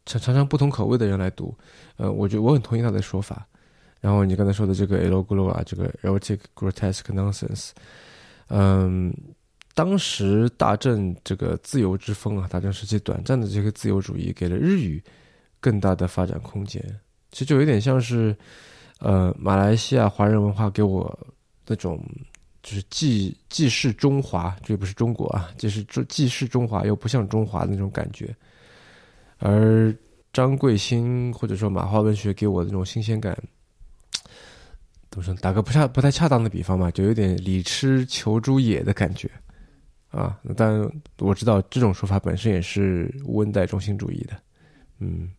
[0.05, 1.57] 常常尝不同口味的人来读。
[1.97, 3.47] 呃，我觉得我很同意他的说法。
[4.03, 7.71] 然后你刚才说的这个 eloglo 啊，这个 erotic grotesque nonsense，
[8.49, 9.11] 嗯，
[9.81, 15.03] 当时大正这个自由之风啊，大正时期短暂的这个自由主义，给了日语
[15.59, 16.85] 更大的发展空间。
[17.33, 18.37] 其实就有点像是，
[18.99, 21.19] 呃，马来西亚华人文化给我
[21.67, 21.99] 那种，
[22.63, 28.37] 就是既既是中华，这不是中国啊，既是中既是中华又不像中华的那种感觉。
[29.39, 29.97] 而
[30.31, 33.35] 张贵兴或者说马华文学给我的那种新鲜感，
[35.11, 35.33] 怎么说？
[35.37, 39.31] 打个不恰不太恰当的比方嘛，就有点李吃求诸野的感觉
[40.11, 40.39] 啊。
[40.57, 40.81] 但
[41.19, 44.35] 我知道这种说法本身也是温带中心主义的，
[44.99, 45.31] 嗯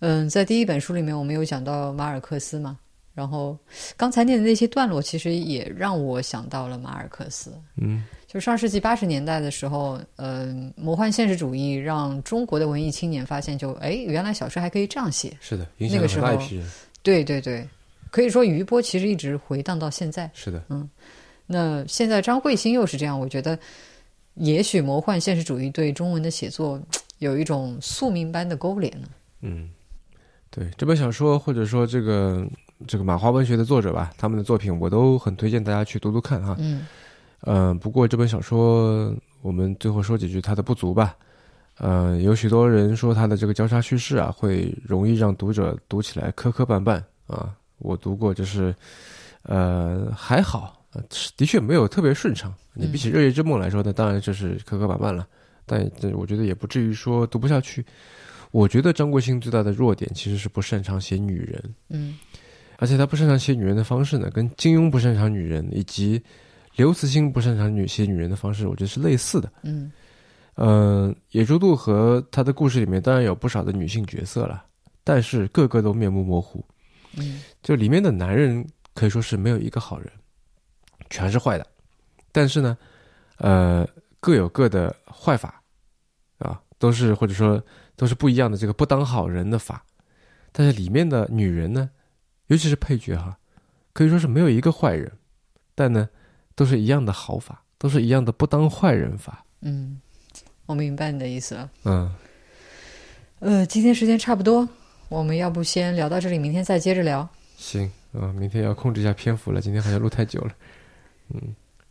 [0.00, 2.78] 嗯，在第一本书里面，我们有讲到马尔克斯嘛，
[3.14, 3.56] 然后
[3.96, 7.52] 刚才念的那些段落，其实也让我想到了马尔克斯。
[7.76, 15.36] 嗯就上世纪八十年代的时候，嗯、魔幻现实主义让中国的文艺青年发现就，哎，原来小说还可以这样写。
[15.38, 16.66] 是的，影响了很大一批人。
[17.02, 17.68] 对对对，
[18.10, 20.30] 可以说余波其实一直回荡到现在。
[20.32, 20.64] 是的，
[21.46, 23.58] 那现在张桂兴又是这样，我觉得，
[24.34, 26.80] 也许魔幻现实主义对中文的写作
[27.18, 29.08] 有一种宿命般的勾连呢。
[29.40, 29.68] 嗯，
[30.50, 32.46] 对这本小说或者说这个
[32.86, 36.56] 这个马华文学的作者吧，他们的作品我都很推荐大家去读读看哈。
[36.58, 36.86] 嗯
[37.44, 41.16] 嗯、不过这本小说我们最后说几句它的不足吧。
[41.78, 47.52] 呃，有许多人说它的这个交叉叙事啊，会容易让读者读起来磕磕绊绊啊。
[47.78, 48.72] 我读过，就是
[49.42, 51.02] 呃还好，呃
[51.36, 52.54] 的确没有特别顺畅。
[52.74, 55.26] 你比起《热夜之梦》来说，那当然就是磕磕绊绊了。
[55.64, 57.84] 但这我觉得也不至于说读不下去。
[58.50, 62.18] 我觉得张国兴最大的弱点其实是不擅长写女人，嗯
[62.76, 66.20] 而且他不擅长写女人的方式呢，跟金庸不擅长女人以及
[66.76, 69.50] 刘慈欣不擅长女写女人的方式，我觉得是类似的。
[69.62, 69.90] 嗯
[70.56, 74.64] 嗯，野猪渡和他的故事里面当然有不少的女性角色了，
[75.04, 76.62] 但是个个都面目模糊。
[77.16, 80.10] 嗯就里面的男人可以说是没有一个好人，
[81.10, 81.66] 全是坏的。
[82.30, 82.76] 但是呢，
[83.38, 83.86] 呃，
[84.20, 85.62] 各有各的坏法，
[86.38, 87.62] 啊，都是或者说
[87.96, 89.84] 都是不一样的这个不当好人的法。
[90.50, 91.90] 但是里面的女人呢，
[92.48, 93.38] 尤其是配角哈，
[93.92, 95.10] 可以说是没有一个坏人，
[95.74, 96.08] 但呢，
[96.54, 99.44] 都是一样的好法，都是一样的不当坏人法。
[99.62, 100.00] 嗯，
[100.66, 101.70] 我明白你的意思了。
[101.84, 102.14] 嗯，
[103.40, 104.68] 呃，今天时间差不多，
[105.08, 107.28] 我们要不先聊到这里，明天再接着聊。
[107.56, 110.52] 行啊，明天要控制一下篇幅了，今天好像录太久了。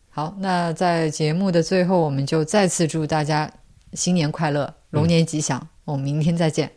[0.10, 3.52] 好，那在节目的最后，我们就再次祝大家
[3.94, 5.66] 新年快乐，龙年吉祥。
[5.86, 6.70] 我们明天再见。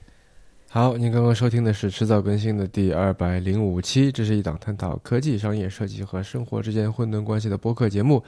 [0.69, 8.23] 好，您刚刚收听的是迟早更新的第二百零五期，这是一档探讨科技、商业、设计和生活之间混沌关系的播客节目，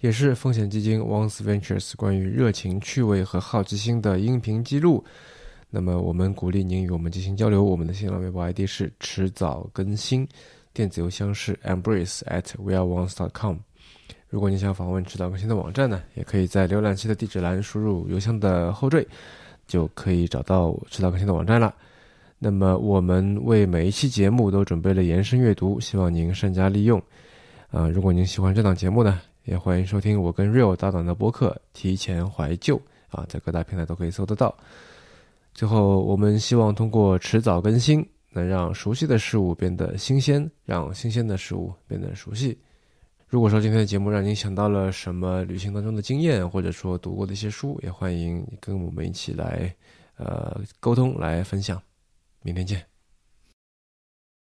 [0.00, 5.04] 也是风险基金 Once Ventures 关于热情、趣味和好奇心的音频记录。
[5.70, 7.62] 那么，我们鼓励您与我们进行交流。
[7.62, 10.26] 我们的新浪微博 ID 是迟早更新，
[10.72, 13.67] 电子邮箱是 embrace at weareones.com。
[14.30, 19.06] 如果你想访问迟早更新的网站呢，也可以在浏览器的地址栏输入邮箱的后缀，
[19.66, 21.74] 就可以找到迟早更新的网站了。
[22.38, 27.02] 那么，我们为每一期节目都准备了延伸阅读，希望您善加利用。
[27.70, 32.76] 啊、如果您喜欢这档节目呢，也欢迎收听我跟 Real 搭档的播客《提前怀旧》
[33.10, 34.54] 啊，在各大平台都可以搜得到。
[35.54, 42.56] 最后，我们希望通过迟早更新，能让熟悉的事物变得新鲜，让新鲜的事物变得熟悉。
[43.28, 49.74] 如果说今天的节目让您想到了什么旅行当中的经验，或者说读过的一些书，也欢迎跟我们一起来
[50.16, 51.80] 呃沟通来分享。
[52.42, 52.97] 明天见。